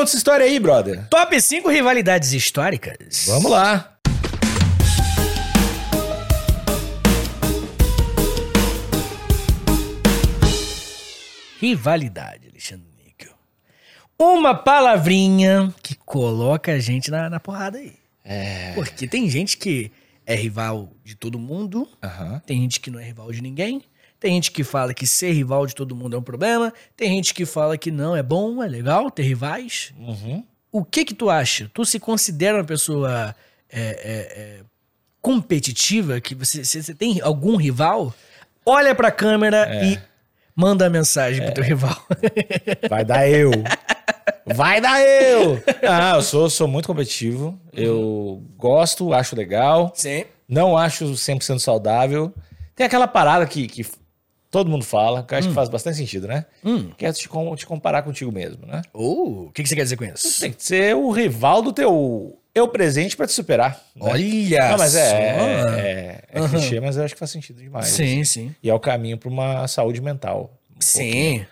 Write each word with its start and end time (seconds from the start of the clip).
conta 0.00 0.10
essa 0.10 0.16
história 0.16 0.46
aí, 0.46 0.58
brother. 0.58 1.06
Top 1.10 1.38
5 1.38 1.68
rivalidades 1.68 2.32
históricas. 2.32 3.26
Vamos 3.26 3.50
lá. 3.50 3.98
Rivalidade, 11.60 12.48
Alexandre 12.48 12.86
Níquel. 13.04 13.34
Uma 14.18 14.54
palavrinha 14.54 15.74
que 15.82 15.94
coloca 15.94 16.72
a 16.72 16.78
gente 16.78 17.10
na, 17.10 17.28
na 17.28 17.38
porrada 17.38 17.76
aí. 17.76 17.92
É. 18.24 18.72
Porque 18.74 19.06
tem 19.06 19.28
gente 19.28 19.58
que 19.58 19.92
é 20.24 20.34
rival 20.34 20.90
de 21.04 21.14
todo 21.14 21.38
mundo, 21.38 21.86
Aham. 22.02 22.40
tem 22.46 22.62
gente 22.62 22.80
que 22.80 22.90
não 22.90 22.98
é 22.98 23.04
rival 23.04 23.30
de 23.32 23.42
ninguém, 23.42 23.82
tem 24.20 24.34
gente 24.34 24.52
que 24.52 24.62
fala 24.62 24.92
que 24.92 25.06
ser 25.06 25.32
rival 25.32 25.66
de 25.66 25.74
todo 25.74 25.96
mundo 25.96 26.14
é 26.14 26.18
um 26.18 26.22
problema, 26.22 26.72
tem 26.94 27.08
gente 27.16 27.32
que 27.32 27.46
fala 27.46 27.78
que 27.78 27.90
não, 27.90 28.14
é 28.14 28.22
bom, 28.22 28.62
é 28.62 28.68
legal 28.68 29.10
ter 29.10 29.22
rivais. 29.22 29.94
Uhum. 29.98 30.44
O 30.70 30.84
que 30.84 31.06
que 31.06 31.14
tu 31.14 31.30
acha? 31.30 31.70
Tu 31.72 31.84
se 31.86 31.98
considera 31.98 32.58
uma 32.58 32.64
pessoa 32.64 33.34
é, 33.68 33.80
é, 33.80 33.82
é, 33.82 34.60
competitiva? 35.22 36.20
Que 36.20 36.34
você, 36.34 36.62
você 36.62 36.94
tem 36.94 37.20
algum 37.22 37.56
rival? 37.56 38.14
Olha 38.64 38.94
pra 38.94 39.10
câmera 39.10 39.66
É. 39.68 39.84
e 39.86 40.00
manda 40.54 40.86
a 40.86 40.90
mensagem 40.90 41.42
pro 41.42 41.54
teu 41.54 41.64
rival. 41.64 41.96
Vai 42.88 43.04
dar 43.04 43.28
eu. 43.28 43.50
Vai 44.54 44.80
dar 44.80 45.00
eu. 45.00 45.62
Ah, 45.88 46.16
eu 46.16 46.22
sou, 46.22 46.50
sou 46.50 46.68
muito 46.68 46.86
competitivo. 46.86 47.58
Eu 47.72 48.42
gosto, 48.56 49.12
acho 49.14 49.34
legal. 49.34 49.92
Sim. 49.94 50.24
Não 50.48 50.76
acho 50.76 51.06
100% 51.06 51.58
saudável. 51.58 52.32
Tem 52.74 52.86
aquela 52.86 53.08
parada 53.08 53.46
que, 53.46 53.66
que 53.66 53.84
todo 54.50 54.68
mundo 54.70 54.84
fala, 54.84 55.22
que 55.22 55.32
eu 55.34 55.38
acho 55.38 55.48
que 55.48 55.54
faz 55.54 55.68
bastante 55.68 55.96
sentido, 55.96 56.26
né? 56.26 56.44
Hum. 56.64 56.90
Que 56.96 57.06
é 57.06 57.12
te, 57.12 57.28
te 57.56 57.66
comparar 57.66 58.02
contigo 58.02 58.32
mesmo, 58.32 58.66
né? 58.66 58.82
O 58.92 59.50
que, 59.54 59.62
que 59.62 59.68
você 59.68 59.76
quer 59.76 59.84
dizer 59.84 59.96
com 59.96 60.04
isso? 60.04 60.40
Tem 60.40 60.52
que 60.52 60.62
ser 60.62 60.96
o 60.96 61.10
rival 61.10 61.62
do 61.62 61.72
teu 61.72 62.36
eu 62.54 62.66
presente 62.66 63.16
pra 63.16 63.26
te 63.26 63.32
superar. 63.32 63.80
né? 63.94 64.10
Olha 64.10 64.70
Não, 64.70 64.78
mas 64.78 64.94
é, 64.96 65.08
só. 65.10 65.16
é, 65.16 65.80
é, 65.80 66.24
é 66.32 66.38
Aham. 66.40 66.48
clichê, 66.48 66.80
mas 66.80 66.96
eu 66.96 67.04
acho 67.04 67.14
que 67.14 67.18
faz 67.18 67.30
sentido 67.30 67.62
demais. 67.62 67.86
Sim, 67.86 68.24
sim. 68.24 68.54
E 68.62 68.68
é 68.68 68.74
o 68.74 68.80
caminho 68.80 69.16
pra 69.16 69.28
uma 69.28 69.68
saúde 69.68 70.00
mental. 70.00 70.52
um 70.76 70.80
Sim. 70.80 71.46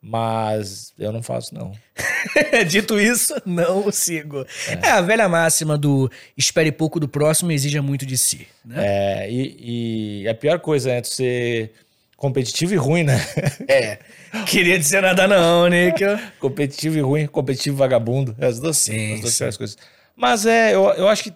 Mas 0.00 0.92
eu 0.98 1.12
não 1.12 1.22
faço, 1.22 1.54
não. 1.54 1.72
Dito 2.68 2.98
isso, 2.98 3.34
não 3.44 3.90
sigo. 3.90 4.46
É. 4.82 4.88
a 4.88 5.00
velha 5.00 5.28
máxima 5.28 5.76
do 5.76 6.10
espere 6.36 6.70
pouco 6.70 7.00
do 7.00 7.08
próximo 7.08 7.50
e 7.50 7.54
exija 7.54 7.82
muito 7.82 8.06
de 8.06 8.16
si. 8.16 8.46
Né? 8.64 8.76
É, 9.24 9.30
e, 9.30 10.22
e 10.22 10.28
a 10.28 10.34
pior 10.34 10.60
coisa 10.60 10.92
é 10.92 11.02
ser 11.02 11.72
competitivo 12.18 12.74
e 12.74 12.76
ruim, 12.76 13.04
né? 13.04 13.16
É. 13.68 13.98
Queria 14.44 14.78
dizer 14.78 15.00
nada 15.00 15.26
não, 15.26 15.68
Nick. 15.68 16.04
competitivo 16.38 16.98
e 16.98 17.00
ruim, 17.00 17.26
competitivo 17.28 17.76
e 17.76 17.78
vagabundo. 17.78 18.36
É 18.38 18.46
as 18.46 18.58
duas, 18.60 18.76
Sim, 18.76 19.14
as 19.14 19.20
duas 19.20 19.34
sim. 19.34 19.44
coisas. 19.56 19.78
Mas 20.14 20.44
é, 20.44 20.74
eu, 20.74 20.84
eu 20.94 21.08
acho 21.08 21.22
que 21.22 21.32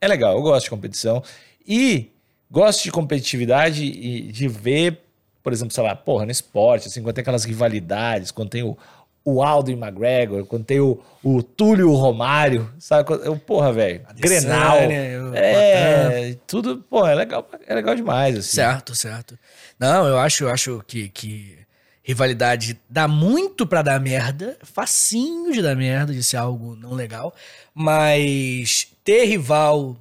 é 0.00 0.08
legal, 0.08 0.34
eu 0.34 0.42
gosto 0.42 0.64
de 0.64 0.70
competição. 0.70 1.22
E 1.66 2.10
gosto 2.50 2.82
de 2.82 2.90
competitividade 2.90 3.84
e 3.84 4.32
de 4.32 4.48
ver, 4.48 4.98
por 5.42 5.52
exemplo, 5.52 5.72
sei 5.72 5.84
lá, 5.84 5.94
porra, 5.94 6.26
no 6.26 6.32
esporte, 6.32 6.88
assim, 6.88 7.00
quando 7.00 7.14
tem 7.14 7.22
aquelas 7.22 7.44
rivalidades, 7.44 8.32
quando 8.32 8.50
tem 8.50 8.64
o, 8.64 8.76
o 9.24 9.42
Aldo 9.42 9.70
e 9.70 9.74
McGregor, 9.74 10.44
quando 10.44 10.64
tem 10.64 10.80
o, 10.80 11.00
o 11.22 11.42
Túlio 11.42 11.90
o 11.90 11.94
Romário, 11.94 12.70
sabe? 12.78 13.10
Eu, 13.24 13.38
porra, 13.38 13.72
velho, 13.72 14.02
Grenal. 14.16 14.76
O 14.76 15.34
É, 15.34 16.36
tudo, 16.46 16.78
porra, 16.90 17.12
é 17.12 17.14
legal, 17.14 17.48
é 17.66 17.74
legal 17.74 17.94
demais, 17.94 18.36
assim. 18.36 18.56
Certo, 18.56 18.94
certo. 18.94 19.38
Não, 19.78 20.06
eu 20.06 20.18
acho, 20.18 20.44
eu 20.44 20.50
acho 20.50 20.84
que, 20.86 21.08
que 21.08 21.58
rivalidade 22.02 22.78
dá 22.88 23.08
muito 23.08 23.66
pra 23.66 23.80
dar 23.80 23.98
merda, 23.98 24.58
facinho 24.62 25.52
de 25.52 25.62
dar 25.62 25.74
merda, 25.74 26.12
de 26.12 26.22
ser 26.22 26.36
algo 26.36 26.76
não 26.76 26.92
legal, 26.92 27.34
mas 27.72 28.88
ter 29.02 29.24
rival 29.24 29.96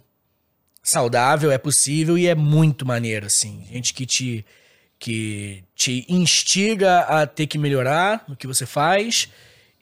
saudável 0.83 1.49
é 1.49 1.57
possível 1.57 2.17
e 2.17 2.27
é 2.27 2.35
muito 2.35 2.85
maneiro, 2.85 3.25
assim. 3.25 3.65
Gente 3.71 3.93
que 3.93 4.05
te, 4.05 4.45
que 5.03 5.65
te 5.75 6.05
instiga 6.07 6.99
a 6.99 7.27
ter 7.27 7.45
que 7.45 7.57
melhorar 7.57 8.23
no 8.25 8.37
que 8.37 8.47
você 8.47 8.65
faz 8.65 9.27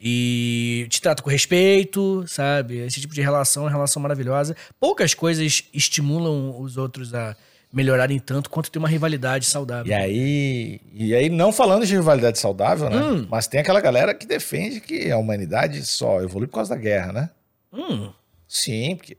e 0.01 0.87
te 0.89 0.99
trata 0.99 1.21
com 1.21 1.29
respeito, 1.29 2.25
sabe? 2.27 2.79
Esse 2.79 2.99
tipo 2.99 3.13
de 3.13 3.21
relação 3.21 3.61
é 3.61 3.65
uma 3.65 3.71
relação 3.71 4.01
maravilhosa. 4.01 4.57
Poucas 4.79 5.13
coisas 5.13 5.63
estimulam 5.71 6.59
os 6.59 6.75
outros 6.75 7.13
a 7.13 7.35
melhorarem 7.71 8.17
tanto 8.17 8.49
quanto 8.49 8.71
ter 8.71 8.79
uma 8.79 8.87
rivalidade 8.87 9.45
saudável. 9.45 9.91
E 9.91 9.93
aí, 9.93 10.81
e 10.91 11.13
aí, 11.13 11.29
não 11.29 11.51
falando 11.51 11.85
de 11.85 11.93
rivalidade 11.93 12.39
saudável, 12.39 12.89
né? 12.89 12.97
Hum. 12.97 13.27
Mas 13.29 13.45
tem 13.45 13.59
aquela 13.59 13.79
galera 13.79 14.15
que 14.15 14.25
defende 14.25 14.81
que 14.81 15.11
a 15.11 15.19
humanidade 15.19 15.85
só 15.85 16.19
evolui 16.23 16.47
por 16.47 16.55
causa 16.55 16.73
da 16.73 16.81
guerra, 16.81 17.13
né? 17.13 17.29
Hum, 17.71 18.11
Sim, 18.47 18.95
porque 18.95 19.15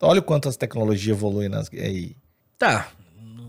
olha 0.00 0.20
o 0.20 0.22
quanto 0.22 0.48
as 0.48 0.56
tecnologias 0.56 1.14
evoluem 1.18 1.50
nas 1.50 1.70
aí. 1.70 2.16
tá. 2.58 2.88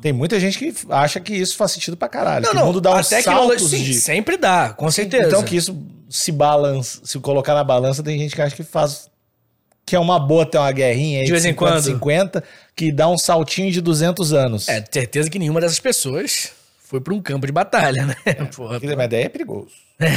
Tem 0.02 0.14
muita 0.14 0.40
gente 0.40 0.58
que 0.58 0.74
acha 0.90 1.20
que 1.20 1.34
isso 1.34 1.56
faz 1.58 1.72
sentido 1.72 1.98
pra 1.98 2.08
caralho. 2.08 2.44
Não, 2.44 2.52
que 2.52 2.56
não, 2.56 2.64
o 2.64 2.66
mundo 2.68 2.82
dá 2.82 2.92
a 2.92 2.96
uns 3.00 3.10
tecnologia 3.10 3.60
saltos 3.60 3.70
sim, 3.72 3.84
de... 3.84 3.94
sempre 3.96 4.38
dá, 4.38 4.70
com 4.70 4.90
certeza. 4.90 5.28
Então 5.28 5.44
que 5.44 5.56
isso 5.56 5.78
se 6.10 6.32
balança, 6.32 7.02
se 7.04 7.20
colocar 7.20 7.54
na 7.54 7.64
balança, 7.64 8.02
tem 8.02 8.18
gente 8.18 8.36
que 8.36 8.42
acha 8.42 8.56
que 8.56 8.64
faz 8.64 9.10
que 9.86 9.96
é 9.96 10.00
uma 10.00 10.20
boa 10.20 10.46
ter 10.46 10.60
uma 10.60 10.72
guerrinha 10.72 11.22
aí 11.22 11.26
De 11.26 11.32
vez 11.32 11.44
em 11.46 11.50
50, 11.50 11.72
quando. 11.72 11.84
50, 11.84 12.44
que 12.76 12.92
dá 12.92 13.08
um 13.08 13.18
saltinho 13.18 13.72
de 13.72 13.82
200 13.82 14.34
anos. 14.34 14.70
É, 14.70 14.86
certeza 14.92 15.30
que 15.32 15.40
nenhuma 15.40 15.60
dessas 15.60 15.80
pessoas 15.80 16.52
foi 16.90 17.02
pra 17.02 17.14
um 17.14 17.20
campo 17.22 17.48
de 17.48 17.52
batalha, 17.52 18.06
né? 18.06 18.16
Porra, 18.56 18.80
Porque, 18.80 18.96
mas 18.96 19.10
daí 19.10 19.24
é 19.24 19.30
perigoso. 19.30 19.70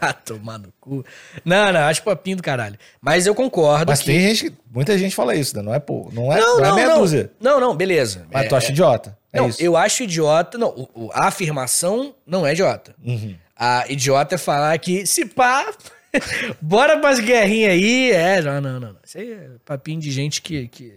Ah, 0.00 0.12
Tomar 0.12 0.58
no 0.58 0.72
cu. 0.80 1.04
Não, 1.44 1.72
não, 1.72 1.80
acho 1.80 2.02
papinho 2.02 2.38
do 2.38 2.42
caralho. 2.42 2.76
Mas 3.00 3.26
eu 3.26 3.34
concordo 3.34 3.90
Mas 3.90 4.00
que... 4.00 4.06
tem 4.06 4.20
gente, 4.20 4.50
que- 4.50 4.56
muita 4.72 4.96
gente 4.98 5.14
fala 5.14 5.34
isso, 5.34 5.56
né? 5.56 5.62
Não 5.62 5.72
é, 5.74 5.78
pô, 5.78 6.10
não 6.12 6.32
é, 6.32 6.40
Não, 6.40 6.56
não, 6.56 6.60
não, 6.60 6.70
é 6.70 6.74
meia 6.74 6.88
não. 6.88 6.98
dúzia. 7.00 7.30
Não, 7.40 7.60
não, 7.60 7.76
beleza. 7.76 8.26
Mas 8.32 8.46
É, 8.46 8.48
tu 8.48 8.56
acha 8.56 8.72
idiota? 8.72 9.16
É 9.38 9.42
não, 9.42 9.48
isso. 9.48 9.62
eu 9.62 9.76
acho 9.76 10.02
idiota... 10.02 10.58
Não, 10.58 10.88
a 11.12 11.28
afirmação 11.28 12.14
não 12.26 12.46
é 12.46 12.52
idiota. 12.52 12.94
Uhum. 13.04 13.34
A 13.56 13.84
idiota 13.88 14.34
é 14.34 14.38
falar 14.38 14.78
que, 14.78 15.06
se 15.06 15.24
pá, 15.24 15.72
bora 16.60 16.98
pras 16.98 17.18
guerrinhas 17.20 17.72
aí. 17.72 18.10
É, 18.12 18.42
não, 18.42 18.60
não, 18.60 18.80
não. 18.80 18.96
Isso 19.04 19.18
aí 19.18 19.32
é 19.32 19.48
papinho 19.64 20.00
de 20.00 20.10
gente 20.10 20.42
que... 20.42 20.68
que... 20.68 20.92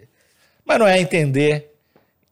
Mas 0.65 0.79
não 0.79 0.87
é 0.87 0.99
entender, 0.99 1.73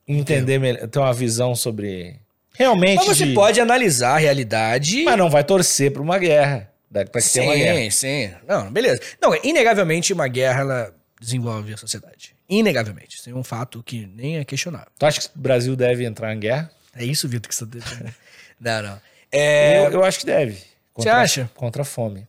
entender 0.08 0.60
melhor, 0.60 0.88
ter 0.88 1.00
uma 1.00 1.14
visão 1.14 1.56
sobre 1.56 2.16
realmente. 2.54 2.98
Mas 2.98 3.18
você 3.18 3.26
de- 3.26 3.34
pode 3.34 3.60
analisar 3.60 4.16
a 4.16 4.18
realidade... 4.18 5.04
Mas 5.04 5.18
não 5.18 5.30
vai 5.30 5.44
torcer 5.44 5.92
pra 5.92 6.02
uma 6.02 6.18
guerra. 6.18 6.70
Pra 6.92 7.22
que 7.22 7.30
tenha 7.30 7.46
uma 7.46 7.56
guerra. 7.56 7.78
Sim, 7.78 7.90
sim. 7.92 8.32
Não, 8.48 8.72
beleza. 8.72 9.02
Não, 9.22 9.36
inegavelmente 9.44 10.12
uma 10.12 10.28
guerra, 10.28 10.62
ela 10.62 10.96
desenvolve 11.20 11.74
a 11.74 11.78
sociedade. 11.78 12.36
Inegavelmente. 12.50 13.18
Isso 13.18 13.30
é 13.30 13.34
um 13.34 13.44
fato 13.44 13.84
que 13.84 14.08
nem 14.08 14.38
é 14.38 14.44
questionável. 14.46 14.88
Tu 14.98 15.06
acha 15.06 15.22
que 15.22 15.28
o 15.28 15.40
Brasil 15.40 15.76
deve 15.76 16.04
entrar 16.06 16.34
em 16.34 16.40
guerra? 16.40 16.72
É 16.96 17.04
isso, 17.06 17.28
Vitor, 17.30 17.48
que 17.48 17.56
você 17.56 17.66
tá 17.66 17.78
dizendo. 17.80 18.14
Não, 18.60 18.82
não. 18.82 19.02
É... 19.32 19.86
Eu, 19.88 19.92
eu 19.94 20.04
acho 20.04 20.20
que 20.20 20.26
deve. 20.26 20.62
Contra- 20.94 21.22
acha? 21.22 21.50
Contra 21.56 21.84
a 21.84 21.86
fome. 21.86 22.28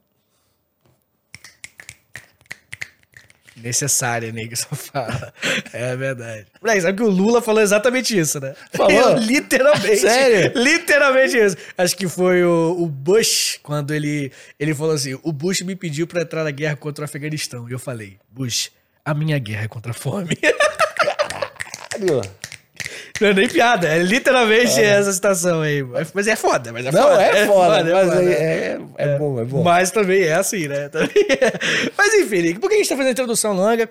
Necessária, 3.56 4.30
nego, 4.32 4.56
só 4.56 4.68
fala. 4.74 5.34
É 5.72 5.94
verdade. 5.96 6.46
Moleque, 6.62 6.80
sabe 6.82 6.96
que 6.96 7.02
o 7.02 7.10
Lula 7.10 7.42
falou 7.42 7.60
exatamente 7.60 8.16
isso, 8.16 8.40
né? 8.40 8.54
Falou? 8.72 9.16
Literalmente. 9.18 9.98
Sério? 9.98 10.52
Literalmente 10.62 11.36
isso. 11.36 11.56
Acho 11.76 11.96
que 11.96 12.08
foi 12.08 12.42
o, 12.44 12.76
o 12.78 12.86
Bush, 12.86 13.58
quando 13.62 13.92
ele, 13.92 14.32
ele 14.58 14.74
falou 14.74 14.94
assim: 14.94 15.18
o 15.22 15.32
Bush 15.32 15.60
me 15.62 15.74
pediu 15.76 16.06
pra 16.06 16.22
entrar 16.22 16.44
na 16.44 16.50
guerra 16.50 16.76
contra 16.76 17.02
o 17.02 17.04
Afeganistão. 17.04 17.68
E 17.68 17.72
eu 17.72 17.78
falei: 17.78 18.18
Bush, 18.30 18.70
a 19.04 19.14
minha 19.14 19.38
guerra 19.38 19.64
é 19.64 19.68
contra 19.68 19.92
a 19.92 19.94
fome. 19.94 20.36
Caralho. 21.90 22.20
Não 23.20 23.28
é 23.28 23.34
nem 23.34 23.48
piada, 23.48 23.86
é 23.86 23.98
literalmente 24.02 24.80
essa 24.80 25.12
citação 25.12 25.60
aí. 25.60 25.82
Mas 26.14 26.26
é 26.26 26.34
foda, 26.36 26.72
mas 26.72 26.86
é 26.86 26.90
Não, 26.92 27.02
foda. 27.02 27.22
é 27.22 27.46
foda, 27.46 27.92
mas 27.92 28.08
foda. 28.08 28.22
é, 28.32 28.32
é, 28.36 28.78
é 28.96 29.18
bom, 29.18 29.38
é 29.40 29.44
bom. 29.44 29.62
Mas 29.62 29.90
também 29.90 30.22
é 30.22 30.32
assim, 30.32 30.66
né? 30.66 30.88
Também 30.88 31.10
é. 31.28 31.90
Mas 31.98 32.14
enfim, 32.14 32.54
por 32.54 32.70
que 32.70 32.76
a 32.76 32.78
gente 32.78 32.88
tá 32.88 32.96
fazendo 32.96 33.08
a 33.08 33.12
introdução 33.12 33.52
longa? 33.52 33.90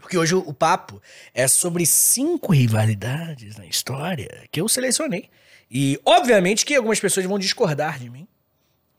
Porque 0.00 0.18
hoje 0.18 0.34
o 0.34 0.52
papo 0.52 1.00
é 1.32 1.46
sobre 1.46 1.86
cinco 1.86 2.52
rivalidades 2.52 3.56
na 3.56 3.64
história 3.64 4.28
que 4.50 4.60
eu 4.60 4.68
selecionei. 4.68 5.30
E, 5.70 5.98
obviamente, 6.04 6.66
que 6.66 6.74
algumas 6.74 7.00
pessoas 7.00 7.24
vão 7.26 7.38
discordar 7.38 7.98
de 7.98 8.10
mim. 8.10 8.26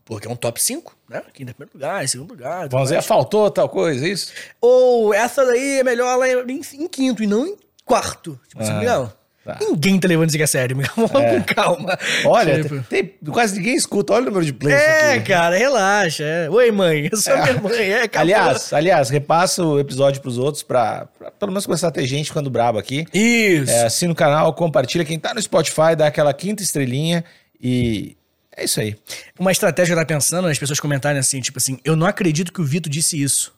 Porque 0.05 0.27
é 0.27 0.31
um 0.31 0.35
top 0.35 0.61
5, 0.61 0.95
né? 1.09 1.17
Aqui 1.27 1.41
em 1.41 1.47
primeiro 1.47 1.71
lugar, 1.73 2.03
em 2.03 2.07
segundo 2.07 2.29
lugar. 2.29 2.69
Vamos 2.69 2.89
dizer, 2.89 3.01
faltou 3.01 3.49
tal 3.49 3.67
coisa, 3.67 4.05
é 4.05 4.09
isso? 4.09 4.31
Ou 4.61 5.11
essa 5.13 5.43
daí 5.43 5.79
é 5.79 5.83
melhor 5.83 6.15
lá 6.17 6.29
em, 6.29 6.61
em 6.75 6.87
quinto 6.87 7.23
e 7.23 7.27
não 7.27 7.47
em 7.47 7.57
quarto. 7.83 8.39
Tipo 8.47 8.61
assim, 8.61 8.71
Ah, 8.71 8.77
Miguel, 8.79 9.13
tá. 9.43 9.57
ninguém 9.61 9.99
tá 9.99 10.07
levando 10.07 10.27
isso 10.29 10.37
aqui 10.37 10.43
a 10.43 10.47
sério, 10.47 10.77
Miguel. 10.77 10.91
Vamos 10.95 11.11
com 11.11 11.43
calma. 11.55 11.97
Olha, 12.23 12.61
Tipo, 12.61 12.83
tem, 12.83 13.03
tem- 13.05 13.33
quase 13.33 13.57
ninguém 13.57 13.73
escuta. 13.75 14.13
Olha 14.13 14.21
o 14.21 14.25
número 14.25 14.45
de 14.45 14.53
plays 14.53 14.79
é, 14.79 15.13
aqui. 15.15 15.27
cara, 15.29 15.57
relaxa. 15.57 16.23
é. 16.23 16.49
Oi, 16.51 16.69
mãe, 16.71 17.09
eu 17.11 17.17
sou 17.17 17.35
minha 17.41 17.59
mãe. 17.59 17.75
É, 17.91 18.03
acabou. 18.03 18.21
Aliás, 18.21 18.73
aliás, 18.73 19.09
repassa 19.09 19.63
o 19.63 19.79
episódio 19.79 20.21
pros 20.21 20.37
outros 20.37 20.61
pra, 20.61 21.07
pra 21.17 21.31
pelo 21.31 21.51
menos 21.51 21.65
começar 21.65 21.87
a 21.87 21.91
ter 21.91 22.05
gente 22.05 22.27
ficando 22.27 22.51
brabo 22.51 22.77
aqui. 22.77 23.07
Isso. 23.11 23.71
É, 23.71 23.85
assina 23.85 24.13
o 24.13 24.15
canal, 24.15 24.53
compartilha. 24.53 25.03
Quem 25.03 25.17
tá 25.17 25.33
no 25.33 25.41
Spotify, 25.41 25.95
dá 25.97 26.05
aquela 26.05 26.31
quinta 26.31 26.61
estrelinha 26.61 27.23
e 27.59 28.15
É 28.57 28.63
isso 28.63 28.79
aí. 28.79 28.95
Uma 29.39 29.51
estratégia 29.51 29.93
que 29.95 29.99
eu 29.99 30.05
tava 30.05 30.17
pensando, 30.19 30.47
as 30.47 30.57
pessoas 30.57 30.79
comentarem 30.79 31.19
assim, 31.19 31.41
tipo 31.41 31.57
assim, 31.57 31.77
eu 31.83 31.95
não 31.95 32.07
acredito 32.07 32.53
que 32.53 32.61
o 32.61 32.65
Vitor 32.65 32.91
disse 32.91 33.21
isso. 33.21 33.53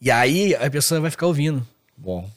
E 0.00 0.10
aí 0.10 0.54
a 0.56 0.68
pessoa 0.70 1.00
vai 1.00 1.10
ficar 1.10 1.26
ouvindo. 1.26 1.66
Bom. 1.96 2.28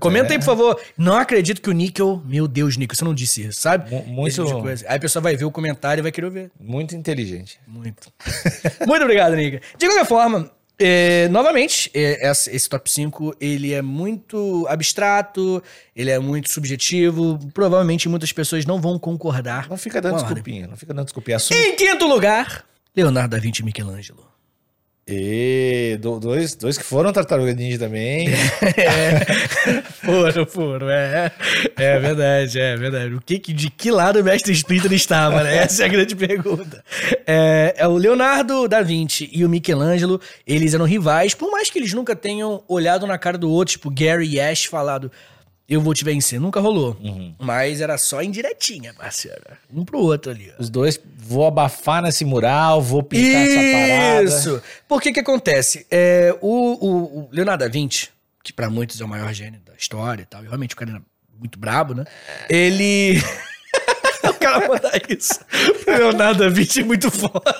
Comenta 0.00 0.28
aí, 0.32 0.36
É, 0.36 0.38
por 0.38 0.44
favor. 0.46 0.80
Não 0.96 1.16
acredito 1.16 1.60
que 1.60 1.68
o 1.68 1.72
Níquel. 1.72 2.22
Meu 2.24 2.48
Deus, 2.48 2.76
Níquel, 2.78 2.96
você 2.96 3.04
não 3.04 3.12
disse 3.12 3.42
isso, 3.42 3.60
sabe? 3.60 3.90
Mu- 3.90 4.04
muito- 4.06 4.32
tipo 4.42 4.56
de 4.56 4.62
coisa. 4.62 4.86
Aí 4.88 4.96
a 4.96 5.00
pessoa 5.00 5.22
vai 5.22 5.36
ver 5.36 5.44
o 5.44 5.50
comentário 5.50 6.00
e 6.00 6.02
vai 6.02 6.10
querer 6.10 6.30
ver. 6.30 6.50
Muito 6.58 6.96
inteligente. 6.96 7.60
Muito. 7.66 8.10
Muito 8.86 9.02
obrigado, 9.02 9.36
Níquel. 9.36 9.60
De 9.76 9.86
qualquer 9.86 10.06
forma, 10.06 10.50
é, 10.78 11.28
novamente, 11.28 11.90
é, 11.94 12.30
esse 12.30 12.68
top 12.68 12.90
5 12.90 13.36
ele 13.40 13.72
é 13.72 13.82
muito 13.82 14.66
abstrato, 14.68 15.62
ele 15.94 16.10
é 16.10 16.18
muito 16.18 16.50
subjetivo. 16.50 17.38
Provavelmente 17.52 18.08
muitas 18.08 18.32
pessoas 18.32 18.64
não 18.64 18.80
vão 18.80 18.98
concordar. 18.98 19.68
Não 19.68 19.76
fica 19.76 20.00
dando 20.00 20.16
desculpinha, 20.16 20.66
não 20.66 20.76
fica 20.76 20.92
dando 20.92 21.06
desculpinha. 21.06 21.36
Assume. 21.36 21.60
Em 21.60 21.76
quinto 21.76 22.06
lugar, 22.06 22.64
Leonardo 22.96 23.36
da 23.36 23.40
Vinci 23.40 23.62
e 23.62 23.64
Michelangelo. 23.64 24.26
E 25.06 25.51
dois, 26.02 26.54
dois 26.54 26.76
que 26.76 26.84
foram 26.84 27.12
tartaruga 27.12 27.54
ninja 27.54 27.78
também. 27.78 28.28
Foram, 30.02 30.46
foram, 30.46 30.90
é. 30.90 31.30
É 31.76 31.98
verdade, 31.98 32.58
é 32.58 32.76
verdade. 32.76 33.14
O 33.14 33.20
que, 33.20 33.38
de 33.52 33.70
que 33.70 33.90
lado 33.90 34.18
o 34.18 34.24
mestre 34.24 34.52
Splinter 34.52 34.92
estava, 34.92 35.44
né? 35.44 35.58
Essa 35.58 35.84
é 35.84 35.86
a 35.86 35.88
grande 35.88 36.16
pergunta. 36.16 36.84
É, 37.24 37.74
é 37.76 37.86
o 37.86 37.96
Leonardo 37.96 38.66
da 38.66 38.82
Vinci 38.82 39.30
e 39.32 39.44
o 39.44 39.48
Michelangelo, 39.48 40.20
eles 40.44 40.74
eram 40.74 40.84
rivais, 40.84 41.34
por 41.34 41.52
mais 41.52 41.70
que 41.70 41.78
eles 41.78 41.92
nunca 41.92 42.16
tenham 42.16 42.64
olhado 42.66 43.06
na 43.06 43.16
cara 43.16 43.38
do 43.38 43.48
outro, 43.48 43.72
tipo 43.72 43.90
Gary 43.90 44.40
Ash 44.40 44.64
falado, 44.64 45.10
eu 45.74 45.80
vou 45.80 45.94
te 45.94 46.04
vencer. 46.04 46.40
Nunca 46.40 46.60
rolou. 46.60 46.96
Mas 47.38 47.80
era 47.80 47.96
só 47.98 48.22
indiretinha, 48.22 48.92
parceiro. 48.94 49.40
Um 49.72 49.84
pro 49.84 49.98
outro 49.98 50.30
ali, 50.30 50.52
ó. 50.56 50.60
Os 50.62 50.68
dois, 50.70 51.00
vou 51.16 51.46
abafar 51.46 52.02
nesse 52.02 52.24
mural, 52.24 52.80
vou 52.82 53.02
pintar 53.02 53.42
essa 53.46 53.54
parada. 53.54 54.22
Isso! 54.24 54.62
Por 54.88 55.00
que 55.00 55.12
que 55.12 55.20
acontece? 55.20 55.86
É, 55.90 56.34
o, 56.40 56.48
o- 56.48 57.18
o 57.20 57.28
Leonardo 57.32 57.64
da 57.64 57.70
Vinci, 57.70 58.08
que 58.44 58.52
pra 58.52 58.68
muitos 58.70 59.00
é 59.00 59.04
o 59.04 59.08
maior 59.08 59.32
gênio 59.32 59.60
da 59.64 59.72
história 59.74 60.22
e 60.22 60.26
tal, 60.26 60.42
e 60.42 60.46
realmente 60.46 60.74
o 60.74 60.76
cara 60.76 60.90
era 60.92 61.02
muito 61.38 61.58
brabo, 61.58 61.94
né? 61.94 62.04
Ele... 62.50 63.20
o 64.24 64.34
cara 64.34 64.68
mandar 64.68 64.92
isso. 65.08 65.40
O 65.86 65.90
Leonardo 65.90 66.40
da 66.44 66.48
Vinci 66.48 66.80
é 66.80 66.84
muito 66.84 67.10
foda. 67.10 67.54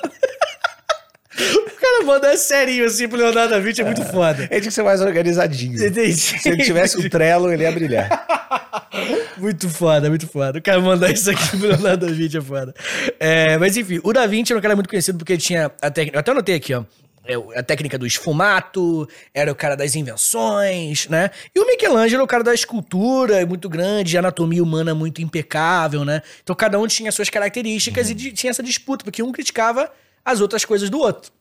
O 1.92 2.04
cara 2.04 2.04
mandar 2.04 2.36
serinho 2.36 2.86
assim 2.86 3.06
pro 3.08 3.18
Leonardo 3.18 3.50
da 3.50 3.58
Vinci 3.60 3.80
é 3.80 3.84
muito 3.84 4.04
foda. 4.04 4.42
Ele 4.44 4.60
tinha 4.60 4.62
que 4.62 4.70
ser 4.72 4.82
mais 4.82 5.00
organizadinho. 5.00 5.74
Entendi. 5.84 6.14
Se 6.14 6.48
ele 6.48 6.62
tivesse 6.64 6.98
um 6.98 7.08
trelo, 7.08 7.52
ele 7.52 7.62
ia 7.64 7.72
brilhar. 7.72 8.08
Muito 9.38 9.68
foda, 9.68 10.08
muito 10.08 10.26
foda. 10.26 10.58
O 10.58 10.62
cara 10.62 10.80
mandar 10.80 11.10
isso 11.10 11.30
aqui 11.30 11.56
pro 11.56 11.68
Leonardo 11.68 12.06
da 12.06 12.12
Vinci 12.12 12.36
é 12.36 12.40
foda. 12.40 12.74
É, 13.18 13.56
mas 13.58 13.76
enfim, 13.76 14.00
o 14.04 14.12
Da 14.12 14.26
Vinci 14.26 14.52
era 14.52 14.58
um 14.58 14.62
cara 14.62 14.74
muito 14.74 14.88
conhecido 14.88 15.18
porque 15.18 15.32
ele 15.32 15.42
tinha 15.42 15.70
a 15.80 15.90
técnica. 15.90 16.16
Eu 16.16 16.20
até 16.20 16.30
anotei 16.30 16.54
aqui, 16.56 16.74
ó. 16.74 16.84
é, 17.24 17.36
o- 17.36 17.50
A 17.56 17.62
técnica 17.62 17.98
do 17.98 18.06
esfumato, 18.06 19.08
era 19.34 19.50
o 19.50 19.54
cara 19.54 19.74
das 19.76 19.94
invenções, 19.96 21.08
né? 21.08 21.30
E 21.54 21.58
o 21.60 21.66
Michelangelo 21.66 22.20
era 22.20 22.24
o 22.24 22.26
cara 22.26 22.44
da 22.44 22.54
escultura, 22.54 23.40
é 23.40 23.44
muito 23.44 23.68
grande, 23.68 24.16
anatomia 24.18 24.62
humana 24.62 24.94
muito 24.94 25.20
impecável, 25.22 26.04
né? 26.04 26.22
Então 26.42 26.54
cada 26.54 26.78
um 26.78 26.86
tinha 26.86 27.10
suas 27.10 27.28
características 27.30 28.10
e 28.10 28.14
de- 28.14 28.32
tinha 28.32 28.50
essa 28.50 28.62
disputa, 28.62 29.04
porque 29.04 29.22
um 29.22 29.32
criticava 29.32 29.90
as 30.24 30.40
outras 30.40 30.64
coisas 30.64 30.88
do 30.90 30.98
outro. 30.98 31.32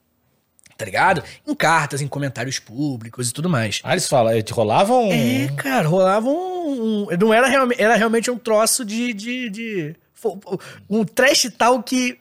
Tá 0.81 0.85
ligado? 0.85 1.23
Em 1.47 1.53
cartas, 1.53 2.01
em 2.01 2.07
comentários 2.07 2.57
públicos 2.57 3.29
e 3.29 3.33
tudo 3.33 3.47
mais. 3.47 3.81
Ah, 3.83 3.91
eles 3.91 4.07
falam, 4.07 4.33
eles 4.33 4.49
rolavam 4.49 5.09
um... 5.09 5.11
É, 5.11 5.47
cara, 5.55 5.87
rolava 5.87 6.27
um. 6.27 7.05
não 7.19 7.31
era, 7.31 7.47
realme- 7.47 7.75
era 7.77 7.95
realmente 7.95 8.31
um 8.31 8.37
troço 8.37 8.83
de. 8.83 9.13
de, 9.13 9.49
de- 9.51 9.95
um 10.89 11.03
trash 11.05 11.51
talk 11.55 12.17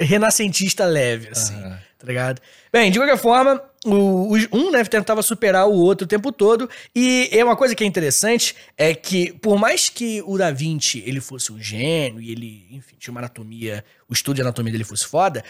renascentista 0.00 0.86
leve, 0.86 1.28
assim. 1.30 1.54
Aham. 1.56 1.78
Tá 1.98 2.06
ligado? 2.08 2.40
Bem, 2.72 2.90
de 2.90 2.98
qualquer 2.98 3.16
forma, 3.18 3.62
o, 3.86 4.34
um 4.52 4.70
né, 4.70 4.82
tentava 4.84 5.22
superar 5.22 5.66
o 5.66 5.72
outro 5.72 6.04
o 6.04 6.08
tempo 6.08 6.30
todo. 6.32 6.68
E 6.94 7.28
é 7.32 7.42
uma 7.44 7.56
coisa 7.56 7.74
que 7.74 7.82
é 7.84 7.86
interessante 7.86 8.54
é 8.78 8.94
que, 8.94 9.32
por 9.34 9.58
mais 9.58 9.88
que 9.90 10.22
o 10.26 10.36
Da 10.38 10.50
Vinci 10.50 11.02
ele 11.06 11.20
fosse 11.20 11.50
um 11.52 11.58
gênio 11.60 12.20
e 12.20 12.30
ele, 12.30 12.66
enfim, 12.70 12.96
tinha 12.98 13.10
uma 13.12 13.20
anatomia, 13.20 13.82
o 14.08 14.12
estudo 14.12 14.36
de 14.36 14.42
anatomia 14.42 14.72
dele 14.72 14.84
fosse 14.84 15.06
foda, 15.06 15.42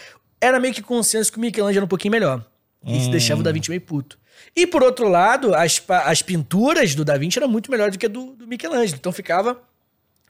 era 0.45 0.59
meio 0.59 0.73
que 0.73 0.81
consenso 0.81 1.31
que 1.31 1.37
o 1.37 1.41
Michelangelo 1.41 1.79
era 1.79 1.85
um 1.85 1.89
pouquinho 1.89 2.11
melhor. 2.11 2.45
E 2.85 2.97
isso 2.97 3.09
deixava 3.09 3.41
o 3.41 3.43
Da 3.43 3.51
Vinci 3.51 3.69
meio 3.69 3.81
puto. 3.81 4.17
E 4.55 4.67
por 4.67 4.83
outro 4.83 5.07
lado, 5.07 5.55
as, 5.55 5.81
as 6.05 6.21
pinturas 6.21 6.93
do 6.93 7.03
Da 7.03 7.17
Vinci 7.17 7.39
eram 7.39 7.47
muito 7.47 7.71
melhores 7.71 7.93
do 7.93 7.99
que 7.99 8.05
a 8.05 8.09
do, 8.09 8.33
do 8.33 8.45
Michelangelo. 8.47 8.97
Então 8.99 9.11
ficava. 9.11 9.59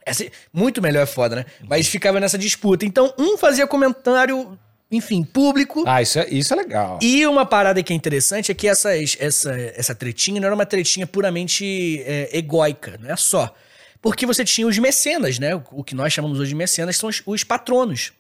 essa- 0.05 0.25
muito 0.53 0.81
melhor 0.81 1.03
é 1.03 1.05
foda, 1.05 1.35
né? 1.37 1.45
Mas 1.67 1.87
ficava 1.87 2.19
nessa 2.19 2.37
disputa. 2.37 2.85
Então, 2.85 3.13
um 3.17 3.37
fazia 3.37 3.67
comentário, 3.67 4.57
enfim, 4.89 5.23
público. 5.23 5.83
Ah, 5.85 6.01
isso 6.01 6.17
é, 6.19 6.29
isso 6.29 6.53
é 6.53 6.55
legal. 6.55 6.97
E 7.01 7.25
uma 7.27 7.45
parada 7.45 7.81
que 7.83 7.91
é 7.91 7.95
interessante 7.95 8.51
é 8.51 8.55
que 8.55 8.67
essas, 8.67 9.17
essa, 9.19 9.51
essa 9.75 9.93
tretinha 9.95 10.39
não 10.39 10.45
era 10.45 10.55
uma 10.55 10.65
tretinha 10.65 11.05
puramente 11.05 12.01
é, 12.05 12.29
egóica, 12.37 12.97
não 13.01 13.09
é 13.11 13.15
só. 13.17 13.53
Porque 14.01 14.25
você 14.25 14.45
tinha 14.45 14.65
os 14.67 14.77
mecenas, 14.77 15.39
né? 15.39 15.55
O, 15.55 15.63
o 15.71 15.83
que 15.83 15.95
nós 15.95 16.13
chamamos 16.13 16.39
hoje 16.39 16.49
de 16.49 16.55
mecenas 16.55 16.95
são 16.95 17.09
os, 17.09 17.21
os 17.25 17.43
patronos. 17.43 18.13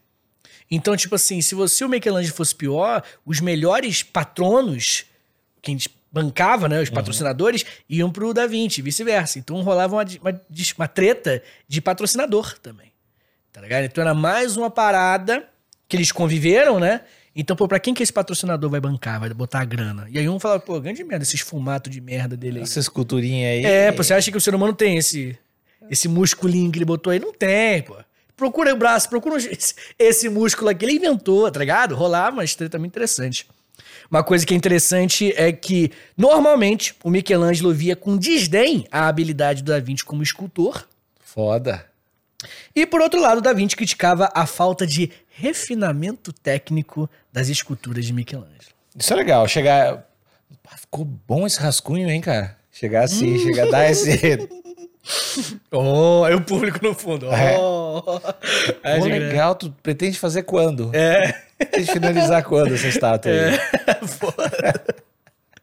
Então, 0.69 0.95
tipo 0.95 1.15
assim, 1.15 1.41
se 1.41 1.53
você 1.53 1.85
o 1.85 1.89
Michelangelo 1.89 2.35
fosse 2.35 2.55
pior, 2.55 3.03
os 3.25 3.39
melhores 3.39 4.01
patronos, 4.01 5.05
quem 5.61 5.77
bancava, 6.11 6.69
né, 6.69 6.81
os 6.81 6.89
patrocinadores, 6.89 7.65
iam 7.89 8.09
pro 8.09 8.33
Da 8.33 8.47
Vinci, 8.47 8.81
vice-versa. 8.81 9.37
Então 9.37 9.61
rolava 9.61 9.95
uma, 9.97 10.05
uma, 10.21 10.41
uma 10.77 10.87
treta 10.87 11.43
de 11.67 11.81
patrocinador 11.81 12.57
também. 12.59 12.91
Tá 13.51 13.61
ligado? 13.61 13.83
Então 13.83 14.01
era 14.01 14.13
mais 14.13 14.55
uma 14.55 14.69
parada 14.69 15.47
que 15.87 15.97
eles 15.97 16.11
conviveram, 16.11 16.79
né? 16.79 17.01
Então, 17.35 17.53
pô, 17.53 17.67
pra 17.67 17.79
quem 17.81 17.93
que 17.93 18.01
esse 18.01 18.13
patrocinador 18.13 18.69
vai 18.69 18.79
bancar, 18.79 19.19
vai 19.19 19.29
botar 19.33 19.59
a 19.59 19.65
grana? 19.65 20.07
E 20.09 20.17
aí 20.17 20.29
um 20.29 20.39
fala, 20.39 20.57
pô, 20.57 20.79
grande 20.79 21.03
merda, 21.03 21.23
esse 21.23 21.35
esfumato 21.35 21.89
de 21.89 21.99
merda 21.99 22.37
dele 22.37 22.59
aí. 22.59 22.63
Essa 22.63 22.79
esculturinha 22.79 23.49
aí. 23.49 23.65
É, 23.65 23.91
pô, 23.91 24.01
você 24.01 24.13
acha 24.13 24.31
que 24.31 24.37
o 24.37 24.41
ser 24.41 24.55
humano 24.55 24.73
tem 24.73 24.97
esse, 24.97 25.37
esse 25.89 26.07
musculinho 26.07 26.71
que 26.71 26.77
ele 26.77 26.85
botou 26.85 27.11
aí? 27.11 27.19
Não 27.19 27.33
tem, 27.33 27.81
pô. 27.81 27.97
Procura 28.35 28.73
o 28.73 28.77
braço, 28.77 29.09
procura 29.09 29.37
esse, 29.97 30.29
músculo 30.29 30.69
aqui. 30.69 30.85
Ele 30.85 30.95
inventou, 30.95 31.49
tá 31.49 31.59
ligado? 31.59 31.95
Rolava 31.95 32.37
uma 32.37 32.45
treta 32.45 32.77
muito 32.77 32.91
interessante. 32.91 33.47
Uma 34.09 34.23
coisa 34.23 34.45
que 34.45 34.53
é 34.53 34.57
interessante 34.57 35.33
é 35.35 35.51
que, 35.51 35.91
normalmente, 36.17 36.95
o 37.03 37.09
Michelangelo 37.09 37.73
via 37.73 37.95
com 37.95 38.17
desdém 38.17 38.85
a 38.91 39.07
habilidade 39.07 39.63
do 39.63 39.71
Da 39.71 39.79
Vinci 39.79 40.03
como 40.03 40.21
escultor. 40.21 40.87
Foda. 41.19 41.85
E, 42.75 42.85
por 42.85 43.01
outro 43.01 43.19
lado, 43.19 43.39
o 43.39 43.41
Da 43.41 43.53
Vinci 43.53 43.75
criticava 43.75 44.29
a 44.33 44.45
falta 44.45 44.85
de 44.85 45.11
refinamento 45.29 46.31
técnico 46.31 47.09
das 47.31 47.49
esculturas 47.49 48.05
de 48.05 48.13
Michelangelo. 48.13 48.75
Isso 48.97 49.13
é 49.13 49.15
legal. 49.15 49.47
Chegar. 49.47 50.05
Ficou 50.77 51.05
bom 51.05 51.47
esse 51.47 51.59
rascunho, 51.59 52.09
hein, 52.09 52.21
cara? 52.21 52.57
Chegar 52.71 53.03
assim, 53.03 53.39
chegar 53.43 53.67
a 53.67 53.71
dar 53.71 53.91
esse. 53.91 54.47
Oh, 55.71 56.25
é 56.27 56.35
o 56.35 56.41
público 56.41 56.79
no 56.81 56.93
fundo. 56.93 57.31
É. 57.31 57.57
Oh. 57.57 58.01
Pô, 58.99 59.05
legal, 59.05 59.55
tu 59.55 59.71
pretende 59.83 60.17
fazer 60.17 60.43
quando? 60.43 60.89
É. 60.93 61.31
Pretende 61.57 61.91
finalizar 61.91 62.43
quando 62.43 62.73
essa 62.73 62.87
estátua 62.87 63.31
aí? 63.31 63.59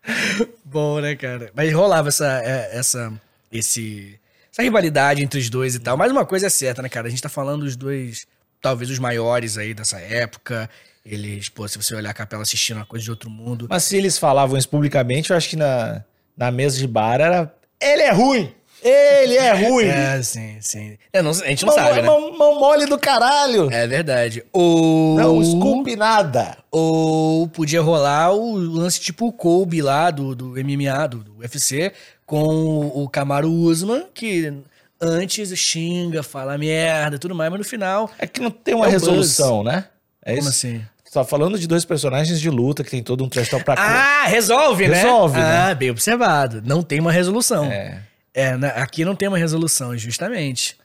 Bom, 0.64 1.00
né, 1.00 1.14
cara? 1.16 1.50
Mas 1.54 1.72
rolava 1.72 2.08
essa, 2.08 2.42
é, 2.42 2.70
essa, 2.76 3.12
esse, 3.50 4.18
essa 4.50 4.62
rivalidade 4.62 5.22
entre 5.22 5.38
os 5.38 5.50
dois 5.50 5.74
e 5.74 5.78
tal. 5.78 5.96
Mas 5.96 6.10
uma 6.10 6.24
coisa 6.24 6.46
é 6.46 6.50
certa, 6.50 6.82
né, 6.82 6.88
cara? 6.88 7.06
A 7.06 7.10
gente 7.10 7.22
tá 7.22 7.28
falando 7.28 7.62
dos 7.62 7.76
dois, 7.76 8.26
talvez 8.60 8.90
os 8.90 8.98
maiores 8.98 9.58
aí 9.58 9.74
dessa 9.74 9.98
época. 9.98 10.68
Eles, 11.04 11.48
pô, 11.48 11.66
se 11.66 11.76
você 11.76 11.94
olhar 11.94 12.10
a 12.10 12.14
capela 12.14 12.42
assistindo 12.42 12.76
uma 12.76 12.86
coisa 12.86 13.04
de 13.04 13.10
outro 13.10 13.28
mundo. 13.28 13.66
Mas 13.68 13.84
se 13.84 13.96
eles 13.96 14.18
falavam 14.18 14.56
isso 14.56 14.68
publicamente, 14.68 15.30
eu 15.30 15.36
acho 15.36 15.48
que 15.48 15.56
na, 15.56 16.04
na 16.36 16.50
mesa 16.50 16.78
de 16.78 16.86
bar 16.86 17.20
era. 17.20 17.52
Ele 17.80 18.02
é 18.02 18.12
ruim! 18.12 18.54
Ele 18.82 19.36
é 19.36 19.52
ruim! 19.68 19.86
É, 19.86 20.22
sim, 20.22 20.56
sim. 20.60 20.96
É, 21.12 21.22
não- 21.22 21.30
a 21.30 21.34
gente 21.34 21.64
não 21.64 21.74
mão, 21.76 21.84
sabe, 21.84 22.02
né? 22.02 22.06
mão, 22.06 22.36
mão 22.36 22.58
mole 22.60 22.86
do 22.86 22.98
caralho! 22.98 23.70
É 23.72 23.86
verdade. 23.86 24.44
Ou. 24.52 25.16
Não 25.16 25.40
esculpe 25.40 25.94
nada! 25.96 26.56
Ou 26.70 27.46
podia 27.48 27.80
rolar 27.80 28.32
o 28.32 28.54
lance 28.56 29.00
tipo 29.00 29.26
o 29.26 29.32
Kobe 29.32 29.80
lá 29.82 30.10
do, 30.10 30.34
do 30.34 30.46
MMA, 30.50 31.06
do, 31.08 31.18
do 31.18 31.38
UFC, 31.38 31.92
com 32.26 32.42
o, 32.42 33.04
o 33.04 33.08
Kamaru 33.08 33.50
Usman, 33.50 34.04
que 34.12 34.52
antes 35.00 35.56
xinga, 35.58 36.22
fala 36.22 36.56
merda 36.58 37.18
tudo 37.18 37.34
mais, 37.34 37.50
mas 37.50 37.58
no 37.58 37.64
final. 37.64 38.10
É 38.18 38.26
que 38.26 38.40
não 38.40 38.50
tem 38.50 38.74
uma 38.74 38.86
É 38.86 38.90
resolução, 38.90 39.62
né? 39.62 39.84
É 40.24 40.30
Como 40.36 40.40
isso? 40.48 40.48
assim? 40.50 40.82
Tá 41.12 41.24
falando 41.24 41.58
de 41.58 41.66
dois 41.66 41.84
personagens 41.84 42.40
de 42.40 42.48
luta 42.48 42.82
que 42.82 42.90
tem 42.90 43.02
todo 43.02 43.22
um 43.22 43.28
trastão 43.28 43.60
pra 43.60 43.76
cá. 43.76 44.22
Ah, 44.22 44.26
resolve, 44.26 44.88
né? 44.88 45.02
Resolve, 45.02 45.38
né? 45.38 45.56
Ah, 45.70 45.74
bem 45.74 45.90
observado. 45.90 46.62
Não 46.64 46.82
tem 46.82 47.00
uma 47.00 47.12
resolução. 47.12 47.66
É. 47.66 48.00
É, 48.34 48.56
na- 48.56 48.68
aqui 48.68 49.04
não 49.04 49.14
tem 49.14 49.28
uma 49.28 49.38
resolução, 49.38 49.96
justamente. 49.96 50.76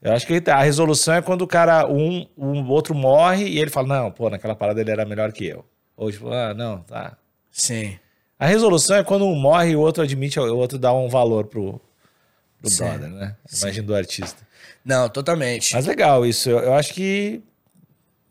Eu 0.00 0.12
acho 0.12 0.26
que 0.26 0.42
a 0.50 0.62
resolução 0.62 1.14
é 1.14 1.22
quando 1.22 1.42
o 1.42 1.46
cara, 1.46 1.86
um, 1.88 2.26
um 2.36 2.68
outro 2.68 2.94
morre 2.94 3.44
e 3.48 3.58
ele 3.58 3.70
fala, 3.70 3.88
não, 3.88 4.10
pô, 4.12 4.30
naquela 4.30 4.54
parada 4.54 4.80
ele 4.80 4.90
era 4.90 5.04
melhor 5.04 5.32
que 5.32 5.46
eu. 5.46 5.64
Ou 5.96 6.12
tipo, 6.12 6.30
ah, 6.30 6.54
não, 6.54 6.80
tá. 6.80 7.16
Sim. 7.50 7.98
A 8.38 8.46
resolução 8.46 8.96
é 8.96 9.02
quando 9.02 9.24
um 9.24 9.34
morre 9.34 9.70
e 9.70 9.76
o 9.76 9.80
outro 9.80 10.02
admite, 10.02 10.38
o 10.38 10.56
outro 10.56 10.78
dá 10.78 10.92
um 10.92 11.08
valor 11.08 11.46
pro, 11.46 11.80
pro 12.60 12.70
Sim. 12.70 12.84
brother, 12.84 13.08
né? 13.08 13.36
Imagina 13.60 13.86
do 13.86 13.94
artista. 13.94 14.46
Não, 14.84 15.08
totalmente. 15.08 15.72
Mas 15.74 15.86
legal 15.86 16.24
isso. 16.26 16.50
Eu, 16.50 16.58
eu 16.58 16.74
acho 16.74 16.92
que 16.92 17.42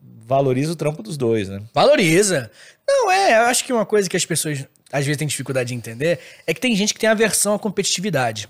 valoriza 0.01 0.71
o 0.71 0.75
trampo 0.75 1.03
dos 1.03 1.17
dois, 1.17 1.49
né? 1.49 1.61
Valoriza. 1.73 2.49
Não, 2.87 3.11
é, 3.11 3.37
eu 3.37 3.41
acho 3.47 3.65
que 3.65 3.73
uma 3.73 3.85
coisa 3.85 4.07
que 4.09 4.15
as 4.15 4.25
pessoas 4.25 4.65
às 4.91 5.05
vezes 5.05 5.17
têm 5.17 5.27
dificuldade 5.27 5.69
de 5.69 5.75
entender 5.75 6.19
é 6.45 6.53
que 6.53 6.59
tem 6.61 6.75
gente 6.75 6.93
que 6.93 6.99
tem 6.99 7.09
aversão 7.09 7.53
à 7.53 7.59
competitividade. 7.59 8.47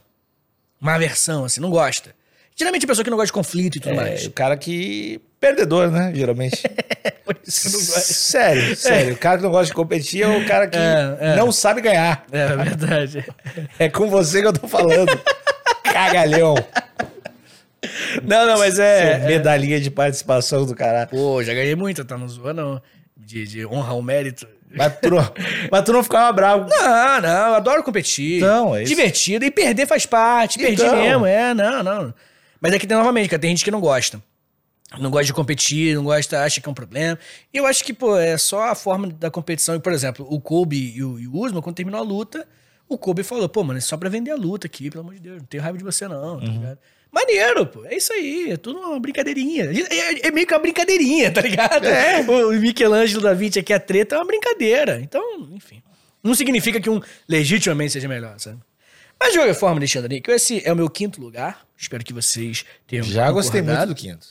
Uma 0.82 0.96
aversão, 0.96 1.46
assim, 1.46 1.62
não 1.62 1.70
gosta. 1.70 2.14
Geralmente 2.56 2.86
a 2.86 2.88
pessoa 2.88 3.04
que 3.04 3.10
não 3.10 3.18
gosta 3.18 3.28
de 3.28 3.34
conflito 3.34 3.78
e 3.78 3.82
tudo 3.82 3.94
É, 3.94 3.96
mais. 3.96 4.26
o 4.26 4.32
cara 4.32 4.56
que. 4.56 5.20
Perdedor, 5.40 5.92
né? 5.92 6.12
Geralmente. 6.16 6.62
Por 7.26 7.38
isso 7.46 7.66
não 7.72 7.80
gosto. 7.80 8.14
sério, 8.14 8.76
sério. 8.76 9.14
O 9.14 9.18
cara 9.18 9.38
que 9.38 9.44
não 9.44 9.52
gosta 9.52 9.68
de 9.68 9.74
competir 9.74 10.24
é 10.24 10.28
o 10.28 10.46
cara 10.48 10.68
que 10.68 10.78
É, 10.78 11.18
é. 11.20 11.36
não 11.36 11.52
sabe 11.52 11.82
ganhar. 11.82 12.26
É, 12.32 12.40
é 12.40 12.56
verdade. 12.56 13.26
É 13.78 13.90
com 13.90 14.10
você 14.10 14.42
que 14.42 14.48
eu 14.48 14.54
tô 14.54 14.68
falando. 14.68 15.20
Cagalhão. 15.84 16.56
Não, 18.24 18.48
não, 18.48 18.58
mas 18.58 18.80
é. 18.80 19.14
é- 19.14 19.28
medalhinha 19.28 19.80
de 19.80 19.92
participação 19.92 20.66
do 20.66 20.74
cara. 20.76 21.08
Pô, 21.08 21.44
já 21.44 21.54
ganhei 21.54 21.76
muito, 21.76 22.04
tá? 22.06 22.18
Não 22.18 22.28
zoa, 22.28 22.54
não. 22.54 22.82
De, 23.18 23.46
de 23.46 23.66
honra 23.66 23.92
ao 23.92 24.02
mérito. 24.02 24.48
Mas 24.76 25.00
tu 25.00 25.10
não, 25.10 25.34
mas 25.72 25.84
tu 25.84 25.94
não 25.94 26.04
ficava 26.04 26.32
bravo. 26.32 26.68
Não, 26.70 27.22
não, 27.22 27.48
eu 27.50 27.56
adoro 27.56 27.84
competir. 27.84 28.38
Então, 28.38 28.76
é 28.76 28.84
isso. 28.84 28.90
Divertido. 28.90 29.46
E 29.46 29.52
perder 29.52 29.86
faz 29.88 30.06
parte. 30.06 30.58
Perdi 30.60 30.84
Então. 30.84 30.96
mesmo, 31.02 31.26
é, 31.26 31.54
não, 31.54 31.84
não. 31.84 32.14
Mas 32.60 32.74
é 32.74 32.80
que 32.80 32.88
tem 32.88 32.98
novamente, 32.98 33.30
cara, 33.30 33.40
tem 33.42 33.50
gente 33.52 33.64
que 33.64 33.72
não 33.72 33.80
gosta. 33.80 34.22
Não 35.00 35.10
gosta 35.10 35.26
de 35.26 35.34
competir, 35.34 35.96
não 35.96 36.04
gosta, 36.06 36.42
acha 36.44 36.62
que 36.62 36.70
é 36.70 36.72
um 36.72 36.76
problema. 36.76 37.18
E 37.54 37.58
eu 37.58 37.66
acho 37.66 37.84
que, 37.84 37.94
pô, 37.94 38.18
é 38.18 38.38
só 38.38 38.70
a 38.70 38.76
forma 38.76 39.08
da 39.08 39.30
competição. 39.30 39.76
E, 39.76 39.80
por 39.80 39.92
exemplo, 39.92 40.26
o 40.30 40.40
Kobe 40.40 40.94
e 40.96 41.04
o, 41.04 41.20
e 41.20 41.28
o 41.28 41.36
Usman, 41.38 41.62
quando 41.62 41.76
terminou 41.76 42.00
a 42.00 42.04
luta, 42.04 42.48
o 42.88 42.98
Kobe 42.98 43.24
falou, 43.24 43.50
pô, 43.50 43.64
mano, 43.64 43.78
é 43.78 43.82
só 43.82 43.98
pra 43.98 44.10
vender 44.10 44.32
a 44.32 44.36
luta 44.36 44.68
aqui, 44.68 44.90
pelo 44.90 45.02
amor 45.04 45.16
de 45.16 45.20
Deus. 45.22 45.38
Não 45.40 45.46
tenho 45.46 45.62
raiva 45.64 45.78
de 45.78 45.84
você, 45.84 46.08
não, 46.08 46.40
tá 46.40 46.46
ligado? 46.46 46.78
Maneiro, 47.16 47.66
pô. 47.66 47.86
É 47.86 47.96
isso 47.96 48.12
aí. 48.12 48.52
É 48.52 48.58
tudo 48.58 48.78
uma 48.78 49.00
brincadeirinha. 49.00 49.72
É, 49.90 50.28
é- 50.28 50.32
meio 50.32 50.46
que 50.46 50.54
uma 50.54 50.60
brincadeirinha, 50.60 51.32
tá 51.32 51.40
ligado? 51.40 51.88
É. 51.88 52.22
O 52.28 52.52
Michelangelo 52.60 53.22
da 53.22 53.34
Vinci 53.34 53.60
aqui, 53.60 53.72
a 53.72 53.80
treta 53.80 54.16
é 54.16 54.20
uma 54.20 54.26
brincadeira. 54.26 55.00
Então, 55.00 55.50
enfim. 55.54 55.82
Não 56.22 56.36
significa 56.36 56.82
que 56.82 56.90
um 56.90 57.00
legitimamente 57.26 57.94
seja 57.94 58.10
melhor, 58.10 58.38
sabe? 58.38 58.60
Mas 59.18 59.32
de 59.32 59.40
qualquer 59.40 59.54
forma, 59.54 59.78
Alexandre, 59.78 60.20
que 60.20 60.30
esse 60.30 60.62
é 60.68 60.74
o 60.74 60.76
meu 60.76 60.90
quinto 60.90 61.22
lugar. 61.22 61.66
Espero 61.78 62.04
que 62.04 62.12
vocês 62.12 62.66
tenham 62.86 63.06
Já 63.06 63.32
gostei 63.32 63.62
muito 63.62 63.86
do 63.86 63.96
quinto. 63.96 64.28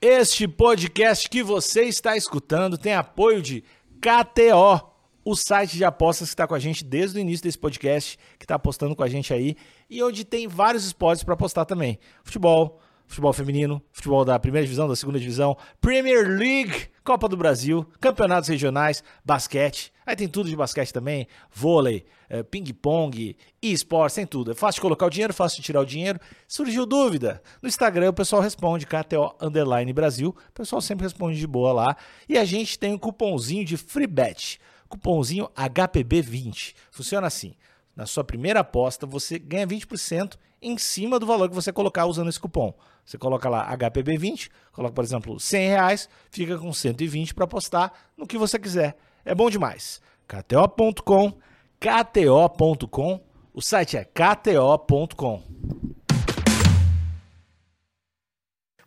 Este 0.00 0.48
podcast 0.48 1.28
que 1.28 1.42
você 1.42 1.82
está 1.82 2.16
escutando 2.16 2.78
tem 2.78 2.94
apoio 2.94 3.42
de 3.42 3.62
KTO, 4.00 4.90
o 5.22 5.36
site 5.36 5.76
de 5.76 5.84
apostas 5.84 6.28
que 6.28 6.32
está 6.32 6.46
com 6.46 6.54
a 6.54 6.58
gente 6.58 6.82
desde 6.82 7.18
o 7.18 7.20
início 7.20 7.44
desse 7.44 7.58
podcast, 7.58 8.18
que 8.38 8.44
está 8.44 8.54
apostando 8.54 8.96
com 8.96 9.02
a 9.02 9.08
gente 9.08 9.34
aí, 9.34 9.56
e 9.90 10.02
onde 10.02 10.24
tem 10.24 10.46
vários 10.46 10.84
esportes 10.84 11.24
para 11.24 11.34
apostar 11.34 11.66
também. 11.66 11.98
Futebol, 12.22 12.80
futebol 13.10 13.32
feminino, 13.32 13.82
futebol 13.90 14.24
da 14.24 14.38
primeira 14.38 14.64
divisão, 14.64 14.86
da 14.86 14.94
segunda 14.94 15.18
divisão, 15.18 15.56
Premier 15.80 16.28
League, 16.28 16.86
Copa 17.02 17.28
do 17.28 17.36
Brasil, 17.36 17.84
campeonatos 18.00 18.48
regionais, 18.48 19.02
basquete. 19.24 19.92
Aí 20.06 20.14
tem 20.14 20.28
tudo 20.28 20.48
de 20.48 20.54
basquete 20.54 20.92
também, 20.92 21.26
vôlei, 21.52 22.04
eh, 22.28 22.44
ping-pong, 22.44 23.36
e-sports, 23.60 24.14
tem 24.14 24.24
tudo. 24.24 24.52
É 24.52 24.54
fácil 24.54 24.76
de 24.76 24.82
colocar 24.82 25.06
o 25.06 25.10
dinheiro, 25.10 25.34
fácil 25.34 25.56
de 25.56 25.62
tirar 25.64 25.80
o 25.80 25.84
dinheiro. 25.86 26.20
Surgiu 26.46 26.86
dúvida? 26.86 27.42
No 27.60 27.68
Instagram 27.68 28.10
o 28.10 28.12
pessoal 28.12 28.40
responde, 28.40 28.86
KTO 28.86 29.34
Underline 29.40 29.92
Brasil. 29.92 30.30
O 30.30 30.52
pessoal 30.52 30.80
sempre 30.80 31.04
responde 31.04 31.36
de 31.36 31.46
boa 31.48 31.72
lá. 31.72 31.96
E 32.28 32.38
a 32.38 32.44
gente 32.44 32.78
tem 32.78 32.92
um 32.92 32.98
cupomzinho 32.98 33.64
de 33.64 33.76
free 33.76 34.06
bet. 34.06 34.60
Cupomzinho 34.88 35.48
HPB20. 35.56 36.74
Funciona 36.92 37.26
assim. 37.26 37.54
Na 37.94 38.06
sua 38.06 38.24
primeira 38.24 38.60
aposta, 38.60 39.06
você 39.06 39.38
ganha 39.38 39.66
20% 39.66 40.36
em 40.62 40.76
cima 40.78 41.18
do 41.18 41.26
valor 41.26 41.48
que 41.48 41.54
você 41.54 41.72
colocar 41.72 42.06
usando 42.06 42.28
esse 42.28 42.38
cupom. 42.38 42.74
Você 43.04 43.18
coloca 43.18 43.48
lá 43.48 43.76
HPB20, 43.76 44.50
coloca, 44.72 44.94
por 44.94 45.04
exemplo, 45.04 45.40
100 45.40 45.68
reais, 45.68 46.08
fica 46.30 46.56
com 46.58 46.72
120 46.72 47.34
para 47.34 47.44
apostar 47.44 47.92
no 48.16 48.26
que 48.26 48.38
você 48.38 48.58
quiser. 48.58 48.96
É 49.24 49.34
bom 49.34 49.50
demais. 49.50 50.00
KTO.com, 50.28 51.32
KTO.com, 51.80 53.20
o 53.52 53.60
site 53.60 53.96
é 53.96 54.04
KTO.com. 54.04 55.42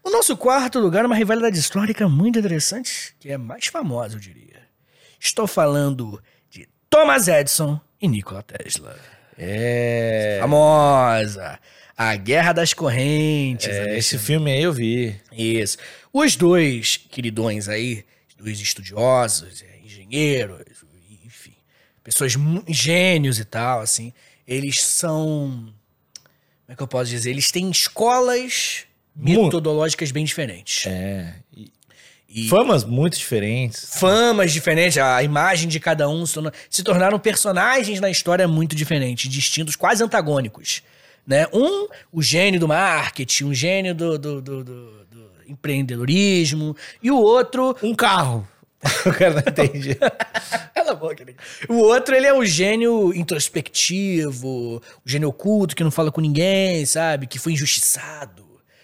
O 0.05 0.10
nosso 0.10 0.36
quarto 0.36 0.79
lugar 0.79 1.03
é 1.03 1.07
uma 1.07 1.15
rivalidade 1.15 1.57
histórica 1.57 2.07
muito 2.07 2.38
interessante, 2.38 3.15
que 3.19 3.29
é 3.29 3.38
mais 3.38 3.67
famosa, 3.67 4.15
eu 4.15 4.19
diria. 4.19 4.67
Estou 5.19 5.48
falando 5.48 6.22
de 6.50 6.67
Thomas 6.89 7.27
Edison 7.27 7.79
e 8.03 8.07
Nikola 8.10 8.43
Tesla. 8.43 9.00
É. 9.38 10.38
Famosa. 10.41 11.57
A 11.98 12.15
Guerra 12.17 12.51
das 12.51 12.74
Correntes. 12.74 13.67
é, 13.67 13.72
Alexandre. 13.72 13.98
esse 13.98 14.17
filme 14.17 14.51
aí 14.51 14.62
eu 14.62 14.74
vi. 14.74 15.15
Isso. 15.31 15.77
Os 16.12 16.36
dois 16.36 16.98
queridões 16.98 17.69
aí, 17.69 18.03
dois 18.38 18.60
estudiosos, 18.60 19.63
é, 19.63 19.79
engenheiros, 19.86 20.65
enfim, 21.25 21.53
pessoas 22.03 22.33
gênios 22.67 23.39
e 23.39 23.45
tal, 23.45 23.79
assim, 23.79 24.12
eles 24.45 24.83
são. 24.83 25.74
Como 26.65 26.74
é 26.74 26.75
que 26.75 26.83
eu 26.83 26.88
posso 26.88 27.10
dizer? 27.10 27.29
Eles 27.29 27.51
têm 27.51 27.72
escolas 27.72 28.86
metodológicas 29.15 30.12
bem 30.12 30.25
diferentes. 30.25 30.88
É. 30.88 31.36
E 31.55 31.72
E 32.34 32.48
famas 32.50 32.84
muito 32.84 33.18
diferentes. 33.18 33.86
famas 33.92 34.52
diferentes, 34.52 34.98
a 34.98 35.22
imagem 35.22 35.68
de 35.70 35.80
cada 35.80 36.10
um 36.10 36.25
se, 36.25 36.34
torna- 36.34 36.54
se 36.70 36.84
tornaram 36.84 37.20
personagens 37.20 38.00
na 38.00 38.10
história 38.10 38.48
muito 38.48 38.75
diferentes, 38.75 39.30
distintos, 39.32 39.75
quase 39.75 40.04
antagônicos. 40.04 40.82
Né? 41.28 41.46
Um, 41.54 41.88
o 42.12 42.22
gênio 42.22 42.60
do 42.60 42.68
marketing, 42.68 43.46
um 43.46 43.54
gênio 43.54 43.94
do, 43.96 44.18
do- 44.18 44.42
do- 44.42 44.63
do- 44.63 45.06
do 45.06 45.32
empreendedorismo, 45.48 46.75
e 47.02 47.12
o 47.12 47.18
outro. 47.18 47.75
Um 47.84 47.94
carro. 47.96 48.48
o 49.06 49.13
cara 49.13 49.32
não 49.36 49.40
entende. 49.40 49.96
Cala 50.75 50.92
a 50.92 50.96
boca, 50.96 51.24
né? 51.24 51.34
O 51.70 51.75
outro, 51.75 52.13
ele 52.16 52.25
é 52.28 52.34
o 52.34 52.44
gênio 52.44 53.13
introspectivo, 53.16 54.78
o 54.78 54.82
gênio 55.06 55.30
oculto 55.30 55.75
que 55.75 55.84
não 55.84 55.92
fala 55.92 56.12
com 56.12 56.20
ninguém, 56.22 56.86
sabe? 56.86 57.28
Que 57.28 57.40
foi 57.40 57.54
injustiçado, 57.54 58.44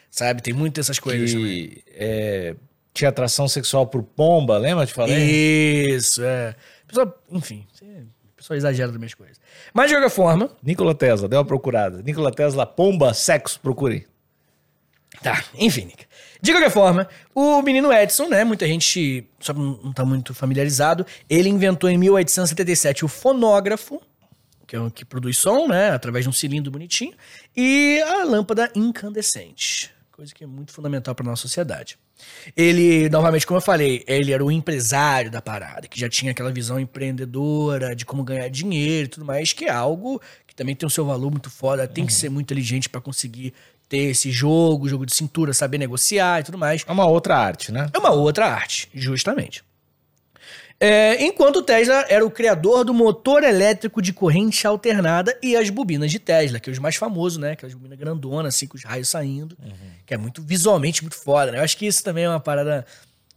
sabe? 0.09 0.41
Tem 0.41 0.53
muito 0.53 0.75
dessas 0.75 0.99
coisas 0.99 1.33
também. 1.33 1.67
que 1.69 1.83
é, 1.95 2.55
tinha 2.93 3.09
atração 3.09 3.47
sexual 3.47 3.87
por 3.87 4.03
pomba, 4.03 4.57
lembra? 4.57 4.85
Te 4.85 4.93
falei? 4.93 5.17
Isso, 5.95 6.23
é. 6.23 6.55
Pessoa, 6.87 7.15
enfim, 7.31 7.65
você- 7.71 7.85
a 7.85 8.35
pessoa 8.35 8.57
exagera 8.57 8.89
das 8.89 8.97
minhas 8.97 9.13
coisas. 9.13 9.39
Mas 9.73 9.87
de 9.89 9.95
qualquer 9.95 10.09
forma, 10.09 10.49
Nikola 10.63 10.95
Tesla, 10.95 11.27
deu 11.27 11.39
uma 11.39 11.45
procurada. 11.45 12.01
Nikola 12.01 12.31
Tesla, 12.31 12.65
pomba, 12.65 13.13
sexo, 13.13 13.59
procure. 13.59 14.07
Tá, 15.21 15.43
enfim, 15.55 15.85
Nick. 15.85 16.05
De 16.41 16.51
qualquer 16.51 16.71
forma, 16.71 17.07
o 17.35 17.61
menino 17.61 17.91
Edison, 17.91 18.29
né? 18.29 18.43
Muita 18.45 18.65
gente 18.65 19.27
só 19.39 19.53
não 19.53 19.77
não 19.83 19.91
tá 19.93 20.05
muito 20.05 20.33
familiarizado. 20.33 21.05
Ele 21.29 21.49
inventou 21.49 21.89
em 21.89 21.97
1877 21.97 23.03
o 23.03 23.07
fonógrafo, 23.09 24.01
que 24.65 24.75
é 24.75 24.79
o 24.79 24.89
que 24.89 25.03
produz 25.03 25.37
som, 25.37 25.67
né? 25.67 25.89
Através 25.91 26.23
de 26.23 26.29
um 26.29 26.31
cilindro 26.31 26.71
bonitinho, 26.71 27.13
e 27.57 28.01
a 28.07 28.23
lâmpada 28.23 28.71
incandescente. 28.75 29.91
Coisa 30.11 30.33
que 30.33 30.43
é 30.43 30.47
muito 30.47 30.71
fundamental 30.71 31.13
para 31.13 31.25
nossa 31.25 31.41
sociedade. 31.41 31.97
Ele, 32.55 33.09
novamente, 33.09 33.45
como 33.45 33.57
eu 33.57 33.61
falei, 33.61 34.03
ele 34.07 34.31
era 34.31 34.43
o 34.43 34.51
empresário 34.51 35.31
da 35.31 35.41
parada, 35.41 35.87
que 35.87 35.99
já 35.99 36.09
tinha 36.09 36.31
aquela 36.31 36.51
visão 36.51 36.79
empreendedora 36.79 37.95
de 37.95 38.05
como 38.05 38.23
ganhar 38.23 38.49
dinheiro 38.49 39.05
e 39.05 39.09
tudo 39.09 39.25
mais, 39.25 39.53
que 39.53 39.65
é 39.65 39.71
algo 39.71 40.21
que 40.47 40.55
também 40.55 40.75
tem 40.75 40.87
o 40.87 40.89
seu 40.89 41.05
valor 41.05 41.31
muito 41.31 41.49
foda, 41.49 41.87
tem 41.87 42.05
que 42.05 42.13
ser 42.13 42.29
muito 42.29 42.47
inteligente 42.47 42.89
para 42.89 43.01
conseguir 43.01 43.53
ter 43.87 44.09
esse 44.11 44.31
jogo, 44.31 44.87
jogo 44.87 45.05
de 45.05 45.13
cintura, 45.13 45.51
saber 45.53 45.79
negociar 45.79 46.41
e 46.41 46.43
tudo 46.43 46.57
mais. 46.57 46.85
É 46.87 46.91
uma 46.91 47.07
outra 47.07 47.35
arte, 47.35 47.71
né? 47.71 47.89
É 47.91 47.97
uma 47.97 48.11
outra 48.11 48.45
arte, 48.45 48.87
justamente. 48.93 49.63
É, 50.81 51.21
enquanto 51.25 51.57
o 51.57 51.61
Tesla 51.61 52.05
era 52.07 52.25
o 52.25 52.31
criador 52.31 52.85
do 52.85 52.93
motor 52.93 53.43
elétrico 53.43 54.01
de 54.01 54.13
corrente 54.13 54.65
alternada 54.65 55.37
e 55.43 55.57
as 55.57 55.69
bobinas 55.69 56.09
de 56.09 56.19
Tesla, 56.19 56.57
que 56.57 56.69
é 56.69 56.73
os 56.73 56.79
mais 56.79 56.95
famosos, 56.95 57.37
né? 57.37 57.51
Aquelas 57.51 57.75
bobinas 57.75 57.99
grandonas, 57.99 58.55
assim, 58.55 58.65
com 58.65 58.77
os 58.77 58.83
raios 58.85 59.09
saindo. 59.09 59.57
Que 60.05 60.13
é 60.13 60.17
muito 60.17 60.41
visualmente 60.41 61.01
muito 61.01 61.17
foda, 61.17 61.51
né? 61.51 61.59
Eu 61.59 61.63
acho 61.63 61.75
que 61.75 61.85
isso 61.85 62.01
também 62.01 62.23
é 62.23 62.29
uma 62.29 62.39
parada 62.39 62.85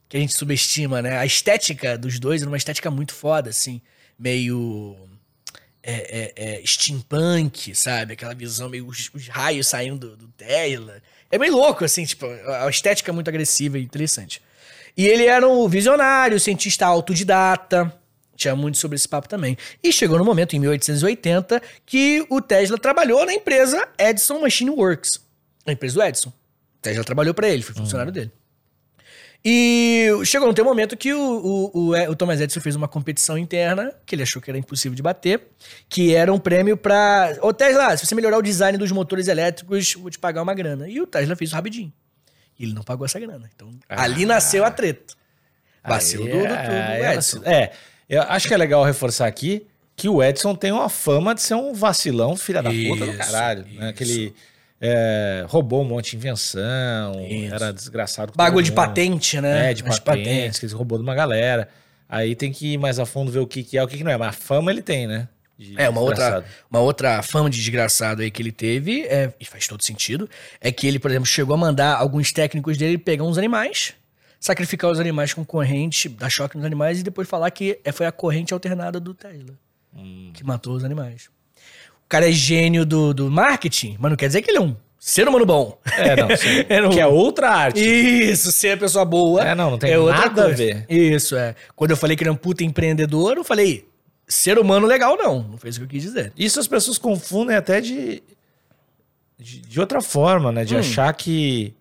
que 0.08 0.16
a 0.16 0.20
gente 0.20 0.34
subestima, 0.34 1.02
né? 1.02 1.18
A 1.18 1.26
estética 1.26 1.98
dos 1.98 2.20
dois 2.20 2.42
era 2.42 2.50
uma 2.50 2.56
estética 2.56 2.90
muito 2.92 3.12
foda, 3.12 3.50
assim. 3.50 3.82
Meio. 4.16 4.96
É, 5.82 5.94
é, 6.36 6.60
é, 6.60 6.62
steampunk, 6.64 7.74
sabe? 7.74 8.12
Aquela 8.12 8.34
visão 8.36 8.68
meio 8.68 8.86
os, 8.86 9.10
os 9.12 9.26
raios 9.26 9.66
saindo 9.66 10.10
do, 10.10 10.16
do 10.16 10.28
Tesla. 10.28 11.02
É 11.28 11.38
meio 11.38 11.54
louco, 11.54 11.84
assim, 11.84 12.04
tipo, 12.04 12.24
a 12.26 12.70
estética 12.70 13.10
é 13.10 13.14
muito 13.14 13.26
agressiva 13.26 13.80
e 13.80 13.82
interessante. 13.82 14.40
E 14.96 15.06
ele 15.06 15.26
era 15.26 15.46
um 15.46 15.68
visionário, 15.68 16.38
cientista 16.38 16.86
autodidata. 16.86 17.92
Tinha 18.36 18.56
muito 18.56 18.78
sobre 18.78 18.96
esse 18.96 19.08
papo 19.08 19.28
também. 19.28 19.56
E 19.82 19.92
chegou 19.92 20.18
no 20.18 20.24
momento, 20.24 20.54
em 20.56 20.58
1880, 20.58 21.62
que 21.86 22.26
o 22.28 22.40
Tesla 22.40 22.78
trabalhou 22.78 23.24
na 23.24 23.32
empresa 23.32 23.88
Edison 23.98 24.40
Machine 24.40 24.70
Works. 24.70 25.20
A 25.66 25.72
empresa 25.72 25.94
do 25.94 26.02
Edison. 26.02 26.30
O 26.30 26.82
Tesla 26.82 27.04
trabalhou 27.04 27.34
para 27.34 27.48
ele, 27.48 27.62
foi 27.62 27.74
funcionário 27.74 28.12
dele. 28.12 28.32
E 29.44 30.08
chegou 30.24 30.48
um 30.48 30.64
momento 30.64 30.96
que 30.96 31.12
o, 31.12 31.20
o, 31.20 31.90
o, 31.90 32.10
o 32.10 32.16
Thomas 32.16 32.40
Edison 32.40 32.60
fez 32.60 32.76
uma 32.76 32.86
competição 32.86 33.36
interna, 33.36 33.92
que 34.06 34.14
ele 34.14 34.22
achou 34.22 34.40
que 34.40 34.48
era 34.48 34.58
impossível 34.58 34.94
de 34.94 35.02
bater, 35.02 35.48
que 35.88 36.14
era 36.14 36.32
um 36.32 36.38
prêmio 36.38 36.76
pra. 36.76 37.36
Ô 37.42 37.52
Tesla, 37.52 37.96
se 37.96 38.06
você 38.06 38.14
melhorar 38.14 38.38
o 38.38 38.42
design 38.42 38.78
dos 38.78 38.92
motores 38.92 39.26
elétricos, 39.26 39.94
vou 39.94 40.10
te 40.10 40.18
pagar 40.18 40.42
uma 40.42 40.54
grana. 40.54 40.88
E 40.88 41.00
o 41.00 41.06
Tesla 41.08 41.34
fez 41.34 41.48
isso 41.48 41.56
rapidinho. 41.56 41.92
E 42.58 42.64
ele 42.64 42.74
não 42.74 42.82
pagou 42.82 43.04
essa 43.04 43.18
grana. 43.18 43.48
Então, 43.54 43.70
Ah. 43.88 44.02
ali 44.02 44.24
nasceu 44.26 44.64
a 44.64 44.70
treta. 44.70 45.14
Vacilo 45.84 46.24
do, 46.24 46.30
do, 46.30 46.38
do, 46.38 46.46
é, 46.46 46.66
do 46.98 47.04
é 47.04 47.14
Edson. 47.14 47.40
É, 47.44 47.72
eu 48.08 48.22
acho 48.22 48.46
que 48.46 48.54
é 48.54 48.56
legal 48.56 48.84
reforçar 48.84 49.26
aqui 49.26 49.66
que 49.96 50.08
o 50.08 50.22
Edson 50.22 50.54
tem 50.54 50.70
uma 50.72 50.88
fama 50.88 51.34
de 51.34 51.42
ser 51.42 51.54
um 51.54 51.74
vacilão, 51.74 52.36
filha 52.36 52.62
da 52.62 52.70
puta 52.70 53.06
do 53.06 53.16
caralho. 53.16 53.66
Né? 53.66 53.88
Aquele. 53.88 54.34
é, 54.80 55.44
roubou 55.48 55.82
um 55.82 55.84
monte 55.84 56.10
de 56.12 56.16
invenção, 56.16 57.24
Isso. 57.28 57.54
era 57.54 57.72
desgraçado. 57.72 58.32
Bagulho 58.34 58.64
de 58.64 58.72
patente, 58.72 59.40
né? 59.40 59.70
É, 59.70 59.74
de 59.74 59.82
As 59.86 59.98
patentes, 59.98 60.58
que 60.58 60.66
ele 60.66 60.74
roubou 60.74 60.98
de 60.98 61.04
uma 61.04 61.14
galera. 61.14 61.68
Aí 62.08 62.34
tem 62.34 62.52
que 62.52 62.74
ir 62.74 62.78
mais 62.78 62.98
a 62.98 63.06
fundo 63.06 63.30
ver 63.32 63.38
o 63.38 63.46
que, 63.46 63.62
que 63.64 63.78
é 63.78 63.82
o 63.82 63.88
que, 63.88 63.96
que 63.96 64.04
não 64.04 64.10
é. 64.10 64.16
Mas 64.16 64.28
a 64.28 64.32
fama 64.32 64.70
ele 64.70 64.82
tem, 64.82 65.06
né? 65.06 65.28
De 65.58 65.80
É, 65.80 65.88
uma 65.88 66.00
outra, 66.00 66.44
uma 66.70 66.80
outra 66.80 67.22
fama 67.22 67.48
de 67.50 67.58
desgraçado 67.58 68.22
aí 68.22 68.30
que 68.30 68.42
ele 68.42 68.52
teve, 68.52 69.02
é, 69.02 69.32
e 69.38 69.44
faz 69.44 69.66
todo 69.66 69.84
sentido, 69.84 70.28
é 70.60 70.72
que 70.72 70.86
ele, 70.86 70.98
por 70.98 71.10
exemplo, 71.10 71.26
chegou 71.26 71.54
a 71.54 71.58
mandar 71.58 71.96
alguns 71.96 72.32
técnicos 72.32 72.76
dele 72.78 72.98
pegar 72.98 73.24
uns 73.24 73.38
animais, 73.38 73.94
sacrificar 74.40 74.90
os 74.90 74.98
animais 74.98 75.32
com 75.34 75.44
corrente, 75.44 76.08
dar 76.08 76.28
choque 76.30 76.56
nos 76.56 76.64
animais 76.64 76.98
e 77.00 77.02
depois 77.02 77.28
falar 77.28 77.50
que 77.50 77.78
é- 77.84 77.92
foi 77.92 78.06
a 78.06 78.12
corrente 78.12 78.52
alternada 78.52 78.98
do 78.98 79.14
Tesla 79.14 79.54
Hum. 79.94 80.30
que 80.34 80.42
matou 80.42 80.74
os 80.74 80.82
animais. 80.84 81.28
O 82.04 82.08
cara 82.08 82.28
é 82.28 82.32
gênio 82.32 82.84
do, 82.84 83.14
do 83.14 83.30
marketing, 83.30 83.96
mas 83.98 84.10
não 84.10 84.16
quer 84.16 84.26
dizer 84.26 84.42
que 84.42 84.50
ele 84.50 84.58
é 84.58 84.60
um 84.60 84.74
ser 84.98 85.26
humano 85.28 85.44
bom. 85.46 85.78
É, 85.96 86.16
não. 86.16 86.28
É, 86.30 86.88
Que 86.92 87.00
é 87.00 87.06
outra 87.06 87.50
arte. 87.50 87.80
Isso, 87.80 88.50
ser 88.52 88.78
pessoa 88.78 89.04
boa. 89.04 89.42
É, 89.46 89.54
não, 89.54 89.72
não 89.72 89.78
tem 89.78 89.92
é 89.92 89.98
nada 89.98 90.46
a 90.46 90.48
ver. 90.48 90.86
Isso, 90.88 91.36
é. 91.36 91.54
Quando 91.76 91.90
eu 91.92 91.96
falei 91.96 92.16
que 92.16 92.22
ele 92.22 92.30
é 92.30 92.32
um 92.32 92.36
puta 92.36 92.64
empreendedor, 92.64 93.36
eu 93.36 93.44
falei, 93.44 93.86
ser 94.32 94.58
humano 94.58 94.86
legal 94.86 95.16
não. 95.16 95.42
Não 95.42 95.58
foi 95.58 95.70
isso 95.70 95.78
que 95.80 95.84
eu 95.84 95.88
quis 95.88 96.02
dizer. 96.02 96.32
Isso 96.36 96.58
as 96.60 96.66
pessoas 96.66 96.98
confundem 96.98 97.56
até 97.56 97.80
de, 97.80 98.22
de, 99.38 99.60
de 99.60 99.80
outra 99.80 100.00
forma, 100.00 100.50
né? 100.52 100.64
De 100.64 100.74
Hum. 100.74 100.78
achar 100.78 101.12
que, 101.14 101.74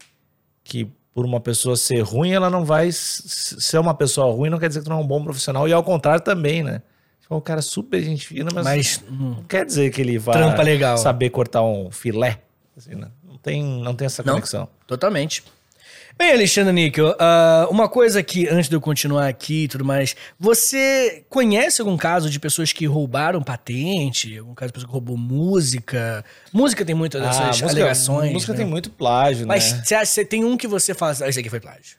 que 0.64 0.88
por 1.14 1.26
uma 1.26 1.40
pessoa 1.40 1.76
ser 1.76 2.02
ruim, 2.02 2.32
ela 2.32 2.50
não 2.50 2.64
vai 2.64 2.90
ser 2.92 3.78
uma 3.80 3.94
pessoa 3.94 4.32
ruim, 4.34 4.50
não 4.50 4.58
quer 4.60 4.68
dizer 4.70 4.80
que 4.80 4.86
tu 4.86 4.90
não 4.90 5.00
é 5.00 5.04
um 5.04 5.08
bom 5.08 5.24
profissional. 5.24 5.68
E 5.68 5.74
ao 5.74 5.84
contrário 5.84 6.24
também, 6.24 6.64
né? 6.64 6.82
Tipo, 7.22 7.36
o 7.36 7.42
cara 7.42 7.60
é 7.60 7.62
super 7.64 8.02
gente 8.04 8.26
fina, 8.28 8.50
mas, 8.54 8.64
Mas, 8.64 9.04
hum, 9.10 9.36
não 9.38 9.44
quer 9.44 9.66
dizer 9.66 9.92
que 9.92 10.02
ele 10.02 10.18
vai 10.18 10.36
saber 10.98 11.30
cortar 11.30 11.62
um 11.64 11.92
filé. 11.92 12.42
Assim, 12.78 12.96
né? 12.96 13.10
Não 13.24 13.38
tem, 13.38 13.64
não 13.64 13.94
tem 13.94 14.06
essa 14.06 14.24
Não. 14.24 14.34
conexão. 14.36 14.68
totalmente. 14.88 15.44
Bem, 16.22 16.34
Alexandre 16.34 16.72
Níquel, 16.72 17.16
ah, 17.20 17.68
uma 17.72 17.90
coisa 17.90 18.22
que, 18.22 18.48
antes 18.48 18.70
de 18.70 18.76
eu 18.76 18.80
continuar 18.80 19.28
aqui 19.28 19.64
e 19.64 19.68
tudo 19.68 19.84
mais, 19.84 20.16
você 20.40 21.26
conhece 21.28 21.82
algum 21.82 21.98
caso 21.98 22.30
de 22.30 22.40
pessoas 22.40 22.72
que 22.72 22.86
roubaram 22.86 23.42
patente? 23.42 24.38
Algum 24.38 24.54
caso 24.54 24.68
de 24.68 24.74
pessoa 24.74 24.88
que 24.88 24.94
roubou 24.94 25.18
música? 25.18 26.24
Música 26.54 26.86
tem 26.86 26.94
muitas 26.94 27.24
dessas 27.24 27.40
Ah, 27.42 27.48
música, 27.48 27.70
alegações. 27.70 28.34
música 28.34 28.52
né? 28.52 28.60
tem 28.60 28.68
muito 28.68 28.92
plágio, 28.92 29.48
Mas 29.48 29.74
né? 29.74 29.82
você 29.84 29.96
acha- 29.96 30.06
você 30.06 30.24
tem 30.24 30.46
um 30.46 30.56
que 30.56 30.68
você 30.68 30.94
fala, 30.94 31.16
ah, 31.22 31.28
esse 31.28 31.40
aqui 31.40 31.50
foi 31.50 31.60
plágio. 31.60 31.98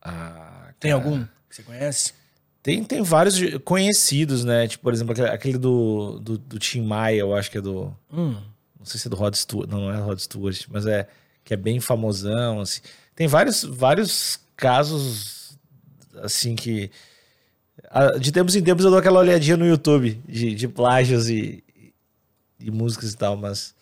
Ah, 0.00 0.70
Tem 0.80 0.90
cara. 0.92 1.04
algum 1.04 1.22
que 1.22 1.54
você 1.56 1.62
conhece? 1.62 2.14
Tem, 2.62 2.82
tem 2.82 3.02
vários 3.02 3.38
conhecidos, 3.62 4.42
né? 4.42 4.68
Tipo, 4.68 4.84
por 4.84 4.94
exemplo, 4.94 5.12
aquele, 5.12 5.28
aquele 5.28 5.58
do, 5.58 6.18
do, 6.18 6.38
do 6.38 6.58
Tim 6.58 6.80
Maia, 6.80 7.18
eu 7.20 7.34
acho 7.34 7.50
que 7.50 7.58
é 7.58 7.60
do. 7.60 7.94
Hum. 8.10 8.36
Não 8.78 8.86
sei 8.86 8.98
se 8.98 9.06
é 9.06 9.10
do 9.10 9.16
Rod 9.16 9.34
Stewart. 9.34 9.68
Não, 9.68 9.82
não 9.82 9.92
é 9.92 9.96
Rod 10.00 10.18
Stewart, 10.18 10.62
mas 10.70 10.86
é 10.86 11.06
que 11.44 11.52
é 11.52 11.58
bem 11.58 11.78
famosão, 11.78 12.60
assim. 12.62 12.80
Tem 13.20 13.28
vários, 13.28 13.64
vários 13.64 14.40
casos, 14.56 15.58
assim, 16.22 16.56
que... 16.56 16.90
De 18.18 18.32
tempos 18.32 18.56
em 18.56 18.62
tempos 18.62 18.82
eu 18.82 18.90
dou 18.90 18.98
aquela 18.98 19.18
olhadinha 19.20 19.58
no 19.58 19.66
YouTube 19.66 20.18
de, 20.26 20.54
de 20.54 20.66
plágios 20.66 21.28
e, 21.28 21.62
e 22.58 22.70
músicas 22.70 23.12
e 23.12 23.16
tal, 23.18 23.36
mas... 23.36 23.74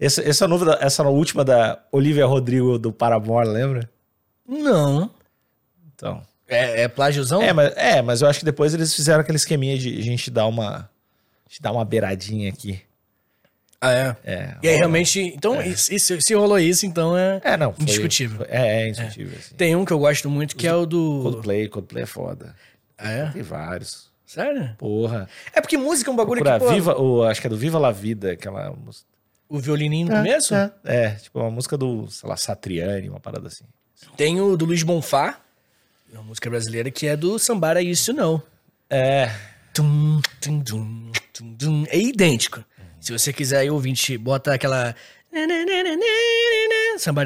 Essa, 0.00 0.20
essa, 0.28 0.48
nova, 0.48 0.78
essa 0.80 1.04
última 1.04 1.44
da 1.44 1.80
Olivia 1.92 2.26
Rodrigo 2.26 2.76
do 2.76 2.92
Paramore, 2.92 3.46
lembra? 3.46 3.88
Não. 4.48 5.08
Então... 5.94 6.20
É, 6.48 6.82
é 6.82 6.88
plágiozão? 6.88 7.40
É 7.40 7.52
mas, 7.52 7.72
é, 7.76 8.02
mas 8.02 8.20
eu 8.20 8.26
acho 8.26 8.40
que 8.40 8.44
depois 8.44 8.74
eles 8.74 8.92
fizeram 8.92 9.20
aquele 9.20 9.36
esqueminha 9.36 9.78
de 9.78 9.96
a 9.96 10.02
gente 10.02 10.28
dar 10.28 10.46
uma... 10.46 10.90
A 11.46 11.48
gente 11.48 11.62
dar 11.62 11.70
uma 11.70 11.84
beiradinha 11.84 12.48
aqui. 12.48 12.82
Ah, 13.84 13.90
é. 13.92 14.16
É, 14.24 14.54
E 14.62 14.68
aí, 14.68 14.76
realmente, 14.76 15.20
então, 15.20 15.60
isso, 15.60 15.92
isso- 15.92 16.16
se 16.20 16.34
rolou 16.34 16.56
isso, 16.58 16.86
então 16.86 17.18
é... 17.18 17.40
É, 17.42 17.56
não. 17.56 17.72
foi- 17.72 17.82
Indiscutível. 17.82 18.36
foi- 18.38 18.46
é, 18.48 18.82
é 18.84 18.88
indiscutível. 18.88 19.36
assim. 19.36 19.54
Tem 19.56 19.74
um 19.74 19.84
que 19.84 19.92
eu 19.92 19.98
gosto 19.98 20.30
muito, 20.30 20.54
que 20.54 20.68
é 20.68 20.74
o 20.74 20.86
do... 20.86 21.20
Coldplay, 21.24 21.68
Coldplay 21.68 22.04
é 22.04 22.06
foda. 22.06 22.54
Ah, 22.96 23.10
é? 23.10 23.26
Tem 23.30 23.42
vários. 23.42 24.08
Sério? 24.24 24.74
Porra. 24.78 25.28
É 25.52 25.60
porque 25.60 25.76
música 25.76 26.08
é 26.08 26.12
um 26.12 26.16
bagulho 26.16 26.42
Procura 26.44 26.60
que, 26.60 26.66
pô, 26.66 26.72
Viva, 26.72 26.96
o, 27.00 27.24
acho 27.24 27.40
que 27.40 27.46
é 27.48 27.50
do 27.50 27.56
Viva 27.58 27.78
La 27.80 27.90
Vida, 27.90 28.30
aquela 28.32 28.70
música. 28.70 29.04
o 29.48 29.58
violininho 29.58 30.06
no 30.08 30.14
começo, 30.14 30.54
É, 30.54 30.70
é, 30.84 31.10
tipo 31.16 31.40
uma 31.40 31.50
música 31.50 31.76
do, 31.76 32.08
sei 32.08 32.28
lá, 32.28 32.36
Satriani, 32.36 33.08
uma 33.10 33.18
parada 33.20 33.48
assim. 33.48 33.64
tem 34.16 34.40
o 34.40 34.56
do 34.56 34.64
Luiz 34.64 34.82
Bonfá, 34.84 35.38
uma 36.12 36.22
música 36.22 36.48
brasileira, 36.48 36.88
que 36.90 37.06
é 37.08 37.16
do 37.16 37.36
Somebody 37.38 37.80
I 37.80 37.90
Used 37.90 38.06
To 38.06 38.12
Know. 38.14 38.42
É. 38.88 39.28
Tum, 39.74 40.20
tum, 40.40 40.60
tum, 40.62 41.12
tum, 41.32 41.54
tum. 41.56 41.84
É 41.88 41.98
idêntico. 41.98 42.64
Se 43.02 43.10
você 43.10 43.32
quiser 43.32 43.58
aí, 43.58 43.68
ouvinte, 43.70 44.16
bota 44.16 44.54
aquela... 44.54 44.94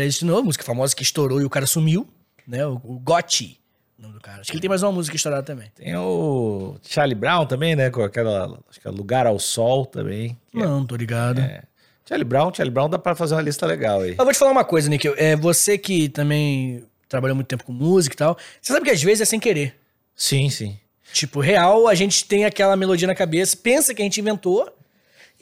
Used 0.06 0.20
To 0.20 0.24
Know, 0.26 0.42
música 0.42 0.64
famosa 0.64 0.96
que 0.96 1.02
estourou 1.02 1.38
e 1.40 1.44
o 1.44 1.50
cara 1.50 1.66
sumiu, 1.66 2.08
né? 2.48 2.66
O, 2.66 2.80
o 2.82 2.98
Gotti, 2.98 3.60
o 3.98 4.02
nome 4.02 4.14
do 4.14 4.20
cara. 4.20 4.40
Acho 4.40 4.50
que 4.50 4.56
ele 4.56 4.62
tem 4.62 4.70
mais 4.70 4.82
uma 4.82 4.92
música 4.92 5.14
estourada 5.16 5.42
também. 5.42 5.70
Tem 5.74 5.94
o 5.96 6.76
Charlie 6.82 7.14
Brown 7.14 7.44
também, 7.44 7.76
né? 7.76 7.90
Com 7.90 8.02
aquela, 8.02 8.58
acho 8.70 8.80
que 8.80 8.88
é 8.88 8.90
Lugar 8.90 9.26
ao 9.26 9.38
Sol 9.38 9.84
também. 9.84 10.34
é- 10.54 10.58
Não, 10.58 10.86
tô 10.86 10.96
ligado. 10.96 11.40
é. 11.40 11.62
Charlie 12.08 12.24
Brown, 12.24 12.54
Charlie 12.54 12.72
Brown 12.72 12.88
dá 12.88 12.98
pra 12.98 13.14
fazer 13.14 13.34
uma 13.34 13.42
lista 13.42 13.66
legal 13.66 14.00
aí. 14.00 14.14
Eu 14.16 14.24
vou 14.24 14.32
te 14.32 14.38
falar 14.38 14.52
uma 14.52 14.64
coisa, 14.64 14.88
Nick. 14.88 15.06
É, 15.18 15.36
você 15.36 15.76
que 15.76 16.08
também 16.08 16.84
trabalhou 17.06 17.34
muito 17.34 17.48
tempo 17.48 17.64
com 17.64 17.72
música 17.72 18.14
e 18.14 18.16
tal, 18.16 18.38
você 18.62 18.72
sabe 18.72 18.86
que 18.86 18.92
às 18.92 19.02
vezes 19.02 19.20
é 19.20 19.24
sem 19.26 19.38
querer. 19.40 19.74
Sim, 20.14 20.48
sim. 20.48 20.78
Tipo, 21.12 21.40
real, 21.40 21.86
a 21.86 21.94
gente 21.94 22.24
tem 22.24 22.46
aquela 22.46 22.76
melodia 22.76 23.06
na 23.06 23.14
cabeça, 23.14 23.56
pensa 23.56 23.92
que 23.94 24.00
a 24.00 24.04
gente 24.04 24.20
inventou, 24.20 24.72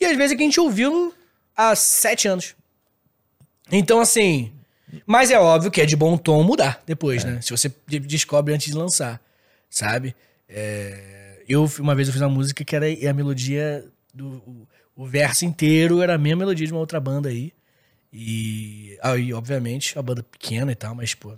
e 0.00 0.04
às 0.04 0.16
vezes 0.16 0.32
é 0.32 0.36
que 0.36 0.42
a 0.42 0.46
gente 0.46 0.60
ouviu 0.60 1.14
há 1.56 1.74
sete 1.74 2.28
anos. 2.28 2.54
Então, 3.70 4.00
assim. 4.00 4.52
Mas 5.06 5.30
é 5.30 5.38
óbvio 5.38 5.70
que 5.70 5.80
é 5.80 5.86
de 5.86 5.96
bom 5.96 6.16
tom 6.16 6.42
mudar 6.44 6.80
depois, 6.86 7.24
né? 7.24 7.40
Se 7.40 7.50
você 7.50 7.72
de- 7.86 7.98
descobre 7.98 8.54
antes 8.54 8.68
de 8.70 8.78
lançar, 8.78 9.20
sabe? 9.68 10.14
É, 10.48 11.42
eu, 11.48 11.68
uma 11.80 11.94
vez 11.96 12.06
eu 12.08 12.12
fiz 12.12 12.22
uma 12.22 12.28
música 12.28 12.64
que 12.64 12.76
era 12.76 12.86
a 12.86 13.12
melodia 13.12 13.84
do. 14.12 14.66
O, 14.96 15.04
verso 15.06 15.44
inteiro 15.44 16.00
era 16.00 16.14
a 16.14 16.18
mesma 16.18 16.40
melodia 16.40 16.64
de 16.66 16.72
uma 16.72 16.78
outra 16.78 17.00
banda 17.00 17.28
aí. 17.28 17.52
E 18.12 18.96
aí, 19.02 19.32
obviamente, 19.34 19.98
a 19.98 20.02
banda 20.02 20.22
pequena 20.22 20.70
e 20.70 20.74
tal, 20.76 20.94
mas, 20.94 21.14
pô, 21.14 21.34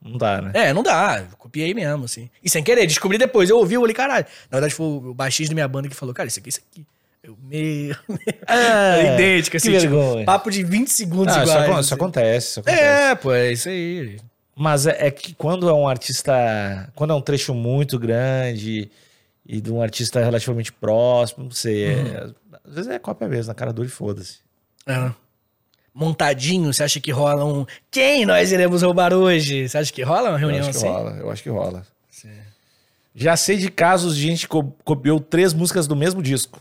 Não 0.00 0.16
dá, 0.16 0.40
né? 0.40 0.52
é, 0.54 0.72
não 0.72 0.84
dá. 0.84 1.26
Eu 1.28 1.36
copiei 1.36 1.74
mesmo, 1.74 2.04
assim. 2.04 2.30
E 2.44 2.48
sem 2.48 2.62
querer, 2.62 2.86
descobri 2.86 3.18
depois. 3.18 3.50
Eu 3.50 3.58
ouvi, 3.58 3.74
eu 3.74 3.80
falei, 3.80 3.94
caralho. 3.96 4.26
Na 4.48 4.58
verdade, 4.58 4.72
foi 4.74 4.86
o 4.86 5.12
baixista 5.12 5.50
da 5.52 5.54
minha 5.56 5.66
banda 5.66 5.88
que 5.88 5.96
falou, 5.96 6.14
cara, 6.14 6.28
isso 6.28 6.38
aqui, 6.38 6.50
isso 6.50 6.60
aqui. 6.70 6.86
Eu, 7.22 7.36
meu. 7.40 7.94
É, 8.48 9.14
idêntico, 9.14 9.56
assim. 9.56 9.70
que 9.72 9.78
tipo, 9.78 9.92
vergonha. 9.94 10.24
papo 10.24 10.50
de 10.50 10.62
20 10.64 10.88
segundos 10.88 11.34
Não, 11.34 11.42
isso, 11.42 11.52
iguais. 11.52 11.64
acon- 11.68 11.72
assim. 11.74 11.80
isso 11.86 11.94
acontece, 11.94 12.46
isso 12.48 12.60
acontece. 12.60 12.82
É, 12.82 13.14
pô, 13.14 13.32
é 13.32 13.52
isso 13.52 13.68
aí. 13.68 14.18
Mas 14.56 14.86
é, 14.86 15.06
é 15.06 15.10
que 15.10 15.34
quando 15.34 15.68
é 15.68 15.72
um 15.72 15.86
artista. 15.88 16.32
Quando 16.94 17.12
é 17.12 17.16
um 17.16 17.20
trecho 17.22 17.54
muito 17.54 17.98
grande 17.98 18.90
e 19.46 19.60
de 19.60 19.72
um 19.72 19.80
artista 19.80 20.22
relativamente 20.22 20.72
próximo, 20.72 21.50
você. 21.50 21.94
Uhum. 21.94 22.34
Às 22.64 22.74
vezes 22.74 22.90
é 22.90 22.98
cópia 22.98 23.28
mesmo, 23.28 23.48
na 23.48 23.54
cara 23.54 23.72
dura 23.72 23.86
e 23.88 23.90
foda-se. 23.90 24.38
É. 24.86 25.10
Montadinho, 25.94 26.72
você 26.72 26.82
acha 26.82 27.00
que 27.00 27.10
rola 27.10 27.44
um. 27.44 27.64
Quem 27.90 28.24
nós 28.26 28.50
iremos 28.50 28.82
roubar 28.82 29.12
hoje? 29.12 29.68
Você 29.68 29.78
acha 29.78 29.92
que 29.92 30.02
rola 30.02 30.30
uma 30.30 30.34
Eu 30.36 30.38
reunião 30.38 30.60
acho 30.68 30.70
que 30.70 30.76
assim? 30.78 30.88
rola, 30.88 31.10
eu 31.18 31.30
acho 31.30 31.42
que 31.42 31.48
rola. 31.50 31.86
Já 33.14 33.36
sei 33.36 33.58
de 33.58 33.70
casos 33.70 34.16
de 34.16 34.22
gente 34.22 34.40
que 34.42 34.48
co- 34.48 34.74
copiou 34.84 35.20
três 35.20 35.52
músicas 35.52 35.86
do 35.86 35.94
mesmo 35.94 36.22
disco. 36.22 36.58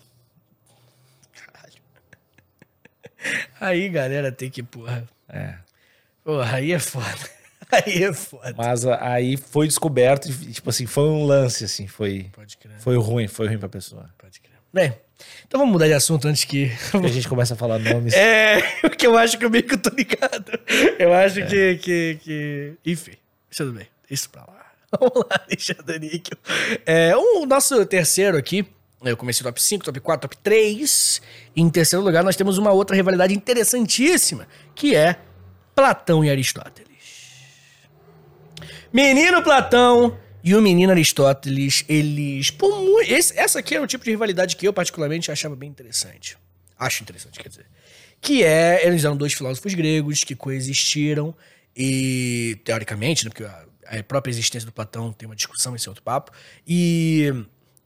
Aí, 3.61 3.87
galera, 3.89 4.31
tem 4.31 4.49
que, 4.49 4.61
porra. 4.63 5.07
É. 5.29 5.53
Porra, 6.23 6.55
aí 6.57 6.71
é 6.73 6.79
foda. 6.79 7.05
Aí 7.71 8.03
é 8.03 8.11
foda. 8.11 8.53
Mas 8.57 8.85
a- 8.85 9.13
aí 9.13 9.37
foi 9.37 9.65
descoberto 9.65 10.27
tipo 10.51 10.69
assim, 10.69 10.85
foi 10.85 11.05
um 11.05 11.23
lance, 11.23 11.63
assim, 11.63 11.87
foi, 11.87 12.29
Pode 12.33 12.57
crer, 12.57 12.77
foi 12.79 12.97
ruim, 12.97 13.29
foi 13.29 13.47
ruim 13.47 13.57
pra 13.57 13.69
pessoa. 13.69 14.09
pode 14.17 14.41
crer. 14.41 14.57
Bem, 14.73 14.93
então 15.47 15.57
vamos 15.57 15.71
mudar 15.71 15.87
de 15.87 15.93
assunto 15.93 16.27
antes 16.27 16.43
que. 16.43 16.69
A 17.01 17.07
gente 17.07 17.29
começa 17.29 17.53
a 17.53 17.57
falar 17.57 17.79
nomes. 17.79 18.13
É, 18.13 18.61
porque 18.81 19.07
eu 19.07 19.17
acho 19.17 19.37
que 19.37 19.45
eu 19.45 19.49
meio 19.49 19.63
que 19.63 19.75
eu 19.75 19.77
tô 19.81 19.89
ligado. 19.91 20.51
Eu 20.99 21.13
acho 21.13 21.45
que, 21.47 21.75
que, 21.77 22.19
que. 22.21 22.73
Enfim, 22.85 23.13
tudo 23.55 23.71
bem. 23.71 23.87
Isso 24.09 24.29
pra 24.29 24.41
lá. 24.41 24.65
Vamos 24.99 25.25
lá, 25.29 25.41
Alexandre 25.47 25.99
Níquel. 25.99 26.37
É, 26.85 27.15
o 27.15 27.45
nosso 27.45 27.85
terceiro 27.85 28.35
aqui. 28.37 28.67
Eu 29.03 29.17
comecei 29.17 29.43
top 29.43 29.61
5, 29.61 29.83
top 29.85 29.99
4, 29.99 30.29
top 30.29 30.37
3. 30.43 31.21
Em 31.55 31.69
terceiro 31.69 32.03
lugar, 32.05 32.23
nós 32.23 32.35
temos 32.35 32.57
uma 32.57 32.71
outra 32.71 32.95
rivalidade 32.95 33.33
interessantíssima, 33.33 34.47
que 34.75 34.95
é 34.95 35.19
Platão 35.75 36.23
e 36.23 36.29
Aristóteles. 36.29 36.91
Menino 38.93 39.41
Platão 39.41 40.17
e 40.43 40.55
o 40.55 40.61
menino 40.61 40.91
Aristóteles, 40.91 41.83
eles. 41.87 42.53
Esse- 43.07 43.37
essa 43.39 43.59
aqui 43.59 43.73
era 43.75 43.83
o 43.83 43.87
tipo 43.87 44.03
de 44.03 44.11
rivalidade 44.11 44.55
que 44.55 44.67
eu, 44.67 44.73
particularmente, 44.73 45.31
achava 45.31 45.55
bem 45.55 45.69
interessante. 45.69 46.37
Acho 46.77 47.01
interessante, 47.03 47.39
quer 47.39 47.49
dizer. 47.49 47.65
Que 48.19 48.43
é. 48.43 48.85
Eles 48.85 49.03
eram 49.03 49.15
dois 49.17 49.33
filósofos 49.33 49.73
gregos 49.73 50.23
que 50.23 50.35
coexistiram 50.35 51.35
E, 51.75 52.59
teoricamente, 52.65 53.23
né, 53.23 53.29
porque 53.29 53.45
a, 53.45 53.65
a 53.99 54.03
própria 54.03 54.29
existência 54.29 54.65
do 54.65 54.73
Platão 54.73 55.13
tem 55.13 55.25
uma 55.25 55.35
discussão, 55.37 55.73
esse 55.73 55.87
é 55.87 55.89
outro 55.89 56.03
papo. 56.03 56.29
E 56.67 57.33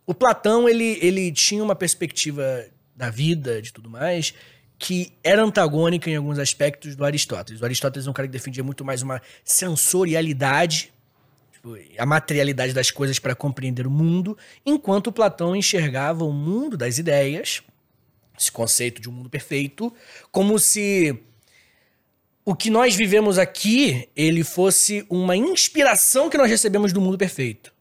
o 0.05 0.13
Platão, 0.13 0.69
ele, 0.69 0.99
ele 1.01 1.31
tinha 1.31 1.63
uma 1.63 1.75
perspectiva 1.75 2.65
da 2.95 3.09
vida, 3.09 3.61
de 3.61 3.73
tudo 3.73 3.89
mais, 3.89 4.33
que 4.77 5.13
era 5.23 5.43
antagônica 5.43 6.09
em 6.09 6.15
alguns 6.15 6.37
aspectos 6.37 6.95
do 6.95 7.03
Aristóteles. 7.03 7.61
O 7.61 7.65
Aristóteles 7.65 8.07
é 8.07 8.09
um 8.09 8.13
cara 8.13 8.27
que 8.27 8.31
defendia 8.31 8.63
muito 8.63 8.85
mais 8.85 9.01
uma 9.01 9.21
sensorialidade, 9.43 10.93
tipo, 11.51 11.75
a 11.97 12.05
materialidade 12.05 12.73
das 12.73 12.91
coisas 12.91 13.19
para 13.19 13.33
compreender 13.33 13.87
o 13.87 13.91
mundo, 13.91 14.37
enquanto 14.65 15.11
Platão 15.11 15.55
enxergava 15.55 16.23
o 16.23 16.31
mundo 16.31 16.77
das 16.77 16.97
ideias, 16.97 17.63
esse 18.37 18.51
conceito 18.51 19.01
de 19.01 19.09
um 19.09 19.13
mundo 19.13 19.29
perfeito, 19.29 19.93
como 20.31 20.59
se 20.59 21.17
o 22.43 22.55
que 22.55 22.69
nós 22.69 22.95
vivemos 22.95 23.39
aqui, 23.39 24.07
ele 24.15 24.43
fosse 24.43 25.05
uma 25.09 25.35
inspiração 25.35 26.29
que 26.29 26.37
nós 26.37 26.49
recebemos 26.49 26.93
do 26.93 27.01
mundo 27.01 27.17
perfeito. 27.17 27.73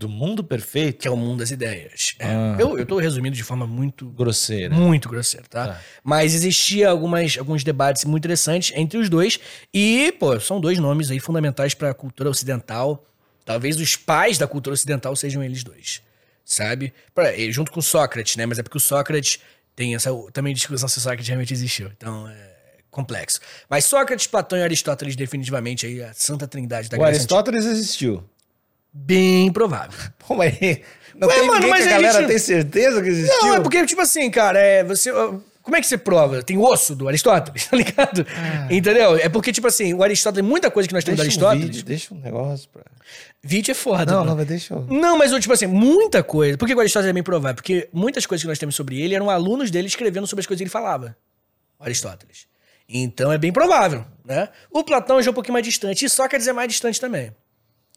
Do 0.00 0.08
mundo 0.08 0.42
perfeito? 0.42 0.98
Que 1.02 1.08
é 1.08 1.10
o 1.10 1.16
mundo 1.16 1.40
das 1.40 1.50
ideias. 1.50 2.14
É, 2.18 2.24
Ah. 2.26 2.56
eu, 2.58 2.78
eu 2.78 2.86
tô 2.86 2.98
resumindo 2.98 3.36
de 3.36 3.42
forma 3.42 3.66
muito 3.66 4.06
Grosseira. 4.06 4.74
muito 4.74 5.10
grosseiro, 5.10 5.46
tá? 5.46 5.68
Tá. 5.74 5.80
Mas 6.02 6.34
existia 6.34 6.88
algumas, 6.88 7.36
alguns 7.36 7.62
debates 7.62 8.06
muito 8.06 8.22
interessantes 8.22 8.72
entre 8.74 8.96
os 8.98 9.10
dois. 9.10 9.38
E, 9.74 10.10
pô, 10.18 10.40
são 10.40 10.58
dois 10.58 10.78
nomes 10.78 11.10
aí 11.10 11.20
fundamentais 11.20 11.74
pra 11.74 11.92
cultura 11.92 12.30
ocidental. 12.30 13.04
Talvez 13.44 13.78
os 13.78 13.94
pais 13.94 14.38
da 14.38 14.46
cultura 14.46 14.72
ocidental 14.72 15.14
sejam 15.14 15.42
eles 15.44 15.62
dois. 15.62 16.00
Sabe? 16.44 16.94
Pra- 17.14 17.36
junto 17.50 17.70
com 17.70 17.82
Sócrates, 17.82 18.36
né? 18.36 18.46
Mas 18.46 18.58
é 18.58 18.62
porque 18.62 18.78
o 18.78 18.80
Sócrates 18.80 19.38
tem 19.76 19.94
essa 19.94 20.10
também 20.32 20.54
discussão 20.54 20.88
se 20.88 20.96
o 20.96 21.00
Sócrates 21.02 21.28
realmente 21.28 21.52
existiu. 21.52 21.90
Então 21.94 22.26
é 22.26 22.50
complexo. 22.90 23.38
Mas 23.68 23.84
Sócrates, 23.84 24.26
Platão 24.26 24.58
e 24.58 24.62
Aristóteles, 24.62 25.14
definitivamente 25.14 25.84
aí 25.84 26.02
a 26.02 26.14
santa 26.14 26.48
trindade 26.48 26.88
da 26.88 26.96
O 26.96 27.00
Grécia 27.00 27.22
Antiga. 27.22 27.34
Aristóteles 27.36 27.66
existiu. 27.66 28.24
Bem 28.92 29.52
provável. 29.52 29.98
Pô, 30.26 30.34
mas 30.34 30.54
não 31.14 31.28
Ué, 31.28 31.34
tem 31.38 31.46
mano, 31.46 31.68
mas 31.68 31.86
a 31.86 31.90
galera 31.90 32.18
gente- 32.20 32.28
tem 32.28 32.38
certeza 32.38 33.02
que 33.02 33.08
existiu? 33.08 33.42
Não, 33.48 33.54
é 33.56 33.60
porque, 33.60 33.84
tipo 33.86 34.00
assim, 34.00 34.30
cara, 34.30 34.58
é, 34.58 34.82
você. 34.84 35.10
Como 35.62 35.76
é 35.76 35.80
que 35.80 35.86
você 35.86 35.98
prova? 35.98 36.42
Tem 36.42 36.56
osso 36.58 36.96
do 36.96 37.06
Aristóteles, 37.06 37.66
tá 37.68 37.76
ligado? 37.76 38.26
Entendeu? 38.70 39.16
É 39.16 39.28
porque, 39.28 39.52
tipo 39.52 39.66
assim, 39.66 39.92
o 39.92 40.02
Aristóteles, 40.02 40.48
muita 40.48 40.70
coisa 40.70 40.88
que 40.88 40.94
nós 40.94 41.04
temos 41.04 41.20
deixa 41.20 41.38
do 41.38 41.44
um 41.44 41.48
Aristóteles. 41.48 41.76
vídeo, 41.76 41.86
deixa 41.86 42.14
um 42.14 42.18
negócio 42.18 42.68
pra... 42.70 42.82
Vídeo 43.42 43.70
é 43.70 43.74
foda. 43.74 44.06
Não, 44.06 44.18
mano. 44.20 44.30
não, 44.30 44.36
mas 44.38 44.46
deixa 44.46 44.74
eu... 44.74 44.86
Não, 44.88 45.18
mas, 45.18 45.30
tipo 45.32 45.52
assim, 45.52 45.66
muita 45.66 46.22
coisa. 46.22 46.56
Por 46.56 46.66
que 46.66 46.74
o 46.74 46.80
Aristóteles 46.80 47.10
é 47.10 47.12
bem 47.12 47.22
provável? 47.22 47.54
Porque 47.54 47.88
muitas 47.92 48.24
coisas 48.26 48.42
que 48.42 48.48
nós 48.48 48.58
temos 48.58 48.74
sobre 48.74 49.00
ele 49.00 49.14
eram 49.14 49.28
alunos 49.28 49.70
dele 49.70 49.86
escrevendo 49.86 50.26
sobre 50.26 50.40
as 50.40 50.46
coisas 50.46 50.58
que 50.58 50.64
ele 50.64 50.70
falava. 50.70 51.14
O 51.78 51.84
Aristóteles. 51.84 52.46
Então 52.88 53.30
é 53.30 53.38
bem 53.38 53.52
provável, 53.52 54.04
né? 54.24 54.48
O 54.70 54.82
Platão 54.82 55.22
já 55.22 55.28
é 55.28 55.30
um 55.30 55.34
pouquinho 55.34 55.52
mais 55.52 55.64
distante. 55.64 56.04
E 56.06 56.08
Sócrates 56.08 56.48
é 56.48 56.52
mais 56.52 56.68
distante 56.68 56.98
também. 57.00 57.32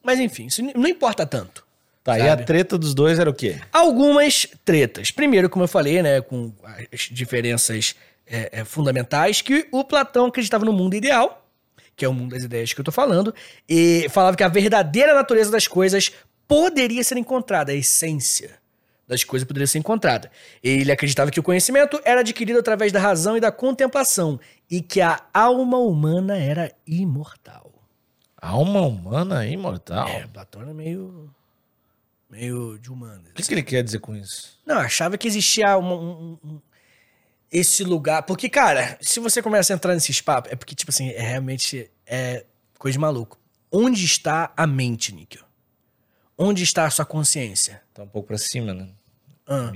Mas 0.03 0.19
enfim, 0.19 0.47
isso 0.47 0.61
não 0.61 0.87
importa 0.87 1.25
tanto. 1.25 1.65
Tá, 2.03 2.19
e 2.19 2.21
a 2.23 2.31
Sabe? 2.31 2.45
treta 2.45 2.77
dos 2.77 2.93
dois 2.93 3.17
era 3.17 3.29
o 3.29 3.33
quê? 3.33 3.61
Algumas 3.71 4.45
tretas. 4.65 5.09
Primeiro, 5.09 5.49
como 5.49 5.63
eu 5.63 5.69
falei, 5.69 6.03
né, 6.03 6.19
com 6.19 6.51
as 6.91 7.07
diferenças 7.09 7.95
é, 8.27 8.59
é, 8.59 8.65
fundamentais, 8.65 9.41
que 9.41 9.67
o 9.71 9.85
Platão 9.85 10.25
acreditava 10.25 10.65
no 10.65 10.73
mundo 10.73 10.95
ideal, 10.95 11.47
que 11.95 12.03
é 12.03 12.09
o 12.09 12.13
mundo 12.13 12.31
das 12.31 12.43
ideias 12.43 12.73
que 12.73 12.81
eu 12.81 12.83
tô 12.83 12.91
falando, 12.91 13.33
e 13.69 14.07
falava 14.09 14.35
que 14.35 14.43
a 14.43 14.49
verdadeira 14.49 15.13
natureza 15.13 15.49
das 15.49 15.65
coisas 15.65 16.11
poderia 16.45 17.03
ser 17.05 17.17
encontrada, 17.17 17.71
a 17.71 17.75
essência 17.75 18.61
das 19.07 19.23
coisas 19.23 19.47
poderia 19.47 19.67
ser 19.67 19.77
encontrada. 19.77 20.29
Ele 20.61 20.91
acreditava 20.91 21.31
que 21.31 21.39
o 21.39 21.43
conhecimento 21.43 22.01
era 22.03 22.21
adquirido 22.21 22.59
através 22.59 22.91
da 22.91 22.99
razão 22.99 23.37
e 23.37 23.39
da 23.39 23.51
contemplação, 23.51 24.39
e 24.69 24.81
que 24.81 24.99
a 24.99 25.21
alma 25.33 25.77
humana 25.77 26.37
era 26.37 26.73
imortal. 26.85 27.62
Alma 28.45 28.81
humana 28.81 29.45
é 29.45 29.49
imortal? 29.51 30.07
É, 30.07 30.27
Platão 30.27 30.61
era 30.61 30.73
meio. 30.73 31.33
meio 32.29 32.77
de 32.77 32.91
humanas. 32.91 33.29
O 33.31 33.33
que, 33.33 33.43
que 33.43 33.53
ele 33.53 33.63
quer 33.63 33.81
dizer 33.83 33.99
com 33.99 34.13
isso? 34.15 34.59
Não, 34.65 34.77
achava 34.79 35.17
que 35.17 35.27
existia 35.27 35.77
um, 35.77 35.93
um- 35.93 36.39
um- 36.43 36.61
esse 37.51 37.83
lugar. 37.83 38.23
Porque, 38.23 38.49
cara, 38.49 38.97
se 38.99 39.19
você 39.19 39.41
começa 39.41 39.71
a 39.71 39.75
entrar 39.75 39.93
nesses 39.93 40.19
papos, 40.19 40.51
é 40.51 40.55
porque, 40.55 40.75
tipo 40.75 40.91
assim, 40.91 41.09
é 41.11 41.21
realmente 41.21 41.89
é 42.05 42.45
coisa 42.77 42.93
de 42.93 42.99
maluco. 42.99 43.39
Onde 43.71 44.03
está 44.03 44.51
a 44.57 44.67
mente, 44.67 45.13
Níquel? 45.13 45.43
Onde 46.37 46.63
está 46.63 46.85
a 46.85 46.89
sua 46.89 47.05
consciência? 47.05 47.81
Tá 47.93 48.03
um 48.03 48.07
pouco 48.07 48.27
pra 48.27 48.37
cima, 48.37 48.73
né? 48.73 48.89
Ah, 49.47 49.71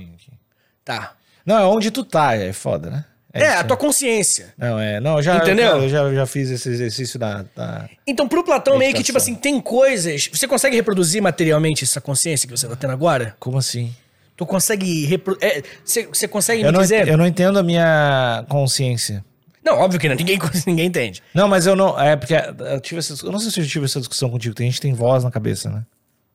tá. 0.84 1.16
Não, 1.46 1.56
é 1.58 1.64
onde 1.64 1.90
tu 1.90 2.04
tá, 2.04 2.34
é 2.34 2.52
foda, 2.52 2.90
né? 2.90 3.04
É, 3.42 3.46
isso, 3.48 3.54
a 3.54 3.62
né? 3.62 3.64
tua 3.64 3.76
consciência. 3.76 4.54
Não, 4.56 4.78
é. 4.78 5.00
Não, 5.00 5.16
eu 5.16 5.22
já, 5.22 5.36
Entendeu? 5.38 5.82
Eu 5.82 5.88
já, 5.88 6.12
já 6.14 6.26
fiz 6.26 6.50
esse 6.50 6.68
exercício 6.68 7.18
da. 7.18 7.44
da- 7.54 7.88
Então, 8.06 8.28
pro 8.28 8.44
Platão, 8.44 8.76
meio 8.78 8.92
que, 8.92 9.02
tipo 9.02 9.14
Meditação. 9.18 9.32
assim, 9.34 9.40
tem 9.40 9.60
coisas. 9.60 10.28
Você 10.32 10.46
consegue 10.46 10.76
reproduzir 10.76 11.22
materialmente 11.22 11.84
essa 11.84 12.00
consciência 12.00 12.46
que 12.48 12.56
você 12.56 12.66
tá 12.68 12.76
tendo 12.76 12.92
agora? 12.92 13.34
Como 13.38 13.58
assim? 13.58 13.94
Tu 14.36 14.46
consegue. 14.46 15.04
Repro... 15.06 15.36
é, 15.40 15.62
você, 15.84 16.06
você 16.06 16.28
consegue 16.28 16.62
Eu 16.62 16.66
me 16.66 16.72
não, 16.72 16.80
dizer? 16.80 17.08
eu 17.08 17.16
não 17.16 17.26
entendo 17.26 17.58
a 17.58 17.62
minha 17.62 18.44
consciência. 18.48 19.24
Não, 19.64 19.78
óbvio 19.78 19.98
que 20.00 20.08
não. 20.08 20.14
Ninguém, 20.16 20.38
ninguém 20.66 20.86
entende. 20.86 21.22
Não, 21.34 21.48
mas 21.48 21.66
eu 21.66 21.74
não. 21.74 21.98
É 22.00 22.16
porque 22.16 22.34
eu 22.34 22.80
tive 22.80 23.00
essa. 23.00 23.14
Eu 23.26 23.32
não 23.32 23.38
sei 23.40 23.50
se 23.50 23.60
eu 23.60 23.66
tive 23.66 23.84
essa 23.84 23.98
discussão 23.98 24.30
contigo. 24.30 24.54
Tem 24.54 24.66
gente 24.66 24.76
que 24.76 24.82
tem 24.82 24.94
voz 24.94 25.24
na 25.24 25.30
cabeça, 25.30 25.68
né? 25.68 25.84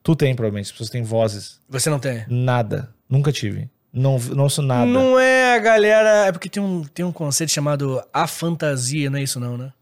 Tu 0.02 0.14
tem, 0.14 0.34
provavelmente. 0.34 0.66
As 0.66 0.72
pessoas 0.72 0.90
têm 0.90 1.02
vozes. 1.02 1.58
Você 1.68 1.88
não 1.88 1.98
tem? 1.98 2.24
Nada. 2.28 2.90
Nunca 3.08 3.32
tive. 3.32 3.68
Não, 3.94 4.18
não 4.18 4.48
sou 4.48 4.64
nada. 4.64 4.84
Não 4.84 5.20
é 5.20 5.54
a 5.54 5.58
galera. 5.60 6.26
É 6.26 6.32
porque 6.32 6.48
tem 6.48 6.60
um, 6.60 6.82
tem 6.82 7.04
um 7.04 7.12
conceito 7.12 7.52
chamado 7.52 8.02
a 8.12 8.26
fantasia, 8.26 9.08
não 9.08 9.18
é 9.18 9.22
isso, 9.22 9.38
não, 9.38 9.56
né? 9.56 9.72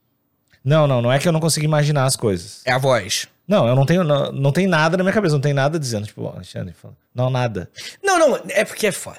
Não, 0.63 0.87
não, 0.87 1.01
não 1.01 1.11
é 1.11 1.19
que 1.19 1.27
eu 1.27 1.33
não 1.33 1.41
consigo 1.41 1.65
imaginar 1.65 2.05
as 2.05 2.15
coisas. 2.15 2.61
É 2.67 2.73
a 2.73 2.79
voz. 2.79 3.27
Não, 3.49 3.67
eu 3.67 3.75
não 3.75 3.87
tenho. 3.87 4.05
Não, 4.05 4.31
não 4.31 4.53
tem 4.53 4.67
nada 4.67 4.99
na 4.99 5.03
minha 5.03 5.15
cabeça, 5.15 5.35
não 5.35 5.41
tem 5.41 5.55
nada 5.55 5.79
dizendo, 5.79 6.07
tipo, 6.07 6.27
Alexandre. 6.29 6.75
Não, 7.15 7.31
nada. 7.31 7.71
Não, 8.03 8.19
não, 8.19 8.41
é 8.51 8.65
porque 8.65 8.87
é 8.87 8.93
foda. 8.93 9.19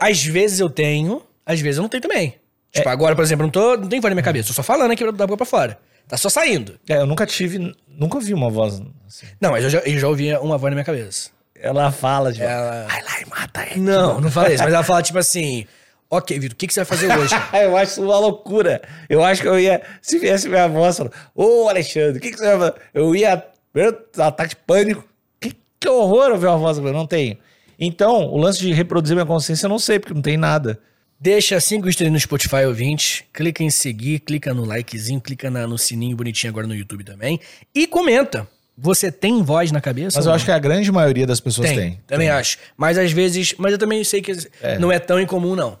Às 0.00 0.24
vezes 0.24 0.58
eu 0.58 0.68
tenho, 0.68 1.22
às 1.46 1.60
vezes 1.60 1.78
eu 1.78 1.82
não 1.82 1.88
tenho 1.88 2.02
também. 2.02 2.34
Tipo, 2.72 2.88
agora, 2.88 3.14
por 3.14 3.22
exemplo, 3.22 3.44
eu 3.44 3.46
não, 3.46 3.52
tô, 3.52 3.76
não 3.76 3.88
tem 3.88 4.00
voz 4.00 4.10
na 4.10 4.16
minha 4.16 4.24
cabeça, 4.24 4.48
tô 4.48 4.54
só 4.54 4.62
falando 4.62 4.90
aqui 4.90 5.04
da 5.12 5.26
boca 5.26 5.38
pra 5.38 5.46
fora. 5.46 5.78
Tá 6.06 6.16
só 6.16 6.28
saindo. 6.28 6.78
É, 6.88 6.96
eu 6.96 7.06
nunca 7.06 7.24
tive. 7.24 7.74
Nunca 7.86 8.16
ouvi 8.16 8.34
uma 8.34 8.50
voz 8.50 8.82
assim. 9.06 9.26
Não, 9.40 9.50
mas 9.52 9.64
eu 9.64 9.70
já, 9.70 9.78
eu 9.80 9.98
já 9.98 10.08
ouvi 10.08 10.34
uma 10.36 10.58
voz 10.58 10.70
na 10.70 10.76
minha 10.76 10.84
cabeça. 10.84 11.30
Ela 11.60 11.90
fala, 11.92 12.32
tipo, 12.32 12.44
Ela- 12.44 12.86
vai 12.86 13.02
lá 13.02 13.20
e 13.20 13.26
mata 13.28 13.66
ele. 13.70 13.80
Não, 13.80 14.20
não 14.20 14.30
fala 14.30 14.52
isso, 14.52 14.62
mas 14.62 14.72
ela 14.72 14.82
fala 14.84 15.02
tipo 15.02 15.18
assim: 15.18 15.66
Ok, 16.10 16.38
Vitor, 16.38 16.54
o 16.54 16.56
que, 16.58 16.66
que 16.66 16.72
você 16.74 16.80
vai 16.80 16.86
fazer 16.86 17.16
hoje? 17.18 17.34
eu 17.62 17.76
acho 17.76 17.92
isso 17.92 18.02
uma 18.02 18.18
loucura. 18.18 18.80
Eu 19.08 19.22
acho 19.24 19.42
que 19.42 19.48
eu 19.48 19.58
ia. 19.58 19.82
Se 20.00 20.18
viesse 20.18 20.48
minha 20.48 20.68
voz 20.68 20.96
falando, 20.96 21.12
ô 21.34 21.68
Alexandre, 21.68 22.18
o 22.18 22.20
que, 22.20 22.30
que 22.30 22.38
você 22.38 22.56
vai 22.56 22.70
fazer? 22.70 22.82
Eu 22.94 23.14
ia. 23.14 23.44
Primeiro, 23.72 23.98
ataque 24.18 24.50
de 24.50 24.56
pânico. 24.56 25.04
Que, 25.40 25.54
que 25.78 25.88
horror 25.88 26.30
ouvir 26.32 26.46
uma 26.46 26.56
voz. 26.56 26.78
Eu 26.78 26.92
não 26.92 27.06
tenho. 27.06 27.36
Então, 27.78 28.24
o 28.26 28.38
lance 28.38 28.58
de 28.60 28.72
reproduzir 28.72 29.14
minha 29.14 29.26
consciência, 29.26 29.66
eu 29.66 29.70
não 29.70 29.78
sei, 29.78 29.98
porque 29.98 30.14
não 30.14 30.22
tem 30.22 30.36
nada. 30.36 30.80
Deixa 31.20 31.60
cinco 31.60 31.88
estrelas 31.88 32.12
no 32.12 32.18
Spotify, 32.20 32.64
ouvinte. 32.66 33.26
Clica 33.32 33.62
em 33.62 33.70
seguir, 33.70 34.20
clica 34.20 34.54
no 34.54 34.64
likezinho, 34.64 35.20
clica 35.20 35.50
na- 35.50 35.66
no 35.66 35.76
sininho 35.76 36.16
bonitinho 36.16 36.50
agora 36.50 36.66
no 36.66 36.74
YouTube 36.74 37.04
também. 37.04 37.38
E 37.74 37.86
comenta. 37.86 38.48
Você 38.80 39.10
tem 39.10 39.42
voz 39.42 39.72
na 39.72 39.80
cabeça? 39.80 40.16
Mas 40.18 40.26
eu 40.26 40.32
acho 40.32 40.44
que 40.44 40.52
a 40.52 40.58
grande 40.58 40.92
maioria 40.92 41.26
das 41.26 41.40
pessoas 41.40 41.68
tem. 41.68 41.76
tem. 41.78 42.00
Também 42.06 42.30
acho. 42.30 42.58
Mas 42.76 42.96
às 42.96 43.10
vezes. 43.10 43.54
Mas 43.58 43.72
eu 43.72 43.78
também 43.78 44.04
sei 44.04 44.22
que 44.22 44.32
É. 44.62 44.78
não 44.78 44.92
é 44.92 45.00
tão 45.00 45.18
incomum, 45.20 45.56
não. 45.56 45.80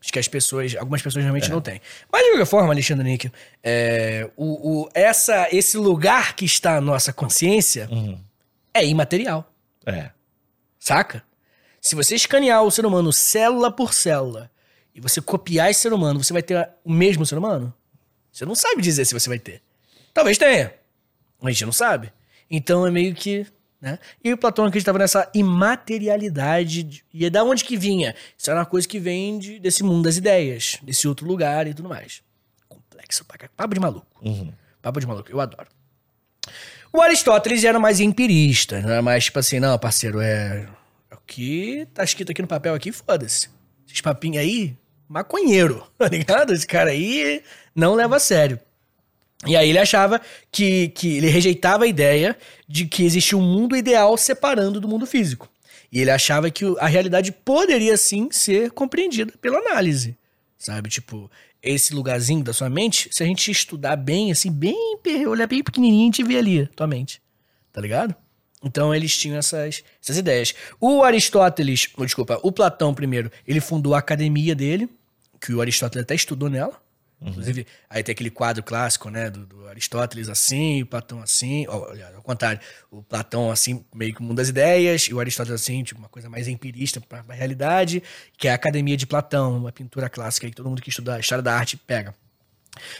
Acho 0.00 0.12
que 0.12 0.18
as 0.20 0.28
pessoas. 0.28 0.76
Algumas 0.76 1.02
pessoas 1.02 1.24
realmente 1.24 1.50
não 1.50 1.60
têm. 1.60 1.80
Mas 2.12 2.22
de 2.22 2.30
qualquer 2.30 2.46
forma, 2.46 2.72
Alexandre 2.72 3.02
Níquel, 3.04 3.32
é, 3.64 4.30
o, 4.36 4.82
o- 4.82 4.88
essa, 4.94 5.48
esse 5.50 5.76
lugar 5.76 6.36
que 6.36 6.44
está 6.44 6.76
a 6.76 6.80
nossa 6.80 7.12
consciência 7.12 7.88
Uhum. 7.90 8.16
é 8.72 8.86
imaterial. 8.86 9.52
É. 9.84 10.10
Saca? 10.78 11.24
Se 11.80 11.96
você 11.96 12.14
escanear 12.14 12.62
o 12.62 12.70
ser 12.70 12.86
humano 12.86 13.12
célula 13.12 13.72
por 13.72 13.92
célula 13.92 14.48
e 14.94 15.00
você 15.00 15.20
copiar 15.20 15.68
esse 15.70 15.80
ser 15.80 15.92
humano, 15.92 16.22
você 16.22 16.32
vai 16.32 16.42
ter 16.42 16.68
o 16.84 16.92
mesmo 16.92 17.26
ser 17.26 17.36
humano? 17.38 17.74
Você 18.30 18.44
não 18.44 18.54
sabe 18.54 18.82
dizer 18.82 19.04
se 19.04 19.14
você 19.14 19.28
vai 19.28 19.38
ter. 19.40 19.60
Talvez 20.14 20.38
tenha. 20.38 20.72
Mas 21.40 21.48
a 21.48 21.52
gente 21.52 21.64
não 21.66 21.72
sabe. 21.72 22.12
Então 22.50 22.86
é 22.86 22.90
meio 22.90 23.14
que. 23.14 23.46
Né? 23.80 23.98
E 24.24 24.32
o 24.32 24.38
Platão 24.38 24.64
acreditava 24.64 24.98
nessa 24.98 25.30
imaterialidade. 25.34 26.82
de- 26.82 27.04
E 27.12 27.26
é 27.26 27.30
da 27.30 27.44
onde 27.44 27.64
que 27.64 27.76
vinha? 27.76 28.14
Isso 28.36 28.50
era 28.50 28.60
uma 28.60 28.66
coisa 28.66 28.86
que 28.88 28.98
vem 28.98 29.38
de- 29.38 29.58
desse 29.58 29.82
mundo 29.82 30.04
das 30.04 30.16
ideias, 30.16 30.78
desse 30.82 31.06
outro 31.06 31.26
lugar 31.26 31.66
e 31.66 31.74
tudo 31.74 31.88
mais. 31.88 32.22
Complexo 32.68 33.24
pra. 33.24 33.48
Papo 33.56 33.74
de 33.74 33.80
maluco. 33.80 34.06
Uhum. 34.22 34.52
Papo 34.80 35.00
de 35.00 35.06
maluco, 35.06 35.30
eu 35.30 35.40
adoro. 35.40 35.68
O 36.92 37.00
Aristóteles 37.00 37.64
era 37.64 37.78
mais 37.78 38.00
empirista, 38.00 38.80
não 38.80 38.90
era 38.90 39.02
mais 39.02 39.24
tipo 39.24 39.38
assim, 39.38 39.60
não, 39.60 39.78
parceiro, 39.78 40.20
é. 40.20 40.66
é 41.10 41.14
O 41.14 41.18
que 41.26 41.86
tá 41.92 42.02
escrito 42.04 42.30
aqui 42.32 42.40
no 42.40 42.48
papel 42.48 42.72
aqui, 42.74 42.90
foda-se. 42.92 43.50
Esses 43.86 44.00
papinhos 44.00 44.38
aí, 44.38 44.74
maconheiro, 45.08 45.86
tá 45.98 46.08
ligado? 46.08 46.52
Esse 46.54 46.66
cara 46.66 46.90
aí 46.90 47.42
não 47.74 47.94
leva 47.94 48.16
a 48.16 48.20
sério. 48.20 48.58
E 49.44 49.54
aí 49.56 49.68
ele 49.68 49.78
achava 49.78 50.20
que, 50.50 50.88
que 50.88 51.16
ele 51.16 51.28
rejeitava 51.28 51.84
a 51.84 51.86
ideia 51.86 52.36
de 52.66 52.86
que 52.86 53.04
existia 53.04 53.36
um 53.36 53.42
mundo 53.42 53.76
ideal 53.76 54.16
separando 54.16 54.80
do 54.80 54.88
mundo 54.88 55.06
físico. 55.06 55.48
E 55.92 56.00
ele 56.00 56.10
achava 56.10 56.50
que 56.50 56.64
a 56.78 56.86
realidade 56.86 57.30
poderia 57.32 57.96
sim 57.96 58.28
ser 58.30 58.70
compreendida 58.70 59.32
pela 59.40 59.58
análise. 59.58 60.16
Sabe? 60.58 60.88
Tipo, 60.88 61.30
esse 61.62 61.94
lugarzinho 61.94 62.42
da 62.42 62.52
sua 62.52 62.70
mente, 62.70 63.08
se 63.12 63.22
a 63.22 63.26
gente 63.26 63.50
estudar 63.50 63.96
bem, 63.96 64.32
assim, 64.32 64.50
bem, 64.50 65.00
olhar 65.26 65.46
bem 65.46 65.62
pequenininho, 65.62 66.02
a 66.02 66.06
gente 66.06 66.24
vê 66.24 66.38
ali, 66.38 66.66
tua 66.68 66.86
mente. 66.86 67.20
Tá 67.72 67.80
ligado? 67.80 68.14
Então 68.62 68.94
eles 68.94 69.16
tinham 69.16 69.36
essas, 69.36 69.84
essas 70.02 70.16
ideias. 70.16 70.54
O 70.80 71.02
Aristóteles, 71.02 71.88
desculpa, 71.98 72.40
o 72.42 72.50
Platão 72.50 72.94
primeiro, 72.94 73.30
ele 73.46 73.60
fundou 73.60 73.94
a 73.94 73.98
academia 73.98 74.54
dele, 74.54 74.88
que 75.40 75.52
o 75.52 75.60
Aristóteles 75.60 76.04
até 76.04 76.14
estudou 76.14 76.48
nela. 76.48 76.80
Inclusive, 77.20 77.66
aí 77.88 78.02
tem 78.02 78.12
aquele 78.12 78.30
quadro 78.30 78.62
clássico, 78.62 79.08
né, 79.08 79.30
do, 79.30 79.46
do 79.46 79.66
Aristóteles 79.68 80.28
assim, 80.28 80.82
o 80.82 80.86
Platão 80.86 81.22
assim, 81.22 81.66
olha, 81.66 82.12
ao 82.14 82.22
contrário, 82.22 82.60
o 82.90 83.02
Platão 83.02 83.50
assim, 83.50 83.82
meio 83.94 84.14
que 84.14 84.20
o 84.20 84.22
mundo 84.22 84.36
das 84.36 84.50
ideias, 84.50 85.02
e 85.02 85.14
o 85.14 85.20
Aristóteles 85.20 85.60
assim, 85.60 85.82
tipo, 85.82 85.98
uma 85.98 86.10
coisa 86.10 86.28
mais 86.28 86.46
empirista 86.46 87.00
para 87.00 87.24
a 87.26 87.34
realidade, 87.34 88.02
que 88.36 88.48
é 88.48 88.52
a 88.52 88.54
Academia 88.54 88.96
de 88.96 89.06
Platão, 89.06 89.56
uma 89.56 89.72
pintura 89.72 90.10
clássica 90.10 90.48
que 90.48 90.54
todo 90.54 90.68
mundo 90.68 90.82
que 90.82 90.90
estuda 90.90 91.14
a 91.14 91.20
história 91.20 91.42
da 91.42 91.56
arte 91.56 91.76
pega. 91.76 92.14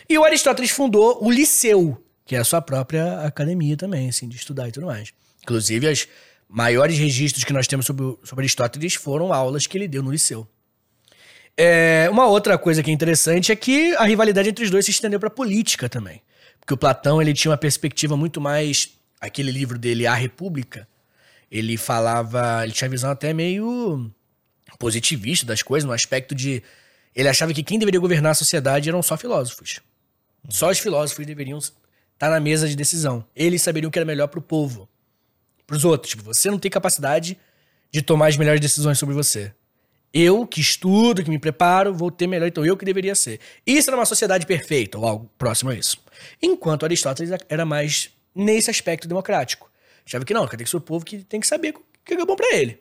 E 0.09 0.17
o 0.19 0.25
Aristóteles 0.25 0.71
fundou 0.71 1.23
o 1.23 1.31
Liceu, 1.31 2.03
que 2.25 2.35
é 2.35 2.39
a 2.39 2.45
sua 2.45 2.63
própria 2.63 3.21
academia 3.21 3.77
também, 3.77 4.09
assim, 4.09 4.27
de 4.27 4.37
estudar 4.37 4.67
e 4.67 4.73
tudo 4.73 4.87
mais. 4.87 5.13
Inclusive, 5.43 5.89
os 5.89 6.09
maiores 6.49 6.99
registros 6.99 7.45
que 7.45 7.53
nós 7.53 7.67
temos 7.67 7.85
sobre, 7.85 8.17
sobre 8.25 8.45
Aristóteles 8.45 8.95
foram 8.95 9.33
aulas 9.33 9.67
que 9.67 9.77
ele 9.77 9.87
deu 9.87 10.03
no 10.03 10.11
Liceu. 10.11 10.49
É, 11.57 12.09
uma 12.11 12.27
outra 12.27 12.59
coisa 12.59 12.83
que 12.83 12.91
é 12.91 12.93
interessante 12.93 13.51
é 13.51 13.57
que 13.57 13.95
a 13.97 14.05
rivalidade 14.05 14.49
entre 14.49 14.65
os 14.65 14.71
dois 14.71 14.85
se 14.85 14.91
estendeu 14.91 15.19
para 15.19 15.31
política 15.31 15.89
também. 15.89 16.21
Porque 16.61 16.75
o 16.75 16.77
Platão 16.77 17.23
ele 17.23 17.33
tinha 17.33 17.51
uma 17.51 17.57
perspectiva 17.57 18.17
muito 18.17 18.41
mais. 18.41 18.91
Aquele 19.19 19.51
livro 19.51 19.79
dele, 19.79 20.07
A 20.07 20.15
República, 20.15 20.87
ele 21.51 21.77
falava. 21.77 22.63
Ele 22.63 22.73
tinha 22.73 22.91
visão 22.91 23.11
até 23.11 23.33
meio 23.33 24.11
positivista 24.79 25.47
das 25.47 25.63
coisas, 25.63 25.87
no 25.87 25.93
aspecto 25.93 26.35
de. 26.35 26.63
Ele 27.15 27.29
achava 27.29 27.55
que 27.55 27.63
quem 27.63 27.79
deveria 27.79 28.01
governar 28.01 28.33
a 28.33 28.35
sociedade 28.35 28.89
eram 28.89 29.03
só 29.03 29.17
filósofos. 29.17 29.81
Só 30.51 30.71
os 30.71 30.79
filósofos 30.79 31.25
deveriam 31.25 31.59
estar 31.59 32.29
na 32.29 32.39
mesa 32.39 32.69
de 32.69 32.77
decisão. 32.77 33.25
Eles 33.35 33.63
saberiam 33.63 33.89
o 33.89 33.93
que 33.93 33.99
era 33.99 34.05
melhor 34.05 34.27
pro 34.27 34.43
povo. 34.43 34.87
Pros 35.67 35.85
outros. 35.85 36.11
Tipo, 36.11 36.23
você 36.25 36.51
não 36.51 36.59
tem 36.59 36.71
capacidade 36.71 37.39
de 37.91 38.03
tomar 38.03 38.27
as 38.27 38.37
melhores 38.37 38.61
decisões 38.61 38.99
sobre 38.99 39.15
você. 39.15 39.55
Eu, 40.19 40.47
que 40.47 40.63
estudo, 40.63 41.23
que 41.23 41.29
me 41.29 41.39
preparo, 41.39 41.93
vou 41.93 42.11
ter 42.11 42.27
melhor, 42.27 42.47
então 42.49 42.65
eu 42.65 42.75
que 42.75 42.87
deveria 42.87 43.15
ser. 43.15 43.39
Isso 43.67 43.91
era 43.91 43.97
uma 43.99 44.07
sociedade 44.07 44.47
perfeita, 44.47 44.97
ou 44.97 45.05
algo 45.07 45.31
próximo 45.37 45.71
a 45.71 45.75
isso. 45.75 45.99
Enquanto 46.43 46.85
Aristóteles 46.85 47.31
era 47.51 47.67
mais 47.67 48.09
nesse 48.35 48.71
aspecto 48.71 49.07
democrático. 49.07 49.71
Achava 50.07 50.25
que 50.25 50.33
não, 50.33 50.47
tem 50.49 50.59
que 50.61 50.71
ser 50.71 50.77
o 50.79 50.81
povo 50.81 51.05
que 51.05 51.19
tem 51.19 51.39
que 51.39 51.47
saber 51.47 51.75
o 51.77 51.83
que 52.05 52.15
é 52.15 52.25
bom 52.25 52.35
pra 52.35 52.55
ele. 52.55 52.81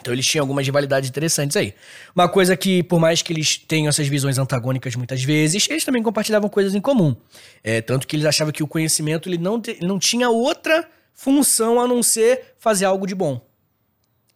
Então 0.00 0.12
eles 0.12 0.26
tinham 0.26 0.42
algumas 0.42 0.64
rivalidades 0.66 1.08
interessantes 1.08 1.56
aí. 1.56 1.74
Uma 2.14 2.28
coisa 2.28 2.56
que, 2.56 2.82
por 2.82 2.98
mais 2.98 3.22
que 3.22 3.32
eles 3.32 3.58
tenham 3.58 3.88
essas 3.90 4.08
visões 4.08 4.38
antagônicas 4.38 4.96
muitas 4.96 5.22
vezes, 5.22 5.68
eles 5.68 5.84
também 5.84 6.02
compartilhavam 6.02 6.48
coisas 6.48 6.74
em 6.74 6.80
comum. 6.80 7.14
É, 7.62 7.80
tanto 7.80 8.06
que 8.06 8.16
eles 8.16 8.26
achavam 8.26 8.52
que 8.52 8.62
o 8.62 8.66
conhecimento 8.66 9.28
ele 9.28 9.38
não, 9.38 9.60
te- 9.60 9.78
não 9.82 9.98
tinha 9.98 10.28
outra 10.28 10.88
função 11.12 11.78
a 11.78 11.86
não 11.86 12.02
ser 12.02 12.54
fazer 12.58 12.86
algo 12.86 13.06
de 13.06 13.14
bom. 13.14 13.40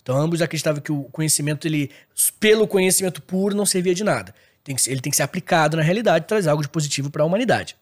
Então 0.07 0.17
ambos 0.17 0.41
acreditavam 0.41 0.81
que 0.81 0.93
o 0.93 1.03
conhecimento, 1.11 1.67
ele, 1.67 1.91
pelo 2.39 2.69
conhecimento 2.69 3.21
puro, 3.21 3.57
não 3.57 3.67
servia 3.67 3.93
de 3.93 4.05
nada. 4.05 4.33
Tem 4.63 4.77
que 4.77 4.89
ele 4.89 5.01
tem 5.01 5.11
que 5.11 5.17
ser 5.17 5.25
aplicado 5.25 5.77
na 5.77 5.83
realidade 5.83 6.25
e 6.25 6.29
trazer 6.29 6.49
algo 6.49 6.63
de 6.63 6.69
positivo 6.69 7.11
para 7.11 7.25
a 7.25 7.27
humanidade. 7.27 7.77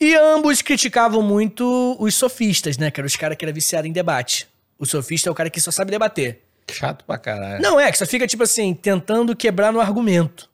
E 0.00 0.14
ambos 0.14 0.62
criticavam 0.62 1.20
muito 1.20 1.98
os 2.00 2.14
sofistas, 2.14 2.78
né? 2.78 2.90
Que 2.90 2.98
eram 2.98 3.06
os 3.06 3.14
caras 3.14 3.36
que 3.36 3.44
eram 3.44 3.52
viciados 3.52 3.86
em 3.86 3.92
debate. 3.92 4.48
O 4.78 4.86
sofista 4.86 5.28
é 5.28 5.32
o 5.32 5.34
cara 5.34 5.50
que 5.50 5.60
só 5.60 5.70
sabe 5.70 5.90
debater. 5.90 6.40
Chato 6.72 7.04
pra 7.04 7.18
caralho. 7.18 7.60
Não 7.60 7.78
é, 7.78 7.92
que 7.92 7.98
só 7.98 8.06
fica, 8.06 8.26
tipo 8.26 8.42
assim, 8.42 8.72
tentando 8.72 9.36
quebrar 9.36 9.70
no 9.70 9.82
argumento. 9.82 10.48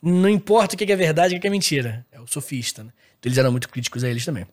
Não 0.00 0.30
importa 0.30 0.74
o 0.74 0.78
que 0.78 0.90
é 0.90 0.96
verdade 0.96 1.34
e 1.34 1.36
o 1.36 1.40
que 1.40 1.48
é 1.48 1.50
mentira. 1.50 2.06
É 2.10 2.18
o 2.18 2.26
sofista, 2.26 2.82
né? 2.82 2.92
Então 3.18 3.28
eles 3.28 3.36
eram 3.36 3.50
muito 3.50 3.68
críticos 3.68 4.02
a 4.04 4.08
eles 4.08 4.24
também. 4.24 4.46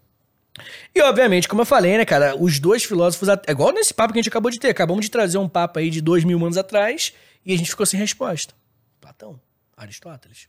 E, 0.93 1.01
obviamente, 1.01 1.47
como 1.47 1.61
eu 1.61 1.65
falei, 1.65 1.97
né, 1.97 2.05
cara, 2.05 2.35
os 2.35 2.59
dois 2.59 2.83
filósofos. 2.83 3.29
É 3.29 3.51
igual 3.51 3.71
nesse 3.71 3.93
papo 3.93 4.13
que 4.13 4.19
a 4.19 4.21
gente 4.21 4.29
acabou 4.29 4.51
de 4.51 4.59
ter. 4.59 4.69
Acabamos 4.69 5.05
de 5.05 5.11
trazer 5.11 5.37
um 5.37 5.47
papo 5.47 5.79
aí 5.79 5.89
de 5.89 6.01
dois 6.01 6.23
mil 6.23 6.37
anos 6.43 6.57
atrás 6.57 7.13
e 7.45 7.53
a 7.53 7.57
gente 7.57 7.69
ficou 7.69 7.85
sem 7.85 7.99
resposta. 7.99 8.53
Platão, 8.99 9.39
Aristóteles. 9.75 10.47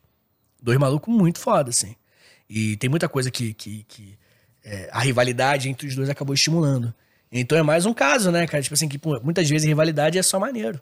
Dois 0.61 0.79
malucos 0.79 1.15
muito 1.15 1.39
foda, 1.39 1.71
assim. 1.71 1.95
E 2.49 2.77
tem 2.77 2.89
muita 2.89 3.09
coisa 3.09 3.31
que, 3.31 3.55
que, 3.55 3.85
que 3.85 4.19
é, 4.65 4.89
a 4.93 5.01
rivalidade 5.01 5.69
entre 5.69 5.87
os 5.87 5.95
dois 5.95 6.09
acabou 6.09 6.35
estimulando. 6.35 6.95
Então 7.31 7.59
é 7.59 7.63
mais 7.63 7.85
um 7.85 7.93
caso, 7.93 8.31
né, 8.31 8.47
cara? 8.47 8.63
Tipo 8.63 8.75
assim, 8.75 8.89
que 8.89 8.99
pô, 8.99 9.21
muitas 9.21 9.49
vezes 9.49 9.67
rivalidade 9.67 10.19
é 10.19 10.23
só 10.23 10.41
maneiro. 10.41 10.81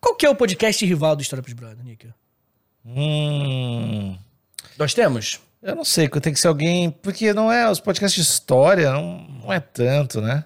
Qual 0.00 0.14
que 0.14 0.26
é 0.26 0.30
o 0.30 0.34
podcast 0.34 0.84
rival 0.84 1.16
do 1.16 1.22
História 1.22 1.42
pros 1.42 1.54
Brother, 1.54 1.82
Nick? 1.82 2.08
Hum. 2.84 4.16
Nós 4.78 4.94
temos? 4.94 5.40
Eu 5.62 5.74
não 5.74 5.84
sei, 5.84 6.08
tem 6.08 6.32
que 6.32 6.38
ser 6.40 6.48
alguém. 6.48 6.90
Porque 6.90 7.32
não 7.32 7.50
é. 7.50 7.68
Os 7.70 7.80
podcasts 7.80 8.22
de 8.24 8.30
história 8.30 8.92
não, 8.92 9.18
não 9.42 9.52
é 9.52 9.58
tanto, 9.60 10.20
né? 10.20 10.44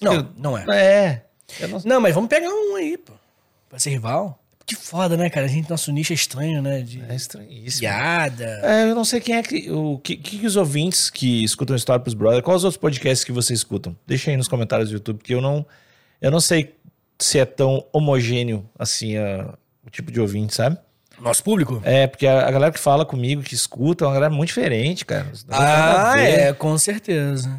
Não, 0.00 0.30
não 0.36 0.58
é. 0.58 0.64
É. 0.70 1.22
Eu 1.60 1.68
não 1.68 1.80
Não, 1.84 2.00
mas 2.00 2.14
vamos 2.14 2.28
pegar 2.28 2.48
um 2.48 2.76
aí, 2.76 2.98
pô. 2.98 3.12
Pra 3.68 3.78
ser 3.78 3.90
rival. 3.90 4.42
Que 4.64 4.74
foda, 4.74 5.16
né, 5.16 5.30
cara? 5.30 5.46
A 5.46 5.48
gente, 5.48 5.70
nosso 5.70 5.92
nicho 5.92 6.12
é 6.12 6.16
estranho, 6.16 6.60
né? 6.60 6.80
De 6.82 7.00
É 7.08 7.14
estranhíssimo. 7.14 7.80
piada. 7.80 8.60
É, 8.64 8.90
eu 8.90 8.94
não 8.96 9.04
sei 9.04 9.20
quem 9.20 9.36
é 9.36 9.42
que. 9.42 9.70
O 9.70 9.98
que, 9.98 10.16
que, 10.16 10.38
que 10.40 10.46
os 10.46 10.56
ouvintes 10.56 11.08
que 11.08 11.44
escutam 11.44 11.76
História 11.76 12.00
pros 12.02 12.14
Brothers, 12.14 12.42
quais 12.42 12.58
os 12.58 12.64
outros 12.64 12.80
podcasts 12.80 13.22
que 13.24 13.30
vocês 13.30 13.60
escutam? 13.60 13.96
Deixa 14.06 14.30
aí 14.30 14.36
nos 14.36 14.48
comentários 14.48 14.88
do 14.90 14.94
YouTube, 14.94 15.18
porque 15.18 15.34
eu 15.34 15.40
não. 15.40 15.64
Eu 16.20 16.30
não 16.32 16.40
sei 16.40 16.74
se 17.18 17.38
é 17.38 17.44
tão 17.44 17.84
homogêneo 17.92 18.68
assim 18.78 19.16
a- 19.16 19.54
o 19.86 19.90
tipo 19.90 20.10
de 20.10 20.20
ouvinte, 20.20 20.54
sabe? 20.54 20.76
Nosso 21.20 21.42
público? 21.42 21.80
É, 21.84 22.06
porque 22.06 22.26
a, 22.26 22.46
a 22.46 22.50
galera 22.50 22.72
que 22.72 22.78
fala 22.78 23.04
comigo, 23.06 23.42
que 23.42 23.54
escuta, 23.54 24.04
é 24.04 24.08
uma 24.08 24.14
galera 24.14 24.32
muito 24.32 24.48
diferente, 24.48 25.04
cara. 25.04 25.26
Ah, 25.48 26.14
é, 26.20 26.52
com 26.52 26.76
certeza. 26.76 27.50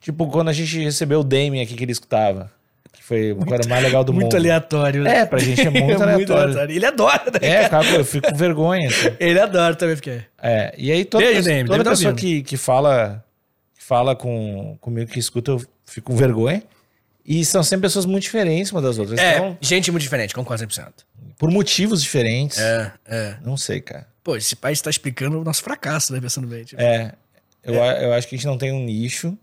Tipo, 0.00 0.26
quando 0.28 0.48
a 0.48 0.52
gente 0.52 0.78
recebeu 0.82 1.20
o 1.20 1.24
Damien 1.24 1.62
aqui 1.62 1.74
que 1.74 1.84
ele 1.84 1.92
escutava. 1.92 2.50
Que 2.92 3.02
foi 3.02 3.32
o 3.32 3.46
cara 3.46 3.66
mais 3.68 3.82
legal 3.82 4.04
do 4.04 4.12
muito 4.14 4.24
mundo. 4.24 4.36
aleatório. 4.36 5.02
né? 5.02 5.18
É, 5.20 5.26
pra 5.26 5.38
gente 5.38 5.60
é 5.66 5.70
muito 5.70 6.02
aleatório. 6.02 6.58
Ele 6.70 6.84
adora, 6.84 7.22
né? 7.32 7.38
É, 7.48 7.68
cara, 7.68 7.86
eu 7.88 8.04
fico 8.04 8.28
com 8.30 8.36
vergonha. 8.36 8.88
assim. 8.88 9.08
Ele 9.18 9.40
adora 9.40 9.74
também, 9.74 9.96
porque. 9.96 10.20
É, 10.42 10.74
e 10.76 10.92
aí 10.92 11.04
toda, 11.04 11.24
Beijo, 11.24 11.38
pessoa, 11.38 11.54
Demi, 11.54 11.66
toda 11.68 11.78
Demi 11.78 11.84
tá 11.84 11.90
pessoa 11.90 12.10
ouvindo. 12.12 12.20
que, 12.20 12.42
que 12.42 12.56
fala, 12.56 13.24
que 13.76 13.82
fala 13.82 14.14
com, 14.14 14.76
comigo, 14.80 15.10
que 15.10 15.18
escuta, 15.18 15.52
eu 15.52 15.62
fico 15.86 16.12
com 16.12 16.16
vergonha. 16.16 16.62
E 17.24 17.44
são 17.44 17.62
sempre 17.62 17.82
pessoas 17.86 18.04
muito 18.04 18.24
diferentes 18.24 18.72
uma 18.72 18.82
das 18.82 18.98
outras. 18.98 19.18
É, 19.18 19.36
Então, 19.36 19.56
gente 19.60 19.90
muito 19.90 20.02
diferente, 20.02 20.34
concordo 20.34 20.64
100%. 20.64 20.92
por 21.38 21.50
motivos 21.50 22.02
diferentes. 22.02 22.58
É, 22.58 22.92
é. 23.06 23.36
Não 23.44 23.56
sei, 23.56 23.80
cara. 23.80 24.06
Pô, 24.24 24.36
esse 24.36 24.54
pai 24.56 24.72
está 24.72 24.90
explicando 24.90 25.40
o 25.40 25.44
nosso 25.44 25.62
fracasso, 25.62 26.12
né? 26.12 26.20
Pensando 26.20 26.46
bem. 26.46 26.64
Tipo, 26.64 26.80
É, 26.80 27.12
eu, 27.64 27.82
a- 27.82 27.94
eu 28.00 28.12
acho 28.12 28.28
que 28.28 28.34
a 28.34 28.38
gente 28.38 28.46
não 28.46 28.58
tem 28.58 28.72
um 28.72 28.84
nicho. 28.84 29.36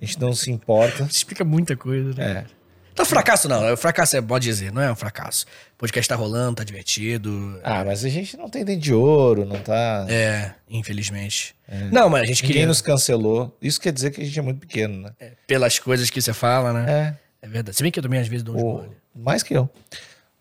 A 0.00 0.04
gente 0.04 0.20
não 0.20 0.32
se 0.32 0.50
importa. 0.50 1.02
Explica 1.10 1.44
muita 1.44 1.76
coisa, 1.76 2.14
né? 2.14 2.44
É. 2.46 2.59
Então, 2.92 3.04
fracasso 3.06 3.48
não. 3.48 3.72
O 3.72 3.76
fracasso 3.76 4.16
é, 4.16 4.22
pode 4.22 4.44
dizer, 4.44 4.72
não 4.72 4.82
é 4.82 4.90
um 4.92 4.96
fracasso. 4.96 5.46
O 5.74 5.78
podcast 5.78 6.08
tá 6.08 6.14
rolando, 6.14 6.56
tá 6.56 6.64
divertido. 6.64 7.58
Ah, 7.62 7.84
mas 7.84 8.04
a 8.04 8.08
gente 8.08 8.36
não 8.36 8.48
tem 8.48 8.64
dente 8.64 8.80
de 8.82 8.92
ouro, 8.94 9.44
não 9.44 9.60
tá. 9.60 10.06
É, 10.08 10.52
infelizmente. 10.68 11.54
Não, 11.92 12.08
mas 12.10 12.22
a 12.22 12.26
gente 12.26 12.42
Ninguém 12.42 12.54
queria. 12.54 12.66
nos 12.66 12.80
cancelou. 12.80 13.56
Isso 13.62 13.80
quer 13.80 13.92
dizer 13.92 14.10
que 14.10 14.20
a 14.20 14.24
gente 14.24 14.38
é 14.38 14.42
muito 14.42 14.60
pequeno, 14.60 15.02
né? 15.02 15.12
é, 15.20 15.32
pelas 15.46 15.78
coisas 15.78 16.10
que 16.10 16.20
você 16.20 16.32
fala, 16.32 16.72
né? 16.72 17.16
É. 17.42 17.46
É, 17.46 17.48
verdade. 17.48 17.76
Se 17.76 17.82
bem 17.82 17.90
que 17.90 17.98
eu 17.98 18.02
também 18.02 18.20
às 18.20 18.28
vezes 18.28 18.42
dou 18.42 18.54
uns 18.56 18.62
O, 18.62 18.94
mais 19.14 19.42
que 19.42 19.54
eu. 19.54 19.70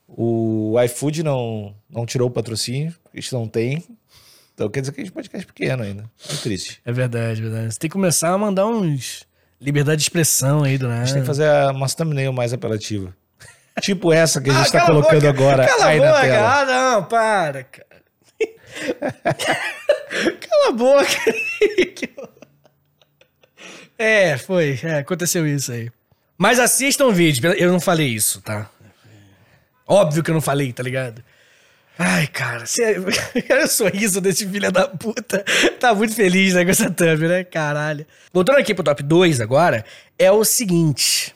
O 0.07 0.75
iFood 0.85 1.23
não, 1.23 1.73
não 1.89 2.05
tirou 2.05 2.27
o 2.27 2.31
patrocínio, 2.31 2.93
a 3.13 3.19
gente 3.19 3.31
não 3.31 3.47
tem. 3.47 3.85
Então 4.53 4.69
quer 4.69 4.81
dizer 4.81 4.91
que 4.91 4.99
a 4.99 5.03
gente 5.03 5.12
é 5.12 5.13
um 5.13 5.15
podcast 5.15 5.47
pequeno 5.47 5.83
ainda. 5.83 6.09
Muito 6.27 6.41
triste. 6.41 6.81
É 6.83 6.91
verdade, 6.91 7.39
é 7.39 7.43
verdade. 7.43 7.73
Você 7.73 7.79
tem 7.79 7.89
que 7.89 7.93
começar 7.93 8.33
a 8.33 8.38
mandar 8.38 8.67
uns. 8.67 9.25
Liberdade 9.62 9.98
de 9.98 10.04
expressão 10.04 10.63
aí 10.63 10.78
do 10.78 10.88
nada. 10.88 11.02
A 11.02 11.06
gente 11.06 11.13
tem 11.13 11.22
que 11.24 11.28
fazer 11.28 11.45
a- 11.48 11.72
uma 11.72 11.88
thumbnail 11.89 12.32
mais 12.34 12.54
apelativa. 12.54 13.13
Tipo 13.82 14.12
essa 14.13 14.39
que 14.41 14.50
a 14.50 14.54
gente 14.54 14.69
Ah, 14.69 14.72
tá 14.72 14.80
cala 14.80 14.84
a 14.84 14.88
colocando 15.04 15.22
boca, 15.22 15.30
agora 15.30 15.67
Cala 15.67 15.86
aí 15.86 16.00
a 16.00 16.02
boca, 16.02 16.13
na 16.13 16.22
tela. 16.22 16.60
ah, 16.62 16.65
não, 16.65 17.04
para, 17.06 17.63
cara. 17.63 17.88
cala 20.39 20.69
a 20.69 20.72
boca. 20.72 21.10
é, 23.98 24.38
foi, 24.38 24.80
é, 24.84 25.00
aconteceu 25.00 25.45
isso 25.48 25.72
aí. 25.72 25.89
Mas 26.38 26.60
assistam 26.60 27.06
o 27.06 27.12
vídeo, 27.13 27.52
eu 27.54 27.72
não 27.72 27.80
falei 27.82 28.08
isso, 28.08 28.41
tá? 28.41 28.69
Óbvio 29.86 30.24
que 30.24 30.30
eu 30.30 30.34
não 30.36 30.41
falei, 30.41 30.72
tá 30.72 30.84
ligado? 30.84 31.22
Ai, 32.01 32.27
cara, 32.27 32.65
você... 32.65 32.95
olha 33.51 33.65
o 33.65 33.67
sorriso 33.67 34.21
desse 34.21 34.47
filho 34.47 34.71
da 34.71 34.88
puta. 34.88 35.43
Tá 35.81 35.93
muito 35.93 36.15
feliz 36.15 36.53
né, 36.53 36.63
com 36.63 36.71
essa 36.71 36.89
thumb, 36.89 37.27
né? 37.27 37.43
Caralho. 37.43 38.05
Voltando 38.33 38.57
aqui 38.57 38.73
pro 38.73 38.85
top 38.85 39.03
2 39.03 39.41
agora, 39.41 39.83
é 40.17 40.31
o 40.31 40.45
seguinte. 40.45 41.35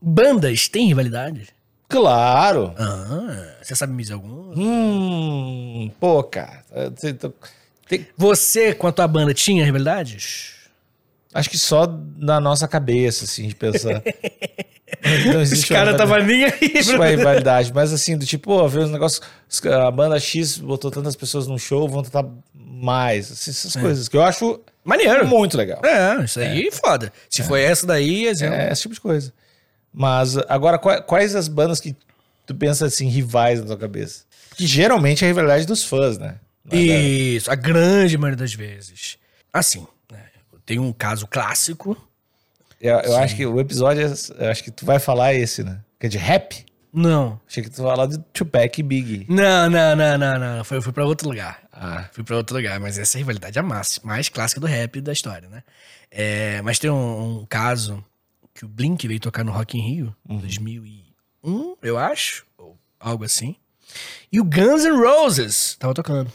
Bandas 0.00 0.68
têm 0.68 0.88
rivalidade? 0.88 1.48
Claro. 1.88 2.74
Ah, 2.78 3.54
você 3.62 3.74
sabe 3.74 3.94
me 3.94 4.02
dizer 4.02 4.14
algum? 4.14 4.52
Hum, 4.54 5.90
pô, 5.98 6.22
cara. 6.22 6.62
Você 6.94 7.14
tá- 7.14 7.30
tem- 7.88 8.06
Você, 8.18 8.74
com 8.74 8.86
a 8.88 8.92
tua 8.92 9.08
banda, 9.08 9.32
tinha 9.32 9.64
rivalidades? 9.64 10.54
acho 11.32 11.50
que 11.50 11.58
só 11.58 11.86
na 12.16 12.40
nossa 12.40 12.66
cabeça, 12.66 13.24
assim, 13.24 13.48
de 13.48 13.54
pensar. 13.54 14.02
Não 15.32 15.40
Os 15.40 15.52
existe 15.52 15.72
caras 15.72 15.96
tava 15.96 16.18
nem 16.20 16.44
aí. 16.44 16.52
Existe 16.74 16.94
uma 16.96 17.06
rivalidade, 17.06 17.72
mas 17.74 17.92
assim, 17.92 18.16
do 18.16 18.24
tipo, 18.26 18.44
pô, 18.44 18.68
ver 18.68 18.80
os 18.80 18.90
negócios. 18.90 19.20
os- 19.48 19.64
A 19.66 19.90
banda 19.90 20.18
X 20.18 20.58
botou 20.58 20.90
tantas 20.90 21.14
pessoas 21.16 21.46
num 21.46 21.58
show, 21.58 21.88
vão 21.88 22.02
tentar 22.02 22.24
mais. 22.54 23.30
assim, 23.30 23.50
essas 23.50 23.76
coisas 23.76 24.08
que 24.08 24.16
eu 24.16 24.22
acho 24.22 24.60
Maneiro. 24.84 25.26
muito 25.26 25.56
legal. 25.56 25.80
É, 25.84 26.24
isso 26.24 26.40
aí 26.40 26.66
é 26.68 26.70
foda. 26.70 27.12
Se 27.30 27.42
foi 27.42 27.62
essa 27.62 27.86
daí, 27.86 28.26
exemplo. 28.26 28.56
É, 28.56 28.72
esse 28.72 28.82
tipo 28.82 28.94
de 28.94 29.00
coisa. 29.00 29.32
Mas 29.92 30.36
agora, 30.48 30.78
qua- 30.78 31.00
quais 31.00 31.34
as 31.34 31.48
bandas 31.48 31.80
que 31.80 31.94
tu 32.46 32.54
pensa 32.54 32.86
assim, 32.86 33.08
rivais 33.08 33.60
na 33.60 33.66
tua 33.66 33.78
cabeça? 33.78 34.24
Que 34.56 34.66
geralmente 34.66 35.22
é 35.24 35.26
a 35.26 35.28
rivalidade 35.30 35.66
dos 35.66 35.82
fãs, 35.84 36.18
né? 36.18 36.36
Não 36.64 36.76
é 36.78 36.82
Isso, 36.82 37.50
a 37.50 37.54
grande 37.54 38.18
maioria 38.18 38.36
das 38.36 38.52
vezes. 38.52 39.16
Assim, 39.52 39.86
né, 40.10 40.20
tem 40.66 40.78
um 40.78 40.92
caso 40.92 41.26
clássico. 41.26 41.96
Eu, 42.80 42.98
eu 43.00 43.16
acho 43.16 43.34
que 43.36 43.46
o 43.46 43.58
episódio, 43.60 44.02
é- 44.06 44.44
eu 44.46 44.50
acho 44.50 44.62
que 44.62 44.70
tu 44.70 44.84
vai 44.84 44.98
falar 44.98 45.34
esse, 45.34 45.62
né? 45.64 45.80
Que 45.98 46.06
é 46.06 46.08
de 46.08 46.18
rap. 46.18 46.64
Não. 46.92 47.40
Achei 47.46 47.62
que 47.62 47.68
tu 47.70 47.82
ia 47.82 47.88
falar 47.88 48.06
de 48.06 48.18
Tupac 48.32 48.78
e 48.78 48.82
Biggie. 48.82 49.26
Não, 49.28 49.68
não, 49.68 49.94
não, 49.96 50.16
não, 50.18 50.38
não. 50.38 50.64
Foi, 50.64 50.80
fui 50.80 50.92
pra 50.92 51.04
outro 51.04 51.28
lugar. 51.28 51.60
Ah, 51.72 52.08
Fui 52.12 52.24
pra 52.24 52.36
outro 52.36 52.56
lugar, 52.56 52.78
mas 52.80 52.98
essa 52.98 53.18
rivalidade 53.18 53.58
é 53.58 53.60
a 53.60 53.62
mais, 53.62 53.98
mais 54.02 54.28
clássica 54.30 54.60
do 54.60 54.66
rap 54.66 55.00
da 55.00 55.12
história, 55.12 55.48
né? 55.48 55.62
É, 56.10 56.62
mas 56.62 56.78
tem 56.78 56.88
um, 56.90 57.40
um 57.40 57.46
caso 57.46 58.02
que 58.54 58.64
o 58.64 58.68
Blink 58.68 59.06
veio 59.06 59.20
tocar 59.20 59.44
no 59.44 59.52
Rock 59.52 59.76
in 59.76 59.82
Rio, 59.82 60.16
em 60.28 60.38
2001, 60.38 61.76
eu 61.82 61.98
acho, 61.98 62.46
ou 62.56 62.78
algo 62.98 63.24
assim. 63.24 63.56
E 64.32 64.40
o 64.40 64.44
Guns 64.44 64.84
N' 64.84 64.96
Roses 64.96 65.76
tava 65.78 65.92
tocando. 65.92 66.32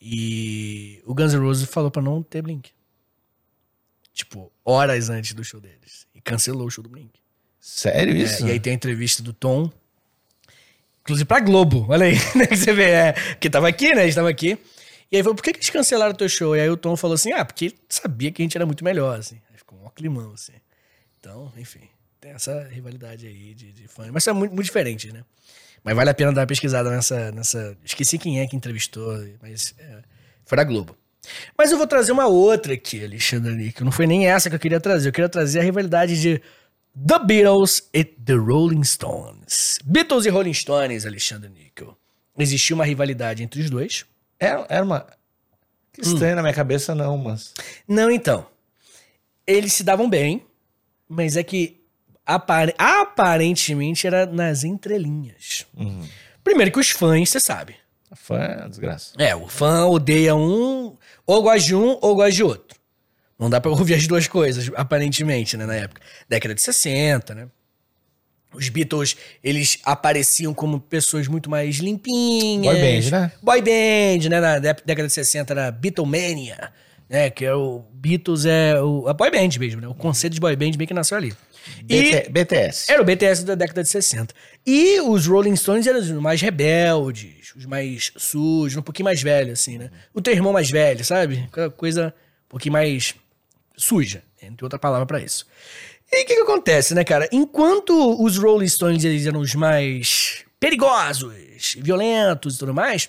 E 0.00 1.00
o 1.06 1.14
Guns 1.14 1.32
N' 1.34 1.40
Roses 1.40 1.68
falou 1.68 1.90
pra 1.90 2.02
não 2.02 2.22
ter 2.22 2.42
Blink. 2.42 2.70
Tipo, 4.16 4.50
horas 4.64 5.10
antes 5.10 5.34
do 5.34 5.44
show 5.44 5.60
deles. 5.60 6.06
E 6.14 6.22
cancelou 6.22 6.66
o 6.66 6.70
show 6.70 6.82
do 6.82 6.88
Blink. 6.88 7.20
sério 7.60 8.14
É, 8.14 8.16
isso? 8.16 8.46
e 8.46 8.50
aí 8.50 8.58
tem 8.58 8.72
a 8.72 8.74
entrevista 8.74 9.22
do 9.22 9.34
Tom. 9.34 9.70
Inclusive 11.02 11.26
pra 11.26 11.38
Globo, 11.38 11.84
olha 11.92 12.06
aí, 12.06 12.14
né? 12.34 12.46
Que 12.46 12.56
você 12.56 12.72
vê, 12.72 12.90
é, 12.90 13.12
que 13.38 13.50
tava 13.50 13.68
aqui, 13.68 13.94
né? 13.94 14.00
A 14.00 14.04
gente 14.06 14.14
tava 14.14 14.30
aqui. 14.30 14.58
E 15.12 15.18
aí 15.18 15.22
falou, 15.22 15.36
por 15.36 15.42
que, 15.42 15.52
que 15.52 15.58
eles 15.58 15.68
cancelaram 15.68 16.14
o 16.14 16.16
teu 16.16 16.30
show? 16.30 16.56
E 16.56 16.60
aí 16.60 16.70
o 16.70 16.78
Tom 16.78 16.96
falou 16.96 17.14
assim, 17.14 17.30
ah, 17.32 17.44
porque 17.44 17.74
sabia 17.90 18.32
que 18.32 18.40
a 18.40 18.44
gente 18.44 18.56
era 18.56 18.64
muito 18.64 18.82
melhor, 18.82 19.18
assim. 19.18 19.38
Aí 19.50 19.58
ficou 19.58 19.78
um 19.84 19.90
climão, 19.90 20.32
assim. 20.32 20.54
Então, 21.20 21.52
enfim, 21.58 21.86
tem 22.18 22.30
essa 22.32 22.66
rivalidade 22.70 23.26
aí 23.26 23.52
de, 23.52 23.70
de 23.70 23.86
fãs. 23.86 24.08
Mas 24.10 24.24
são 24.24 24.34
muito, 24.34 24.54
muito 24.54 24.64
diferentes, 24.64 25.12
né? 25.12 25.22
Mas 25.84 25.94
vale 25.94 26.08
a 26.08 26.14
pena 26.14 26.32
dar 26.32 26.40
uma 26.40 26.46
pesquisada 26.46 26.90
nessa, 26.90 27.30
nessa... 27.32 27.76
Esqueci 27.84 28.18
quem 28.18 28.40
é 28.40 28.46
que 28.46 28.56
entrevistou, 28.56 29.14
mas 29.42 29.74
é, 29.78 30.02
foi 30.46 30.56
da 30.56 30.64
Globo. 30.64 30.96
Mas 31.58 31.70
eu 31.72 31.78
vou 31.78 31.86
trazer 31.86 32.12
uma 32.12 32.26
outra 32.26 32.74
aqui, 32.74 33.04
Alexandre 33.04 33.72
que 33.72 33.82
não 33.82 33.90
foi 33.92 34.06
nem 34.06 34.28
essa 34.28 34.48
que 34.48 34.54
eu 34.56 34.60
queria 34.60 34.80
trazer. 34.80 35.08
Eu 35.08 35.12
queria 35.12 35.28
trazer 35.28 35.60
a 35.60 35.62
rivalidade 35.62 36.20
de 36.20 36.40
The 37.06 37.18
Beatles 37.24 37.88
e 37.92 38.04
The 38.04 38.34
Rolling 38.34 38.84
Stones. 38.84 39.78
Beatles 39.84 40.24
e 40.26 40.28
Rolling 40.30 40.54
Stones, 40.54 41.04
Alexandre 41.04 41.50
Níquel. 41.50 41.96
Existia 42.38 42.74
uma 42.74 42.84
rivalidade 42.84 43.42
entre 43.42 43.60
os 43.60 43.68
dois. 43.70 44.04
Era, 44.38 44.66
era 44.68 44.84
uma. 44.84 45.06
Que 45.92 46.02
estranho 46.02 46.36
na 46.36 46.42
minha 46.42 46.54
cabeça, 46.54 46.94
não, 46.94 47.16
mas. 47.16 47.52
Não, 47.88 48.10
então. 48.10 48.46
Eles 49.46 49.72
se 49.72 49.82
davam 49.82 50.08
bem, 50.10 50.44
mas 51.08 51.36
é 51.36 51.42
que 51.42 51.80
apare- 52.24 52.74
aparentemente 52.78 54.06
era 54.06 54.26
nas 54.26 54.64
entrelinhas. 54.64 55.66
Uhum. 55.76 56.06
Primeiro 56.44 56.70
que 56.70 56.78
os 56.78 56.90
fãs, 56.90 57.30
você 57.30 57.40
sabe. 57.40 57.76
Fã 58.14 58.38
é 58.38 58.56
uma 58.60 58.68
desgraça. 58.68 59.12
É, 59.18 59.34
o 59.34 59.48
fã 59.48 59.86
odeia 59.86 60.34
um, 60.34 60.95
ou 61.26 61.42
gosta 61.42 61.60
de 61.66 61.74
um, 61.74 61.98
ou 62.00 62.14
gosta 62.14 62.32
de 62.32 62.42
outro. 62.44 62.76
Não 63.38 63.50
dá 63.50 63.60
pra 63.60 63.70
ouvir 63.70 63.94
as 63.94 64.06
duas 64.06 64.26
coisas, 64.26 64.70
aparentemente, 64.74 65.56
né, 65.56 65.66
na 65.66 65.74
época. 65.74 66.00
Década 66.28 66.54
de 66.54 66.62
60, 66.62 67.34
né? 67.34 67.48
Os 68.54 68.70
Beatles, 68.70 69.16
eles 69.44 69.78
apareciam 69.84 70.54
como 70.54 70.80
pessoas 70.80 71.28
muito 71.28 71.50
mais 71.50 71.76
limpinhas. 71.76 72.74
Boy 72.74 72.80
band, 72.80 73.10
né? 73.10 73.32
Boy 73.42 73.60
band, 73.60 74.28
né? 74.30 74.40
Na 74.40 74.58
dé- 74.58 74.76
década 74.84 75.06
de 75.08 75.12
60 75.12 75.52
era 75.52 75.70
Beatlemania, 75.70 76.72
né? 77.10 77.28
Que 77.28 77.44
é 77.44 77.54
o 77.54 77.82
Beatles 77.92 78.46
é 78.46 78.80
o, 78.80 79.06
a 79.08 79.12
boy 79.12 79.30
band 79.30 79.58
mesmo, 79.58 79.80
né? 79.82 79.88
O 79.88 79.94
conceito 79.94 80.32
de 80.34 80.40
boy 80.40 80.56
band 80.56 80.70
meio 80.78 80.88
que 80.88 80.94
nasceu 80.94 81.18
ali. 81.18 81.34
E 81.88 82.02
BT- 82.12 82.28
BTS. 82.30 82.92
era 82.92 83.02
o 83.02 83.04
BTS 83.04 83.44
da 83.44 83.54
década 83.54 83.82
de 83.82 83.88
60. 83.88 84.34
E 84.66 85.00
os 85.00 85.26
Rolling 85.26 85.56
Stones 85.56 85.86
eram 85.86 86.00
os 86.00 86.10
mais 86.10 86.40
rebeldes, 86.40 87.52
os 87.56 87.64
mais 87.66 88.12
sujos, 88.16 88.76
um 88.76 88.82
pouquinho 88.82 89.04
mais 89.04 89.22
velhos, 89.22 89.60
assim, 89.60 89.78
né? 89.78 89.90
O 90.14 90.20
teu 90.20 90.32
irmão 90.34 90.52
mais 90.52 90.70
velho, 90.70 91.04
sabe? 91.04 91.44
Aquela 91.50 91.70
coisa 91.70 92.14
um 92.46 92.48
pouquinho 92.48 92.72
mais 92.72 93.14
suja, 93.76 94.22
entre 94.42 94.64
outra 94.64 94.78
palavra 94.78 95.06
pra 95.06 95.20
isso. 95.20 95.46
E 96.10 96.22
o 96.22 96.26
que, 96.26 96.34
que 96.36 96.40
acontece, 96.42 96.94
né, 96.94 97.04
cara? 97.04 97.28
Enquanto 97.32 98.22
os 98.22 98.36
Rolling 98.38 98.68
Stones 98.68 99.04
eles 99.04 99.26
eram 99.26 99.40
os 99.40 99.54
mais 99.54 100.44
perigosos, 100.60 101.34
violentos 101.78 102.56
e 102.56 102.58
tudo 102.58 102.72
mais, 102.72 103.08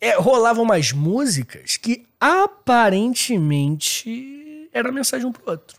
é, 0.00 0.16
rolavam 0.16 0.64
umas 0.64 0.92
músicas 0.92 1.76
que 1.76 2.04
aparentemente 2.18 4.68
era 4.72 4.90
mensagem 4.92 5.26
um 5.26 5.32
pro 5.32 5.50
outro. 5.50 5.76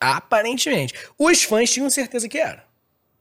Aparentemente. 0.00 0.94
Os 1.18 1.42
fãs 1.42 1.70
tinham 1.70 1.90
certeza 1.90 2.28
que 2.28 2.38
era. 2.38 2.68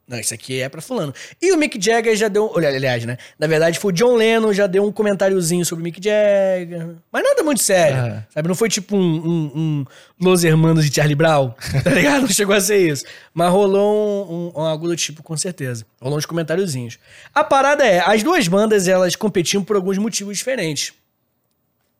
Não, 0.07 0.17
isso 0.17 0.33
aqui 0.33 0.61
é 0.61 0.69
pra 0.69 0.81
fulano. 0.81 1.13
E 1.41 1.51
o 1.51 1.57
Mick 1.57 1.77
Jagger 1.83 2.15
já 2.15 2.29
deu. 2.29 2.49
Olha, 2.55 2.69
aliás, 2.69 3.03
né? 3.03 3.17
Na 3.37 3.45
verdade, 3.45 3.77
foi 3.77 3.91
o 3.91 3.93
John 3.93 4.15
Lennon, 4.15 4.53
já 4.53 4.65
deu 4.65 4.85
um 4.85 4.91
comentáriozinho 4.91 5.65
sobre 5.65 5.81
o 5.81 5.83
Mick 5.83 6.01
Jagger. 6.01 6.95
Mas 7.11 7.23
nada 7.23 7.43
muito 7.43 7.61
sério. 7.61 7.97
Ah. 7.97 8.23
Sabe? 8.29 8.47
Não 8.47 8.55
foi 8.55 8.69
tipo 8.69 8.95
um, 8.95 9.01
um, 9.01 9.51
um 9.53 9.85
Los 10.25 10.45
Hermanos 10.45 10.85
de 10.85 10.95
Charlie 10.95 11.15
Brown. 11.15 11.53
Tá 11.83 11.89
ligado? 11.89 12.21
Não 12.21 12.29
chegou 12.29 12.55
a 12.55 12.61
ser 12.61 12.89
isso. 12.89 13.03
Mas 13.33 13.51
rolou 13.51 14.31
um, 14.55 14.59
um, 14.59 14.65
algo 14.65 14.87
do 14.87 14.95
tipo, 14.95 15.21
com 15.21 15.35
certeza. 15.35 15.85
Rolou 16.01 16.17
uns 16.17 16.25
comentáriozinhos. 16.25 16.97
A 17.35 17.43
parada 17.43 17.85
é: 17.85 17.99
as 17.99 18.23
duas 18.23 18.47
bandas 18.47 18.87
elas 18.87 19.13
competiam 19.13 19.61
por 19.61 19.75
alguns 19.75 19.97
motivos 19.97 20.37
diferentes. 20.37 20.93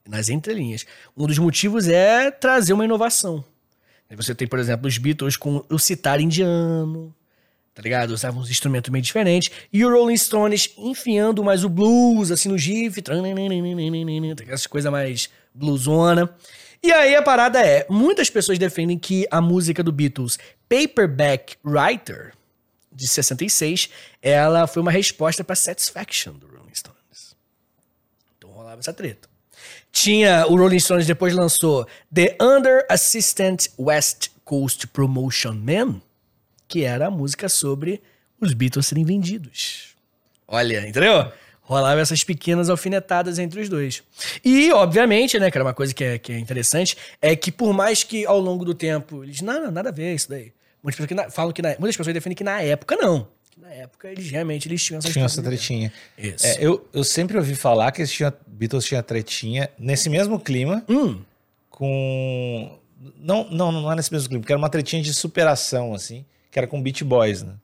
Nas 0.08 0.30
entrelinhas. 0.30 0.86
Um 1.14 1.26
dos 1.26 1.38
motivos 1.38 1.86
é 1.86 2.30
trazer 2.30 2.72
uma 2.72 2.86
inovação. 2.86 3.44
Você 4.16 4.34
tem, 4.34 4.48
por 4.48 4.58
exemplo, 4.58 4.88
os 4.88 4.96
Beatles 4.96 5.36
com 5.36 5.64
o 5.68 5.78
citar 5.78 6.20
indiano, 6.20 7.14
tá 7.74 7.82
ligado? 7.82 8.10
Usavam 8.10 8.40
uns 8.40 8.50
instrumentos 8.50 8.90
meio 8.90 9.02
diferentes. 9.02 9.50
E 9.72 9.84
o 9.84 9.90
Rolling 9.90 10.16
Stones 10.16 10.72
enfiando 10.78 11.44
mais 11.44 11.62
o 11.62 11.68
blues, 11.68 12.30
assim, 12.30 12.48
no 12.48 12.56
riff. 12.56 13.02
Essa 14.48 14.68
coisa 14.68 14.90
mais 14.90 15.28
bluesona. 15.54 16.34
E 16.82 16.92
aí 16.92 17.14
a 17.14 17.22
parada 17.22 17.60
é, 17.60 17.86
muitas 17.90 18.30
pessoas 18.30 18.58
defendem 18.58 18.98
que 18.98 19.26
a 19.30 19.40
música 19.40 19.82
do 19.82 19.92
Beatles, 19.92 20.38
Paperback 20.68 21.56
Writer, 21.64 22.32
de 22.92 23.06
66, 23.06 23.90
ela 24.22 24.66
foi 24.66 24.80
uma 24.82 24.90
resposta 24.90 25.44
pra 25.44 25.54
Satisfaction 25.54 26.34
do 26.34 26.46
Rolling 26.46 26.74
Stones. 26.74 27.36
Então 28.36 28.50
rolava 28.50 28.80
essa 28.80 28.92
treta. 28.92 29.28
Tinha 30.00 30.46
o 30.46 30.56
Rolling 30.56 30.78
Stones 30.78 31.06
depois 31.08 31.34
lançou 31.34 31.84
The 32.14 32.36
Under 32.40 32.86
Assistant 32.88 33.66
West 33.76 34.28
Coast 34.44 34.86
Promotion 34.86 35.54
Man, 35.54 36.00
que 36.68 36.84
era 36.84 37.08
a 37.08 37.10
música 37.10 37.48
sobre 37.48 38.00
os 38.40 38.54
Beatles 38.54 38.86
serem 38.86 39.04
vendidos. 39.04 39.96
Olha, 40.46 40.86
entendeu? 40.86 41.32
Rolava 41.62 42.00
essas 42.00 42.22
pequenas 42.22 42.70
alfinetadas 42.70 43.40
entre 43.40 43.60
os 43.60 43.68
dois. 43.68 44.04
E, 44.44 44.70
obviamente, 44.72 45.36
né, 45.36 45.50
que 45.50 45.58
era 45.58 45.64
uma 45.64 45.74
coisa 45.74 45.92
que 45.92 46.04
é, 46.04 46.16
que 46.16 46.30
é 46.32 46.38
interessante, 46.38 46.96
é 47.20 47.34
que 47.34 47.50
por 47.50 47.72
mais 47.72 48.04
que 48.04 48.24
ao 48.24 48.38
longo 48.38 48.64
do 48.64 48.74
tempo 48.74 49.24
eles, 49.24 49.40
não, 49.40 49.64
não, 49.64 49.70
nada 49.72 49.88
a 49.88 49.92
ver 49.92 50.14
isso 50.14 50.28
daí. 50.30 50.52
Muitas 50.80 50.94
pessoas, 50.94 51.08
que 51.08 51.14
na- 51.14 51.28
falam 51.28 51.52
que 51.52 51.60
na, 51.60 51.70
muitas 51.70 51.96
pessoas 51.96 52.14
defendem 52.14 52.36
que 52.36 52.44
na 52.44 52.62
época 52.62 52.94
não. 52.94 53.26
Na 53.60 53.70
época 53.70 54.08
eles 54.08 54.30
realmente 54.30 54.68
eles 54.68 54.82
tinham 54.82 54.98
essas 54.98 55.12
Tinha 55.12 55.24
essa 55.24 55.42
tretinha. 55.42 55.92
Isso. 56.16 56.46
É, 56.46 56.56
eu, 56.60 56.86
eu 56.92 57.02
sempre 57.02 57.36
ouvi 57.36 57.54
falar 57.54 57.90
que 57.92 58.00
eles 58.00 58.10
tinham, 58.12 58.32
Beatles 58.46 58.84
tinha 58.84 59.02
tretinha 59.02 59.68
nesse 59.78 60.08
mesmo 60.08 60.38
clima 60.38 60.84
Hum, 60.88 61.20
com. 61.68 62.78
Não, 63.16 63.48
não, 63.50 63.70
não 63.70 63.92
é 63.92 63.96
nesse 63.96 64.12
mesmo 64.12 64.28
clima, 64.28 64.40
porque 64.42 64.52
era 64.52 64.58
uma 64.58 64.68
tretinha 64.68 65.02
de 65.02 65.14
superação, 65.14 65.94
assim, 65.94 66.24
que 66.50 66.58
era 66.58 66.66
com 66.66 66.82
Beat 66.82 67.02
Boys, 67.02 67.42
né? 67.42 67.54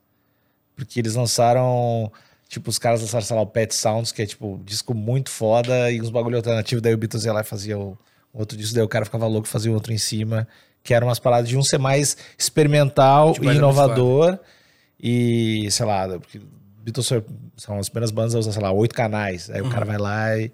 Porque 0.75 0.99
eles 0.99 1.15
lançaram. 1.15 2.11
Tipo, 2.47 2.69
os 2.69 2.77
caras 2.77 3.01
lançaram, 3.01 3.25
sei 3.25 3.35
lá, 3.35 3.41
o 3.41 3.47
Pet 3.47 3.73
Sounds, 3.73 4.11
que 4.11 4.21
é 4.21 4.25
tipo 4.25 4.53
um 4.53 4.63
disco 4.63 4.93
muito 4.93 5.29
foda, 5.29 5.91
e 5.91 5.99
uns 6.01 6.09
bagulho 6.09 6.37
alternativo, 6.37 6.79
daí 6.79 6.93
o 6.93 6.97
Beatles 6.97 7.25
ia 7.25 7.33
lá 7.33 7.41
e 7.41 7.43
fazia 7.43 7.77
o 7.77 7.97
outro 8.33 8.57
disco, 8.57 8.75
daí 8.75 8.83
o 8.83 8.87
cara 8.87 9.03
ficava 9.03 9.25
louco 9.27 9.47
e 9.47 9.51
fazia 9.51 9.71
outro 9.71 9.91
em 9.91 9.97
cima, 9.97 10.47
que 10.83 10.93
eram 10.93 11.07
umas 11.07 11.19
paradas 11.19 11.49
de 11.49 11.57
um 11.57 11.63
ser 11.63 11.79
mais 11.79 12.15
experimental 12.37 13.33
Tipo, 13.33 13.51
e 13.51 13.55
inovador. 13.55 14.37
E, 15.07 15.69
sei 15.69 15.85
lá, 15.85 16.07
porque 16.17 16.41
Beatles 16.83 17.07
são 17.57 17.77
as 17.77 17.89
primeiras 17.89 18.09
bandas 18.09 18.33
a 18.33 18.39
usar, 18.39 18.51
sei 18.53 18.61
lá, 18.63 18.71
oito 18.71 18.95
canais. 18.95 19.51
Aí 19.51 19.61
o 19.61 19.69
cara 19.69 19.85
vai 19.85 19.97
lá 19.99 20.35
e. 20.35 20.51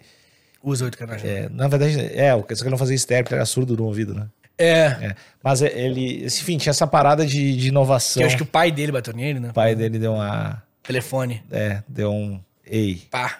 usa 0.62 0.84
oito 0.86 0.98
canais. 0.98 1.24
é, 1.24 1.48
na 1.50 1.70
verdade, 1.70 1.98
é, 2.14 2.36
o 2.36 2.44
que 2.44 2.54
só 2.54 2.62
que 2.64 2.68
ele 2.68 2.72
não 2.72 2.78
fazia 2.78 2.96
estéreo, 2.96 3.24
porque 3.24 3.36
era 3.36 3.46
surdo 3.46 3.78
no 3.78 3.86
ouvido, 3.86 4.14
né? 4.14 4.28
É. 4.58 4.86
É. 4.86 5.16
Mas 5.42 5.62
é, 5.62 5.68
ele, 5.80 6.26
enfim, 6.26 6.58
tinha 6.58 6.72
essa 6.72 6.86
parada 6.86 7.26
de, 7.26 7.56
de 7.56 7.70
inovação. 7.70 8.20
Que 8.20 8.24
eu 8.24 8.28
acho 8.28 8.36
que 8.38 8.44
o 8.44 8.46
pai 8.46 8.72
dele 8.72 8.92
bateu 8.92 9.14
nele, 9.14 9.40
né? 9.40 9.50
o 9.52 9.54
pai 9.54 9.74
dele 9.74 9.98
deu 9.98 10.14
uma. 10.14 10.62
Telefone. 10.84 11.42
É, 11.50 11.82
deu 11.88 12.12
um. 12.12 12.40
Ei, 12.66 13.02
Pá. 13.10 13.40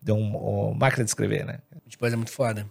deu 0.00 0.14
um. 0.16 0.32
ó, 0.36 0.72
máquina 0.74 1.04
de 1.04 1.10
escrever, 1.10 1.44
né? 1.44 1.58
Depois 1.90 2.12
é 2.12 2.16
muito 2.16 2.30
foda. 2.30 2.64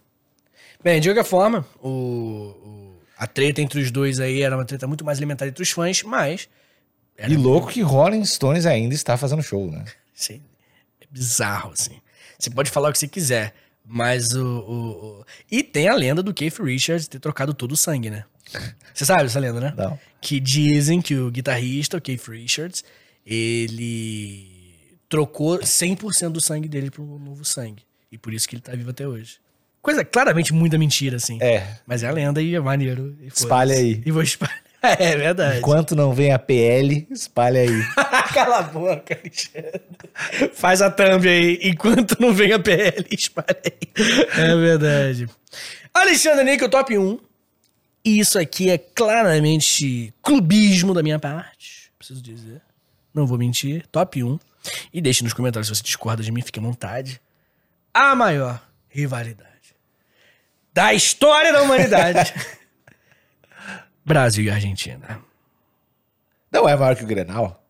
Bem, 0.83 1.01
de 1.01 1.09
qualquer 1.09 1.25
forma, 1.25 1.65
o, 1.81 1.89
o- 1.89 2.99
A 3.17 3.27
treta 3.27 3.61
entre 3.61 3.81
os 3.81 3.91
dois 3.91 4.19
aí 4.21 4.41
era 4.41 4.55
uma 4.55 4.63
treta 4.65 4.87
muito 4.87 5.03
mais 5.03 5.17
alimentar 5.19 5.45
entre 5.45 5.61
os 5.61 5.69
fãs, 5.71 6.01
mas. 6.03 6.47
Era 7.19 7.31
E 7.33 7.35
louco 7.37 7.67
que 7.67 7.81
Rolling 7.81 8.23
Stones 8.25 8.65
ainda 8.65 8.95
está 8.95 9.17
fazendo 9.17 9.43
show, 9.43 9.69
né? 9.69 9.83
Assim, 10.17 10.41
é 11.01 11.05
bizarro, 11.11 11.71
assim. 11.73 11.99
Você 12.37 12.49
pode 12.49 12.69
falar 12.71 12.89
o 12.89 12.91
que 12.93 12.97
você 12.99 13.07
quiser, 13.07 13.53
mas 13.85 14.33
o, 14.33 14.45
o- 14.45 15.19
o- 15.19 15.25
E 15.51 15.61
tem 15.61 15.87
a 15.89 15.93
lenda 15.95 16.23
do 16.23 16.33
Keith 16.33 16.59
Richards 16.59 17.07
ter 17.07 17.19
trocado 17.19 17.53
todo 17.53 17.73
o 17.73 17.77
sangue, 17.77 18.09
né? 18.09 18.23
Você 18.93 19.05
sabe 19.05 19.25
essa 19.25 19.39
lenda, 19.39 19.59
né? 19.59 19.73
Não. 19.77 19.99
Que 20.19 20.39
dizem 20.39 21.01
que 21.01 21.15
o 21.15 21.29
guitarrista, 21.29 21.97
o 21.97 22.01
Keith 22.01 22.27
Richards, 22.27 22.83
ele 23.25 24.89
trocou 25.07 25.59
100% 25.59 26.29
do 26.29 26.41
sangue 26.41 26.67
dele 26.67 26.89
para 26.91 27.01
um 27.01 27.17
novo 27.19 27.43
sangue. 27.45 27.83
E 28.11 28.17
por 28.17 28.33
isso 28.33 28.47
que 28.47 28.55
ele 28.55 28.61
tá 28.61 28.71
vivo 28.73 28.89
até 28.89 29.07
hoje. 29.07 29.37
Coisa 29.81 30.03
claramente 30.03 30.53
muita 30.53 30.77
mentira, 30.77 31.17
assim. 31.17 31.37
É. 31.41 31.75
Mas 31.85 32.03
é 32.03 32.07
a 32.07 32.11
lenda 32.11 32.41
e 32.41 32.55
é 32.55 32.59
maneiro. 32.59 33.15
e. 33.21 33.27
Espalha 33.27 33.75
aí. 33.75 34.01
E 34.05 34.11
vou 34.11 34.21
espalhar. 34.23 34.61
É 34.99 35.15
verdade. 35.15 35.59
Enquanto 35.59 35.95
não 35.95 36.13
vem 36.13 36.31
a 36.31 36.39
PL, 36.39 37.07
espalha 37.11 37.61
aí. 37.61 37.83
Cala 38.33 38.59
a 38.59 38.63
boca, 38.63 39.17
Alexandre. 39.19 39.81
Faz 40.53 40.81
a 40.81 40.89
thumb 40.89 41.27
aí, 41.27 41.59
enquanto 41.63 42.15
não 42.19 42.33
vem 42.33 42.53
a 42.53 42.59
PL, 42.59 43.05
espalha 43.11 43.61
aí. 43.65 43.91
É 44.37 44.55
verdade. 44.55 45.27
Alexandre 45.93 46.45
Níquel, 46.45 46.69
top 46.69 46.97
1. 46.97 47.19
E 48.05 48.19
isso 48.19 48.39
aqui 48.39 48.69
é 48.69 48.77
claramente 48.77 50.13
clubismo 50.21 50.93
da 50.93 51.03
minha 51.03 51.19
parte. 51.19 51.91
Preciso 51.97 52.21
dizer. 52.21 52.61
Não 53.13 53.27
vou 53.27 53.37
mentir. 53.37 53.85
Top 53.91 54.23
1. 54.23 54.39
E 54.93 55.01
deixe 55.01 55.23
nos 55.23 55.33
comentários 55.33 55.67
se 55.67 55.75
você 55.75 55.83
discorda 55.83 56.23
de 56.23 56.31
mim, 56.31 56.41
fique 56.41 56.59
à 56.59 56.61
vontade. 56.61 57.19
A 57.93 58.15
maior 58.15 58.61
rivalidade 58.87 59.49
da 60.73 60.93
história 60.93 61.51
da 61.51 61.61
humanidade. 61.61 62.33
Brasil 64.09 64.43
e 64.45 64.49
Argentina. 64.49 65.21
Não 66.51 66.67
é 66.67 66.75
maior 66.75 66.95
que 66.95 67.03
o 67.03 67.05
Grenal? 67.05 67.63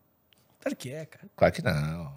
Claro 0.58 0.74
que 0.74 0.90
é, 0.90 1.04
cara. 1.04 1.26
Claro 1.36 1.52
que 1.52 1.60
não. 1.60 2.14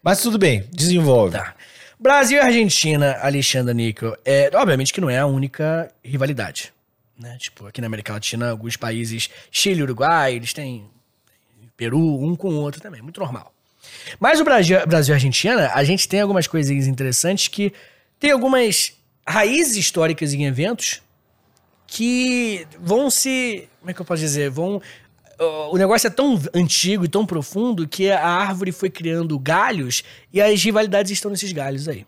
Mas 0.00 0.22
tudo 0.22 0.38
bem, 0.38 0.64
desenvolve. 0.72 1.36
Tá. 1.36 1.56
Brasil 1.98 2.38
e 2.38 2.40
Argentina, 2.40 3.18
Alexandre 3.20 3.74
Níquel, 3.74 4.16
é, 4.24 4.48
obviamente 4.54 4.92
que 4.92 5.00
não 5.00 5.10
é 5.10 5.18
a 5.18 5.26
única 5.26 5.92
rivalidade. 6.04 6.72
Né? 7.18 7.36
Tipo, 7.40 7.66
aqui 7.66 7.80
na 7.80 7.88
América 7.88 8.12
Latina, 8.12 8.50
alguns 8.50 8.76
países, 8.76 9.28
Chile 9.50 9.82
Uruguai, 9.82 10.34
eles 10.34 10.52
têm 10.52 10.88
Peru, 11.76 11.98
um 11.98 12.36
com 12.36 12.50
o 12.50 12.60
outro 12.60 12.80
também, 12.80 13.02
muito 13.02 13.18
normal. 13.18 13.52
Mas 14.20 14.40
o 14.40 14.44
Brasil, 14.44 14.86
Brasil 14.86 15.14
e 15.14 15.16
Argentina, 15.16 15.72
a 15.74 15.82
gente 15.82 16.08
tem 16.08 16.20
algumas 16.20 16.46
coisinhas 16.46 16.86
interessantes 16.86 17.48
que 17.48 17.72
tem 18.20 18.30
algumas 18.30 18.92
raízes 19.26 19.76
históricas 19.76 20.32
em 20.32 20.44
eventos 20.44 21.02
que 21.88 22.66
vão 22.78 23.10
se. 23.10 23.66
Como 23.80 23.90
é 23.90 23.94
que 23.94 24.00
eu 24.00 24.04
posso 24.04 24.20
dizer? 24.20 24.50
Vão. 24.50 24.80
O 25.70 25.78
negócio 25.78 26.06
é 26.06 26.10
tão 26.10 26.38
antigo 26.52 27.04
e 27.04 27.08
tão 27.08 27.24
profundo 27.24 27.86
que 27.88 28.10
a 28.10 28.28
árvore 28.28 28.72
foi 28.72 28.90
criando 28.90 29.38
galhos 29.38 30.02
e 30.32 30.42
as 30.42 30.62
rivalidades 30.62 31.12
estão 31.12 31.30
nesses 31.30 31.52
galhos 31.52 31.88
aí. 31.88 32.04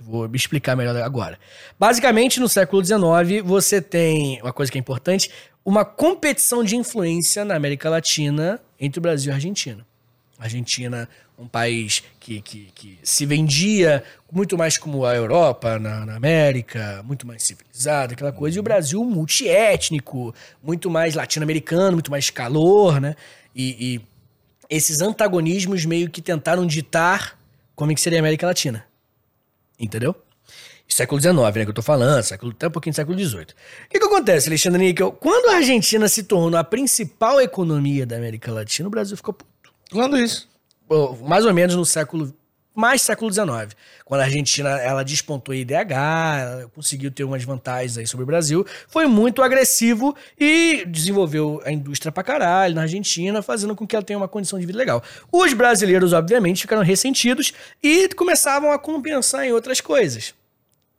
Vou 0.00 0.28
me 0.28 0.36
explicar 0.36 0.76
melhor 0.76 0.96
agora. 0.96 1.38
Basicamente, 1.78 2.38
no 2.38 2.48
século 2.48 2.84
XIX, 2.84 3.42
você 3.44 3.82
tem 3.82 4.40
uma 4.40 4.52
coisa 4.52 4.72
que 4.72 4.78
é 4.78 4.80
importante: 4.80 5.30
uma 5.64 5.84
competição 5.84 6.64
de 6.64 6.76
influência 6.76 7.44
na 7.44 7.54
América 7.54 7.90
Latina 7.90 8.60
entre 8.80 8.98
o 8.98 9.02
Brasil 9.02 9.30
e 9.30 9.32
a 9.32 9.34
Argentina. 9.34 9.86
A 10.38 10.44
Argentina, 10.44 11.08
um 11.38 11.46
país 11.46 12.02
que, 12.18 12.40
que, 12.40 12.68
que 12.74 12.98
se 13.02 13.24
vendia 13.24 14.02
muito 14.30 14.58
mais 14.58 14.76
como 14.76 15.04
a 15.04 15.14
Europa 15.14 15.78
na, 15.78 16.04
na 16.04 16.16
América, 16.16 17.02
muito 17.04 17.26
mais 17.26 17.44
civilizado, 17.44 18.14
aquela 18.14 18.32
coisa, 18.32 18.56
e 18.56 18.60
o 18.60 18.62
Brasil 18.62 19.04
multiétnico, 19.04 20.34
muito 20.62 20.90
mais 20.90 21.14
latino-americano, 21.14 21.92
muito 21.92 22.10
mais 22.10 22.28
calor, 22.28 23.00
né? 23.00 23.14
E, 23.54 23.94
e 23.94 24.00
esses 24.68 25.00
antagonismos 25.00 25.84
meio 25.84 26.10
que 26.10 26.20
tentaram 26.20 26.66
ditar 26.66 27.38
como 27.74 27.92
é 27.92 27.94
que 27.94 28.00
seria 28.00 28.18
a 28.18 28.22
América 28.22 28.46
Latina. 28.46 28.84
Entendeu? 29.78 30.14
Século 30.88 31.20
XIX, 31.20 31.36
né, 31.36 31.64
que 31.64 31.70
eu 31.70 31.74
tô 31.74 31.82
falando, 31.82 32.22
século, 32.24 32.50
até 32.50 32.66
um 32.66 32.70
pouquinho 32.70 32.92
do 32.92 32.96
século 32.96 33.16
XVIII. 33.16 33.42
O 33.42 33.88
que, 33.90 34.00
que 34.00 34.06
acontece, 34.06 34.48
Alexandre 34.48 34.82
Níquel? 34.82 35.12
Quando 35.12 35.50
a 35.50 35.56
Argentina 35.56 36.08
se 36.08 36.22
tornou 36.24 36.58
a 36.58 36.64
principal 36.64 37.40
economia 37.40 38.06
da 38.06 38.16
América 38.16 38.50
Latina, 38.50 38.88
o 38.88 38.90
Brasil 38.90 39.16
ficou 39.16 39.34
puto 39.34 39.48
Falando 39.90 40.18
isso. 40.18 40.48
Mais 41.26 41.44
ou 41.44 41.52
menos 41.52 41.74
no 41.74 41.84
século 41.84 42.34
mais 42.78 43.02
século 43.02 43.28
XIX, 43.28 43.76
quando 44.04 44.20
a 44.20 44.24
Argentina 44.24 44.68
ela 44.78 45.02
despontou 45.02 45.52
em 45.52 45.62
IDH, 45.62 45.90
ela 45.90 46.70
conseguiu 46.72 47.10
ter 47.10 47.24
umas 47.24 47.42
vantagens 47.42 47.98
aí 47.98 48.06
sobre 48.06 48.22
o 48.22 48.26
Brasil, 48.26 48.64
foi 48.86 49.08
muito 49.08 49.42
agressivo 49.42 50.14
e 50.38 50.84
desenvolveu 50.86 51.60
a 51.64 51.72
indústria 51.72 52.12
pra 52.12 52.22
caralho 52.22 52.76
na 52.76 52.82
Argentina, 52.82 53.42
fazendo 53.42 53.74
com 53.74 53.84
que 53.84 53.96
ela 53.96 54.04
tenha 54.04 54.16
uma 54.16 54.28
condição 54.28 54.60
de 54.60 54.64
vida 54.64 54.78
legal. 54.78 55.02
Os 55.32 55.52
brasileiros, 55.54 56.12
obviamente, 56.12 56.60
ficaram 56.62 56.82
ressentidos 56.82 57.52
e 57.82 58.08
começavam 58.10 58.70
a 58.70 58.78
compensar 58.78 59.44
em 59.44 59.50
outras 59.50 59.80
coisas. 59.80 60.32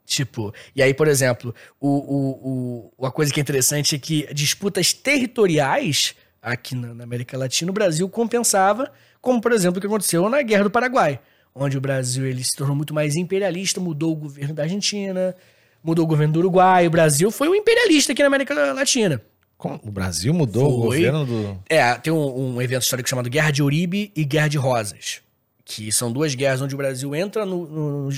Tipo, 0.06 0.54
e 0.76 0.84
aí, 0.84 0.94
por 0.94 1.08
exemplo, 1.08 1.56
o, 1.80 1.88
o, 1.88 2.30
o, 2.50 2.94
uma 2.98 3.12
coisa 3.12 3.32
que 3.32 3.40
é 3.40 3.42
interessante 3.42 3.96
é 3.96 4.00
que 4.00 4.28
disputas 4.34 4.92
territoriais 4.92 6.14
aqui 6.42 6.76
na, 6.76 6.94
na 6.94 7.04
América 7.04 7.38
Latina, 7.38 7.72
o 7.72 7.74
Brasil 7.74 8.08
compensava, 8.10 8.92
como 9.22 9.41
por 9.41 9.51
exemplo 9.51 9.78
o 9.78 9.82
que 9.82 9.88
aconteceu 9.88 10.28
na 10.30 10.41
Guerra 10.41 10.63
do 10.63 10.70
Paraguai, 10.72 11.20
onde 11.53 11.78
o 11.78 11.82
Brasil 11.82 12.26
ele 12.26 12.43
se 12.43 12.55
tornou 12.55 12.76
muito 12.76 12.93
mais 12.93 13.15
imperialista, 13.15 13.80
mudou 13.82 14.11
o 14.13 14.15
governo 14.15 14.53
da 14.53 14.63
Argentina, 14.63 15.36
mudou 15.84 16.05
o 16.05 16.07
governo 16.07 16.34
do 16.34 16.39
Uruguai, 16.39 16.88
o 16.88 16.91
Brasil 16.91 17.30
foi 17.32 17.49
um 17.49 17.55
imperialista 17.55 18.11
aqui 18.13 18.22
na 18.22 18.28
América 18.28 18.53
Latina. 18.74 19.22
Como 19.57 19.78
o 19.84 19.91
Brasil 19.91 20.34
mudou 20.34 20.67
o 20.67 20.88
Foi. 20.88 21.01
governo 21.01 21.26
do. 21.26 21.59
É, 21.70 21.93
tem 21.95 22.13
um, 22.13 22.55
um 22.55 22.61
evento 22.61 22.84
histórico 22.84 23.09
chamado 23.09 23.30
Guerra 23.30 23.51
de 23.51 23.61
Uribe 23.61 24.09
e 24.15 24.24
Guerra 24.24 24.47
de 24.47 24.57
Rosas, 24.57 25.20
que 25.65 25.91
são 25.91 26.09
duas 26.13 26.34
guerras 26.34 26.61
onde 26.61 26.74
o 26.74 26.78
Brasil 26.78 27.13
entra 27.13 27.45
no, 27.45 27.67
no, 27.67 28.09
no 28.09 28.17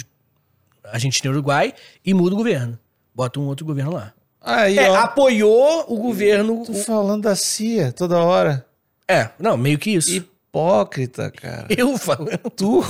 Argentina 0.86 1.28
e 1.28 1.30
Uruguai 1.36 1.74
e 2.06 2.14
muda 2.14 2.36
o 2.36 2.38
governo. 2.38 2.78
Bota 3.16 3.40
um 3.40 3.48
outro 3.48 3.66
governo 3.66 3.92
lá. 3.92 4.14
Aí, 4.40 4.78
É, 4.78 4.92
ó. 4.92 4.96
apoiou 4.98 5.86
o 5.88 5.98
governo. 5.98 6.64
Tô 6.64 6.74
falando 6.76 7.24
da 7.24 7.36
CIA 7.36 7.92
toda 7.92 8.20
hora. 8.20 8.64
É, 9.08 9.30
não, 9.40 9.58
meio 9.58 9.80
que 9.80 9.92
isso. 9.92 10.24
Hipócrita, 10.52 11.32
cara. 11.32 11.68
Eu 11.70 11.98
falando. 11.98 12.50
Tu. 12.54 12.84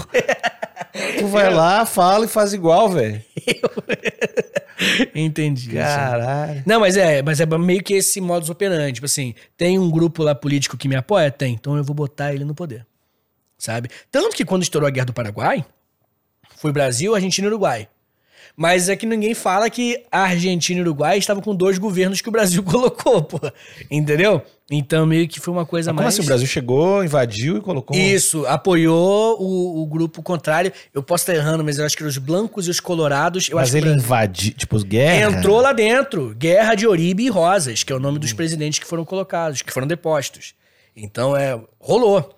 tu 1.20 1.28
vai 1.28 1.54
lá, 1.54 1.86
fala 1.86 2.26
e 2.26 2.28
faz 2.28 2.54
igual, 2.54 2.90
velho. 2.90 3.24
Entendi. 5.14 5.70
isso. 5.70 5.78
Caralho. 5.78 6.64
Não, 6.66 6.80
mas 6.80 6.98
é, 6.98 7.22
mas 7.22 7.40
é 7.40 7.46
meio 7.46 7.84
que 7.84 7.94
esse 7.94 8.20
modus 8.20 8.50
operandi. 8.50 8.94
Tipo 8.94 9.06
assim, 9.06 9.36
tem 9.56 9.78
um 9.78 9.92
grupo 9.92 10.24
lá 10.24 10.34
político 10.34 10.76
que 10.76 10.88
me 10.88 10.96
apoia? 10.96 11.30
Tem. 11.30 11.54
Então 11.54 11.78
eu 11.78 11.84
vou 11.84 11.96
botar 11.96 12.34
ele 12.34 12.44
no 12.44 12.56
poder. 12.56 12.84
Sabe? 13.60 13.90
Tanto 14.12 14.36
que 14.36 14.44
quando 14.44 14.64
estourou 14.64 14.88
a 14.88 14.92
guerra 14.92 15.06
do 15.06 15.14
Paraguai, 15.14 15.64
foi 16.58 16.72
Brasil, 16.72 17.14
Argentina 17.14 17.46
e 17.46 17.52
Uruguai. 17.52 17.88
Mas 18.56 18.90
é 18.90 18.96
que 18.96 19.06
ninguém 19.06 19.34
fala 19.34 19.70
que 19.70 20.04
a 20.12 20.22
Argentina 20.24 20.80
e 20.80 20.82
o 20.84 20.86
Uruguai 20.86 21.18
estavam 21.18 21.42
com 21.42 21.56
dois 21.56 21.78
governos 21.78 22.22
que 22.22 22.30
o 22.30 22.32
Brasil 22.32 22.62
colocou, 22.64 23.22
pô. 23.24 23.40
Entendeu? 23.90 24.42
Então 24.70 25.06
meio 25.06 25.28
que 25.28 25.40
foi 25.40 25.54
uma 25.54 25.66
coisa 25.66 25.92
Como 25.92 26.02
mais. 26.02 26.14
assim? 26.14 26.24
O 26.24 26.26
Brasil 26.26 26.48
chegou, 26.48 27.04
invadiu 27.04 27.58
e 27.58 27.62
colocou. 27.62 27.96
Isso, 27.98 28.46
apoiou 28.46 29.42
o, 29.42 29.82
o 29.82 29.86
grupo 29.88 30.22
contrário. 30.22 30.72
Eu 30.94 31.02
posso 31.02 31.24
estar 31.24 31.34
errando, 31.36 31.64
mas 31.64 31.80
eu 31.80 31.86
acho 31.86 31.98
que 31.98 32.04
os 32.04 32.18
blancos 32.18 32.68
e 32.68 32.70
os 32.70 32.80
colorados. 32.80 33.50
Mas 33.50 33.74
ele 33.74 33.86
Brasil- 33.88 34.00
invadiu. 34.04 34.54
Tipo, 34.54 34.80
guerra. 34.84 35.38
entrou 35.38 35.60
lá 35.62 35.74
dentro. 35.74 36.36
Guerra 36.38 36.76
de 36.76 36.86
Oribe 36.88 37.24
e 37.24 37.30
Rosas, 37.30 37.84
que 37.84 37.92
é 37.92 37.96
o 37.96 38.00
nome 38.00 38.20
dos 38.20 38.34
presidentes 38.34 38.80
que 38.80 38.86
foram 38.86 39.04
colocados, 39.04 39.62
que 39.62 39.74
foram 39.74 39.88
depostos. 39.88 40.54
Então 40.96 41.36
é. 41.36 41.60
rolou. 41.80 42.38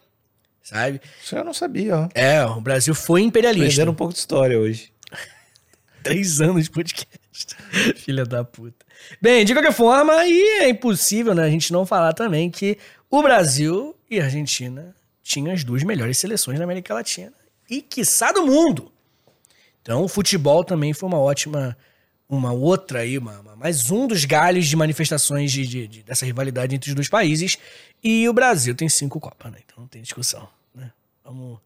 Sabe? 0.61 1.01
Isso 1.21 1.35
eu 1.35 1.43
não 1.43 1.53
sabia, 1.53 1.97
ó. 1.97 2.09
É, 2.15 2.45
o 2.45 2.61
Brasil 2.61 2.95
foi 2.95 3.21
imperialista. 3.21 3.65
Aprendendo 3.65 3.91
um 3.91 3.95
pouco 3.95 4.13
de 4.13 4.19
história 4.19 4.57
hoje. 4.57 4.92
Três 6.03 6.41
anos 6.41 6.65
de 6.65 6.69
podcast. 6.71 7.09
Filha 7.97 8.25
da 8.25 8.43
puta. 8.43 8.85
Bem, 9.21 9.43
de 9.45 9.53
qualquer 9.53 9.73
forma, 9.73 10.25
e 10.25 10.59
é 10.61 10.69
impossível 10.69 11.33
né, 11.33 11.43
a 11.43 11.49
gente 11.49 11.71
não 11.73 11.85
falar 11.85 12.13
também 12.13 12.49
que 12.51 12.77
o 13.09 13.21
Brasil 13.21 13.95
e 14.09 14.19
a 14.19 14.25
Argentina 14.25 14.95
tinham 15.23 15.53
as 15.53 15.63
duas 15.63 15.83
melhores 15.83 16.17
seleções 16.17 16.57
da 16.57 16.63
América 16.65 16.93
Latina 16.93 17.33
e, 17.69 17.81
quiçá, 17.81 18.31
do 18.31 18.45
mundo. 18.45 18.91
Então, 19.81 20.03
o 20.03 20.07
futebol 20.07 20.63
também 20.63 20.93
foi 20.93 21.07
uma 21.09 21.19
ótima, 21.19 21.77
uma 22.29 22.51
outra 22.53 22.99
aí, 22.99 23.17
uma, 23.17 23.39
uma- 23.39 23.55
mais 23.55 23.89
um 23.91 24.07
dos 24.07 24.25
galhos 24.25 24.67
de 24.67 24.75
manifestações 24.75 25.51
de, 25.51 25.65
de- 25.65 25.87
de- 25.87 26.03
dessa 26.03 26.25
rivalidade 26.25 26.75
entre 26.75 26.89
os 26.89 26.95
dois 26.95 27.09
países. 27.09 27.57
E 28.03 28.27
o 28.27 28.33
Brasil 28.33 28.75
tem 28.75 28.87
cinco 28.89 29.19
Copas, 29.19 29.51
né? 29.51 29.59
Então 29.65 29.79
não 29.81 29.87
tem 29.87 30.01
discussão, 30.01 30.47
né? 30.75 30.91
Vamos 31.23 31.59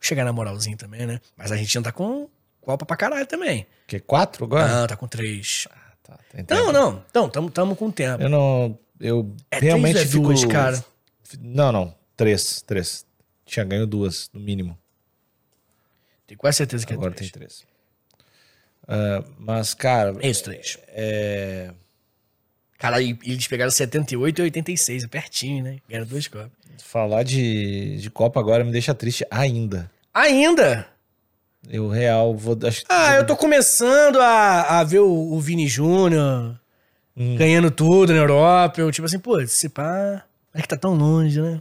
chegar 0.00 0.24
na 0.24 0.32
moralzinha 0.32 0.76
também, 0.76 1.06
né? 1.06 1.20
Mas 1.36 1.50
a 1.52 1.54
Argentina 1.54 1.84
tá 1.84 1.92
com 1.92 2.28
Copa 2.62 2.86
pra 2.86 2.96
caralho 2.96 3.26
também. 3.26 3.66
Que 3.86 4.00
quatro 4.00 4.44
agora? 4.44 4.68
Não, 4.68 4.86
tá 4.86 4.96
com 4.96 5.06
três. 5.08 5.66
Tá, 6.02 6.18
tem 6.30 6.44
Não, 6.48 6.72
não. 6.72 7.04
Então, 7.10 7.28
tamo, 7.28 7.50
tamo 7.50 7.76
com 7.76 7.90
tempo. 7.90 8.22
Eu 8.22 8.28
não. 8.28 8.78
Eu 9.00 9.34
É 9.50 9.58
realmente 9.58 9.94
três 9.94 10.08
é 10.08 10.10
fico. 10.12 10.22
duas, 10.22 10.44
cara? 10.44 10.84
Não, 11.40 11.70
não. 11.72 11.94
Três. 12.16 12.62
Três. 12.62 13.04
Tinha 13.44 13.64
ganho 13.64 13.86
duas, 13.86 14.30
no 14.32 14.40
mínimo. 14.40 14.78
Tenho 16.26 16.38
quase 16.38 16.58
certeza 16.58 16.86
que 16.86 16.92
é 16.92 16.96
Agora 16.96 17.12
três. 17.12 17.30
tem 17.30 17.40
três. 17.40 17.64
Ah, 18.86 19.24
mas, 19.38 19.74
cara, 19.74 20.14
É 20.20 20.28
isso, 20.28 20.44
três. 20.44 20.78
é... 20.88 21.72
Cara, 22.78 23.00
e 23.00 23.16
e 23.22 23.32
eles 23.32 23.46
pegaram 23.46 23.70
78 23.70 24.38
e 24.40 24.42
86, 24.42 25.04
é 25.04 25.06
pertinho, 25.08 25.62
né? 25.62 25.78
Ganharam 25.88 26.06
duas 26.08 26.26
Copas. 26.26 26.50
Falar 26.78 27.22
de, 27.22 27.96
de 27.98 28.10
Copa 28.10 28.40
agora 28.40 28.64
me 28.64 28.72
deixa 28.72 28.92
triste 28.94 29.24
ainda. 29.30 29.88
Ainda? 30.12 30.88
Eu, 31.68 31.88
real, 31.88 32.34
vou... 32.36 32.58
Acho, 32.66 32.82
Ah, 32.88 33.14
eu 33.16 33.26
tô 33.26 33.36
começando 33.36 34.20
a, 34.20 34.80
a 34.80 34.84
ver 34.84 34.98
o, 35.00 35.32
o 35.32 35.40
Vini 35.40 35.66
Júnior 35.68 36.58
ganhando 37.36 37.70
tudo 37.70 38.12
na 38.12 38.18
Europa. 38.18 38.80
Eu, 38.80 38.90
tipo 38.90 39.06
assim, 39.06 39.18
pô, 39.18 39.40
esse 39.40 39.68
pá. 39.68 40.24
É 40.54 40.60
que 40.60 40.68
tá 40.68 40.76
tão 40.76 40.94
longe, 40.94 41.40
né? 41.40 41.60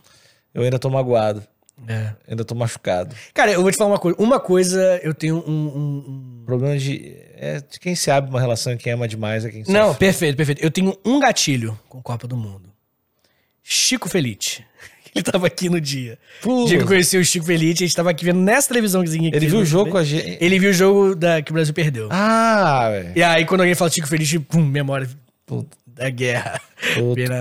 eu 0.54 0.64
ainda 0.64 0.78
tô 0.80 0.90
magoado. 0.90 1.44
É. 1.88 2.14
Ainda 2.28 2.44
tô 2.46 2.54
machucado. 2.54 3.16
Cara, 3.34 3.52
eu 3.52 3.62
vou 3.62 3.72
te 3.72 3.78
falar 3.78 3.92
uma 3.92 4.00
coisa. 4.00 4.18
Uma 4.22 4.40
coisa, 4.40 5.00
eu 5.02 5.14
tenho 5.14 5.38
um. 5.38 5.50
um- 5.50 5.98
um- 6.40 6.44
problema 6.46 6.78
de, 6.78 7.16
é 7.36 7.60
de 7.62 7.80
quem 7.80 7.96
se 7.96 8.12
abre 8.12 8.30
uma 8.30 8.40
relação 8.40 8.74
e 8.74 8.78
quem 8.78 8.92
ama 8.94 9.08
demais 9.08 9.46
é 9.46 9.50
quem 9.50 9.64
Não, 9.68 9.88
sofre. 9.88 10.00
perfeito, 10.00 10.36
perfeito. 10.36 10.62
Eu 10.64 10.70
tenho 10.70 10.96
um 11.06 11.20
gatilho 11.20 11.80
com 11.88 12.02
Copa 12.02 12.28
do 12.28 12.36
Mundo. 12.36 12.70
Chico 13.64 14.10
Felite. 14.10 14.66
Ele 15.16 15.24
tava 15.24 15.48
aqui 15.48 15.70
no 15.70 15.80
dia. 15.82 16.18
O 16.46 16.66
dia 16.66 16.78
que 16.78 16.84
eu 16.84 16.88
conheci 16.88 17.18
o 17.18 17.26
Chico 17.26 17.46
Felite, 17.46 17.84
a 17.84 17.88
gente 17.88 17.96
tava 17.96 18.10
aqui 18.12 18.24
vendo 18.24 18.40
nessa 18.40 18.70
televisãozinha 18.70 19.28
aqui. 19.30 19.38
Ele 19.38 19.48
viu 19.48 19.58
o 19.58 19.60
no- 19.60 19.66
jogo 19.66 19.92
com 19.92 19.98
a 19.98 20.04
gente. 20.04 20.38
Ele 20.40 20.58
viu 20.60 20.70
o 20.70 20.74
jogo 20.74 21.16
da, 21.16 21.42
que 21.42 21.52
o 21.52 21.54
Brasil 21.54 21.74
perdeu. 21.74 22.08
Ah, 22.12 22.90
velho. 22.92 23.12
E 23.16 23.22
aí, 23.24 23.46
quando 23.46 23.62
alguém 23.62 23.76
fala 23.76 23.92
Chico 23.92 24.08
Felite, 24.08 24.40
pum, 24.40 24.64
memória 24.66 25.10
Puta, 25.46 25.76
da 25.86 26.10
guerra. 26.10 26.62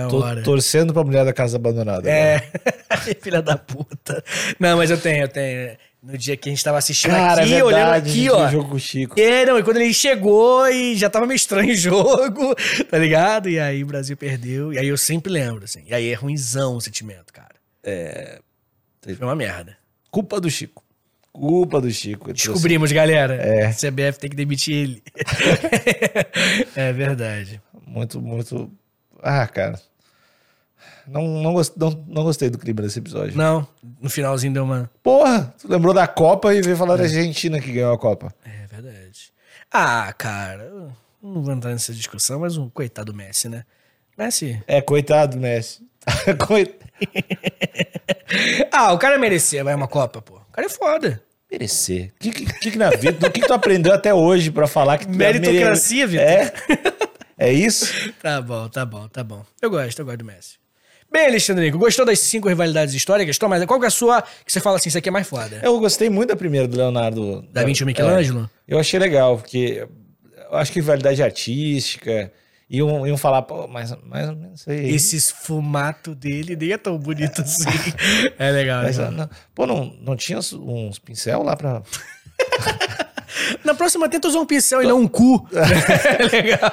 Tô, 0.09 0.19
tô 0.19 0.41
torcendo 0.43 0.93
pra 0.93 1.03
mulher 1.03 1.23
da 1.23 1.31
casa 1.33 1.55
abandonada. 1.55 2.09
É. 2.09 2.43
Filha 3.21 3.41
da 3.41 3.57
puta. 3.57 4.21
Não, 4.59 4.77
mas 4.77 4.91
eu 4.91 4.97
tenho, 4.97 5.23
eu 5.23 5.27
tenho. 5.29 5.71
No 6.03 6.17
dia 6.17 6.35
que 6.35 6.49
a 6.49 6.51
gente 6.51 6.63
tava 6.63 6.79
assistindo 6.79 7.11
Cara, 7.11 7.43
aqui, 7.43 7.53
é 7.53 7.63
olhando 7.63 7.91
verdade, 7.91 8.09
aqui, 8.09 8.19
a 8.27 8.31
gente 8.31 8.31
ó. 8.31 8.49
jogo 8.49 8.69
com 8.69 8.75
o 8.75 8.79
Chico. 8.79 9.19
É, 9.19 9.45
não, 9.45 9.59
e 9.59 9.63
quando 9.63 9.77
ele 9.77 9.93
chegou 9.93 10.67
e 10.67 10.95
já 10.95 11.11
tava 11.11 11.27
meio 11.27 11.35
estranho 11.35 11.71
o 11.71 11.75
jogo, 11.75 12.55
tá 12.89 12.97
ligado? 12.97 13.47
E 13.47 13.59
aí 13.59 13.83
o 13.83 13.85
Brasil 13.85 14.17
perdeu. 14.17 14.73
E 14.73 14.79
aí 14.79 14.87
eu 14.87 14.97
sempre 14.97 15.31
lembro, 15.31 15.63
assim. 15.63 15.83
E 15.87 15.93
aí 15.93 16.09
é 16.09 16.15
ruimzão 16.15 16.75
o 16.75 16.81
sentimento, 16.81 17.31
cara. 17.31 17.50
É. 17.83 18.39
Foi 19.03 19.15
uma 19.27 19.35
merda. 19.35 19.77
Culpa 20.09 20.39
do 20.39 20.49
Chico. 20.49 20.83
Culpa 21.31 21.79
do 21.79 21.89
Chico. 21.89 22.33
Descobrimos, 22.33 22.91
galera. 22.91 23.35
É. 23.35 23.71
CBF 23.71 24.19
tem 24.19 24.29
que 24.29 24.35
demitir 24.35 24.75
ele. 24.75 25.03
é 26.75 26.91
verdade. 26.93 27.61
Muito, 27.87 28.21
muito. 28.21 28.71
Ah, 29.21 29.47
cara. 29.47 29.79
Não, 31.07 31.23
não, 31.41 31.53
gost- 31.53 31.75
não, 31.77 31.89
não 32.07 32.23
gostei 32.23 32.49
do 32.49 32.57
clima 32.57 32.81
desse 32.81 32.99
episódio. 32.99 33.35
Não, 33.35 33.67
no 33.99 34.09
finalzinho 34.09 34.53
deu 34.53 34.63
uma. 34.63 34.89
Porra, 35.01 35.53
tu 35.59 35.67
lembrou 35.67 35.93
da 35.93 36.07
Copa 36.07 36.53
e 36.53 36.61
veio 36.61 36.77
falar 36.77 36.95
da 36.97 37.03
Argentina 37.03 37.59
que 37.59 37.71
ganhou 37.71 37.93
a 37.93 37.97
Copa. 37.97 38.33
É 38.45 38.67
verdade. 38.67 39.31
Ah, 39.71 40.13
cara, 40.17 40.91
não 41.21 41.41
vou 41.41 41.53
entrar 41.53 41.71
nessa 41.71 41.93
discussão, 41.93 42.39
mas 42.41 42.57
um 42.57 42.69
coitado 42.69 43.11
do 43.11 43.17
Messi, 43.17 43.49
né? 43.49 43.63
Messi. 44.17 44.61
É, 44.67 44.81
coitado, 44.81 45.37
Messi. 45.37 45.81
Coit... 46.45 46.75
Ah, 48.71 48.93
o 48.93 48.97
cara 48.97 49.17
merecia, 49.19 49.63
vai 49.63 49.75
uma 49.75 49.87
Copa, 49.87 50.21
pô. 50.21 50.35
O 50.35 50.51
cara 50.53 50.65
é 50.65 50.69
foda. 50.69 51.21
Merecer. 51.51 52.13
O 52.15 52.19
que, 52.19 52.31
que, 52.31 52.71
que 52.71 52.77
na 52.77 52.89
vida? 52.91 53.11
Do 53.13 53.29
que, 53.31 53.41
que 53.41 53.47
tu 53.47 53.53
aprendeu 53.53 53.93
até 53.93 54.13
hoje 54.13 54.51
pra 54.51 54.67
falar 54.67 54.97
que 54.97 55.05
tu 55.05 55.13
é 55.13 55.15
Meritocracia, 55.17 56.07
mere- 56.07 56.17
Vitor. 56.17 56.27
É? 56.27 56.53
É 57.37 57.51
isso? 57.51 57.91
Tá 58.21 58.41
bom, 58.41 58.69
tá 58.69 58.85
bom, 58.85 59.07
tá 59.09 59.23
bom. 59.23 59.43
Eu 59.61 59.69
gosto, 59.69 59.99
eu 59.99 60.05
gosto 60.05 60.19
do 60.19 60.25
Messi. 60.25 60.55
Bem, 61.11 61.25
Alexandre 61.27 61.65
Nico, 61.65 61.77
gostou 61.77 62.05
das 62.05 62.19
cinco 62.19 62.47
rivalidades 62.47 62.93
históricas? 62.93 63.37
Toma, 63.37 63.65
qual 63.67 63.79
que 63.79 63.85
é 63.85 63.87
a 63.87 63.91
sua 63.91 64.21
que 64.45 64.51
você 64.51 64.61
fala 64.61 64.77
assim, 64.77 64.87
isso 64.87 64.97
aqui 64.97 65.09
é 65.09 65.11
mais 65.11 65.27
foda? 65.27 65.59
Eu 65.61 65.77
gostei 65.79 66.09
muito 66.09 66.29
da 66.29 66.37
primeira 66.37 66.67
do 66.69 66.77
Leonardo. 66.77 67.41
Da 67.51 67.65
Vinci 67.65 67.83
e 67.83 67.85
Michelangelo? 67.85 68.49
É, 68.67 68.73
eu 68.73 68.79
achei 68.79 68.97
legal, 68.97 69.37
porque 69.37 69.85
eu 70.49 70.57
acho 70.57 70.71
que 70.71 70.79
rivalidade 70.79 71.21
artística. 71.21 72.31
Iam, 72.73 73.05
iam 73.05 73.17
falar, 73.17 73.41
pô, 73.41 73.67
mais, 73.67 73.93
mais 74.01 74.29
ou 74.29 74.35
menos 74.37 74.61
isso 74.61 74.69
aí. 74.71 74.95
Esse 74.95 75.17
esfumato 75.17 76.15
dele 76.15 76.55
nem 76.55 76.71
é 76.71 76.77
tão 76.77 76.97
bonito 76.97 77.41
assim. 77.41 77.65
é 78.39 78.49
legal, 78.49 78.83
Mas, 78.83 78.97
não, 78.97 79.29
pô, 79.53 79.67
não, 79.67 79.93
não 80.01 80.15
tinha 80.15 80.39
uns, 80.39 80.97
pincel 80.99 81.43
lá 81.43 81.57
pra. 81.57 81.81
Na 83.65 83.73
próxima 83.73 84.07
tenta 84.07 84.27
usar 84.27 84.39
um 84.39 84.45
pincel 84.45 84.81
e 84.81 84.87
não 84.87 84.99
um 85.01 85.07
cu. 85.07 85.45
é 85.53 86.23
legal. 86.35 86.71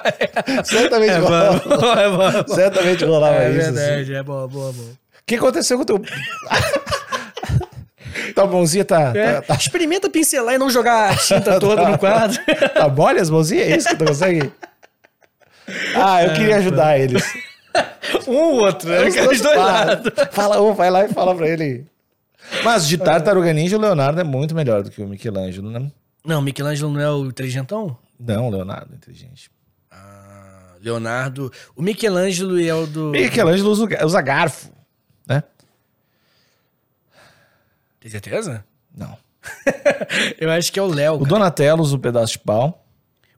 Certamente 0.65 1.11
É 1.13 1.19
rolava. 1.19 1.59
bom, 1.77 1.93
é 1.95 2.09
bom, 2.11 2.29
é. 2.53 2.55
Certamente 2.55 3.05
rolava 3.05 3.35
É 3.37 3.51
isso. 3.51 3.61
assim. 3.61 3.73
verdade, 3.73 4.15
é 4.15 4.23
bom, 4.23 4.47
boa, 4.49 4.73
boa. 4.73 4.89
O 4.91 5.25
que 5.27 5.35
aconteceu 5.35 5.77
com 5.79 5.83
o 5.83 5.87
teu. 5.87 6.03
Tua 8.35 8.47
mãozinha 8.47 8.85
tá, 8.85 9.13
É, 9.15 9.35
tá, 9.35 9.43
tá, 9.43 9.55
Experimenta 9.55 10.09
pincelar 10.11 10.55
e 10.55 10.59
não 10.59 10.71
jogar 10.71 11.11
a 11.13 11.17
tinta 11.17 11.59
toda 11.59 11.89
no 11.89 11.99
quadro. 11.99 12.39
tá 12.75 12.89
mole 12.89 13.19
as 13.21 13.31
mãozinhas? 13.31 13.69
É 13.69 13.77
isso 13.77 13.89
que 13.89 13.97
tu 13.97 14.05
consegue? 14.05 14.53
Ah, 15.95 16.25
eu 16.25 16.35
queria 16.35 16.57
ajudar 16.57 16.99
eles. 16.99 17.23
Um 18.27 18.37
ou 18.37 18.55
outro, 18.65 18.89
né? 18.89 19.07
Os 19.07 19.15
dois 19.15 19.41
dois 19.41 19.57
lados. 19.57 20.13
Fala 20.33 20.61
um, 20.61 20.73
vai 20.75 20.91
lá 20.91 21.05
e 21.05 21.09
fala 21.13 21.35
pra 21.35 21.47
ele. 21.49 21.87
Mas 22.65 22.89
de 22.89 22.97
Tartaruga 22.97 23.53
Ninja, 23.53 23.77
o 23.77 23.81
Leonardo 23.81 24.21
é 24.21 24.25
muito 24.25 24.55
melhor 24.55 24.83
do 24.83 24.91
que 24.91 25.03
o 25.03 25.07
Michelangelo, 25.07 25.71
né? 25.71 25.91
Não, 26.25 26.41
Michelangelo 26.41 26.93
não 26.93 27.01
é 27.01 27.11
o 27.11 27.27
inteligentão? 27.27 27.97
Não, 28.19 28.49
Leonardo 28.49 28.93
é 28.93 28.97
inteligente. 28.97 29.51
Ah, 29.91 30.75
Leonardo. 30.81 31.53
O 31.77 31.83
Michelangelo 31.83 32.61
é 32.61 32.75
o 32.75 32.87
do. 32.87 33.11
Michelangelo 33.11 33.71
usa, 33.71 33.87
usa 34.05 34.21
garfo, 34.23 34.71
né? 35.27 35.43
Tem 38.01 38.11
certeza? 38.11 38.65
Não. 38.97 39.17
Eu 40.39 40.51
acho 40.51 40.73
que 40.73 40.79
é 40.79 40.83
o 40.83 40.87
Léo. 40.87 41.15
O 41.15 41.19
cara. 41.19 41.29
Donatello 41.29 41.83
usa 41.83 41.97
o 41.97 41.99
pedaço 41.99 42.33
de 42.33 42.39
pau. 42.41 42.85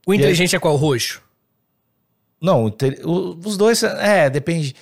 O 0.05 0.13
inteligente 0.13 0.55
é 0.55 0.59
qual? 0.59 0.73
O 0.73 0.77
roxo? 0.77 1.21
Não, 2.41 2.73
os 3.45 3.55
dois, 3.57 3.83
é, 3.83 4.29
depende. 4.29 4.75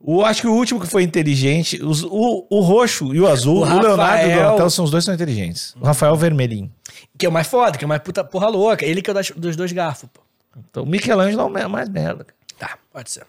O, 0.00 0.24
acho 0.24 0.40
que 0.40 0.48
o 0.48 0.52
último 0.54 0.80
que 0.80 0.86
foi 0.86 1.02
inteligente, 1.04 1.80
os- 1.82 2.02
o, 2.02 2.46
o 2.50 2.60
roxo 2.60 3.14
e 3.14 3.20
o 3.20 3.28
azul, 3.28 3.58
O 3.58 3.60
o, 3.60 3.64
Leonardo 3.80 3.84
e 3.84 3.94
o 3.94 3.96
Rafael- 3.96 4.42
Donatello 4.42 4.70
são 4.70 4.84
os 4.84 4.90
dois 4.90 5.04
são 5.04 5.14
inteligentes. 5.14 5.74
O 5.80 5.84
Rafael 5.84 6.16
vermelhinho. 6.16 6.72
Que 7.16 7.26
é 7.26 7.28
o 7.28 7.32
mais 7.32 7.46
foda, 7.46 7.78
que 7.78 7.84
é 7.84 7.86
o 7.86 7.88
mais 7.88 8.02
puta 8.02 8.24
porra 8.24 8.48
louca. 8.48 8.84
Ele 8.84 9.00
que 9.00 9.10
é 9.10 9.12
o 9.12 9.14
das- 9.14 9.30
dos 9.30 9.54
dois 9.54 9.70
garfos, 9.70 10.08
pô. 10.12 10.20
Então, 10.70 10.82
o 10.82 10.86
Michelangelo 10.86 11.56
é 11.56 11.66
o 11.66 11.70
mais 11.70 11.88
merda. 11.88 12.26
Tá, 12.58 12.76
pode 12.92 13.10
ser. 13.12 13.24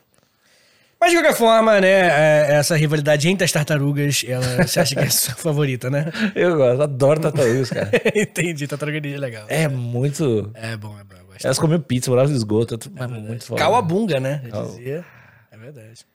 Mas 1.00 1.12
de 1.12 1.18
qualquer 1.18 1.36
forma, 1.36 1.82
né, 1.82 1.88
é, 1.90 2.48
essa 2.56 2.76
rivalidade 2.78 3.28
entre 3.28 3.44
as 3.44 3.52
tartarugas, 3.52 4.24
ela, 4.28 4.66
você 4.66 4.80
acha 4.80 4.96
que 4.96 5.02
é 5.02 5.06
a 5.06 5.10
sua 5.12 5.36
favorita, 5.36 5.90
né? 5.90 6.12
Eu 6.34 6.56
gosto, 6.56 6.82
adoro 6.82 7.20
tartarugas, 7.20 7.70
cara. 7.70 7.92
Entendi, 8.16 8.66
tartaruga 8.68 9.00
ninja 9.02 9.18
é 9.18 9.20
legal. 9.20 9.46
É 9.50 9.68
muito. 9.68 10.50
É 10.54 10.76
bom, 10.78 10.98
é 10.98 11.04
bom. 11.04 11.13
Elas 11.44 11.60
comiam 11.60 11.80
pizza, 11.80 12.10
moravam 12.10 12.32
no 12.32 12.38
esgoto. 12.38 12.80
É 12.96 13.04
é 13.04 13.08
muito 13.08 13.46
foda. 13.46 13.62
Calabunga, 13.62 14.20
né? 14.20 14.42
Eu 14.52 14.64
dizia. 14.66 15.06
É 15.52 15.58
verdade. 15.58 16.06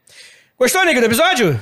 Gostou, 0.59 0.85
Nico, 0.85 0.99
do 0.99 1.07
episódio? 1.07 1.61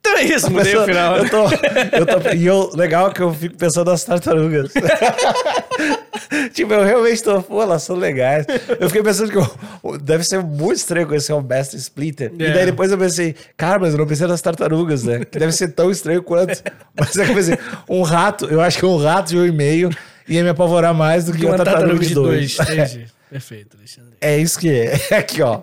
Então 0.00 0.16
é 0.16 0.22
isso, 0.22 0.50
mudei 0.50 0.74
o 0.74 0.86
final. 0.86 1.18
Eu 1.18 1.28
tô, 1.28 1.44
eu 1.44 2.06
tô, 2.06 2.30
e 2.34 2.46
eu, 2.46 2.70
legal 2.74 3.12
que 3.12 3.20
eu 3.20 3.34
fico 3.34 3.54
pensando 3.58 3.90
nas 3.90 4.02
tartarugas. 4.04 4.72
tipo, 6.54 6.72
eu 6.72 6.82
realmente 6.82 7.22
tô, 7.22 7.42
pô, 7.42 7.62
elas 7.62 7.82
são 7.82 7.94
legais. 7.94 8.46
Eu 8.80 8.88
fiquei 8.88 9.02
pensando 9.02 9.30
que 9.30 9.36
eu- 9.36 9.98
deve 9.98 10.24
ser 10.24 10.42
muito 10.42 10.76
estranho 10.78 11.06
conhecer 11.06 11.34
o 11.34 11.42
Mestre 11.42 11.78
Splinter. 11.78 12.32
É. 12.38 12.42
E 12.44 12.52
daí 12.54 12.64
depois 12.66 12.90
eu 12.90 12.96
pensei, 12.96 13.34
cara, 13.56 13.78
mas 13.78 13.92
eu 13.92 13.98
não 13.98 14.06
pensei 14.06 14.26
nas 14.26 14.40
tartarugas, 14.40 15.02
né? 15.04 15.24
Que 15.26 15.38
deve 15.38 15.52
ser 15.52 15.68
tão 15.68 15.90
estranho 15.90 16.22
quanto. 16.22 16.62
Mas 16.98 17.14
eu 17.16 17.26
pensei, 17.34 17.58
um 17.88 18.02
rato, 18.02 18.46
eu 18.46 18.60
acho 18.60 18.78
que 18.78 18.84
um 18.86 18.96
rato 18.96 19.28
de 19.30 19.38
um 19.38 19.46
e 19.46 19.52
meio 19.52 19.90
ia 20.36 20.42
me 20.42 20.50
apavorar 20.50 20.94
mais 20.94 21.24
do 21.24 21.32
que 21.32 21.44
uma 21.44 21.56
tartaruga 21.56 22.04
de 22.04 22.14
dois. 22.14 22.58
Entendi. 22.58 23.06
Perfeito, 23.30 23.76
Alexandre. 23.76 24.12
É 24.20 24.38
isso 24.38 24.58
que 24.58 24.70
é. 24.70 24.94
Aqui, 25.16 25.40
ó. 25.42 25.62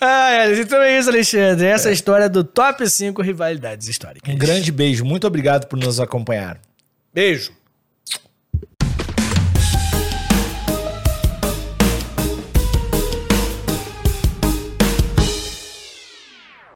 Ah, 0.00 0.32
é, 0.32 0.60
então 0.60 0.80
é 0.80 0.98
isso, 0.98 1.08
Alexandre. 1.10 1.66
Essa 1.66 1.88
é 1.88 1.90
a 1.90 1.92
história 1.92 2.28
do 2.28 2.42
top 2.44 2.88
5 2.88 3.20
rivalidades 3.22 3.88
históricas. 3.88 4.32
Um 4.32 4.38
grande 4.38 4.70
beijo. 4.72 5.04
Muito 5.04 5.26
obrigado 5.26 5.66
por 5.66 5.78
nos 5.78 6.00
acompanhar. 6.00 6.60
Beijo. 7.14 7.52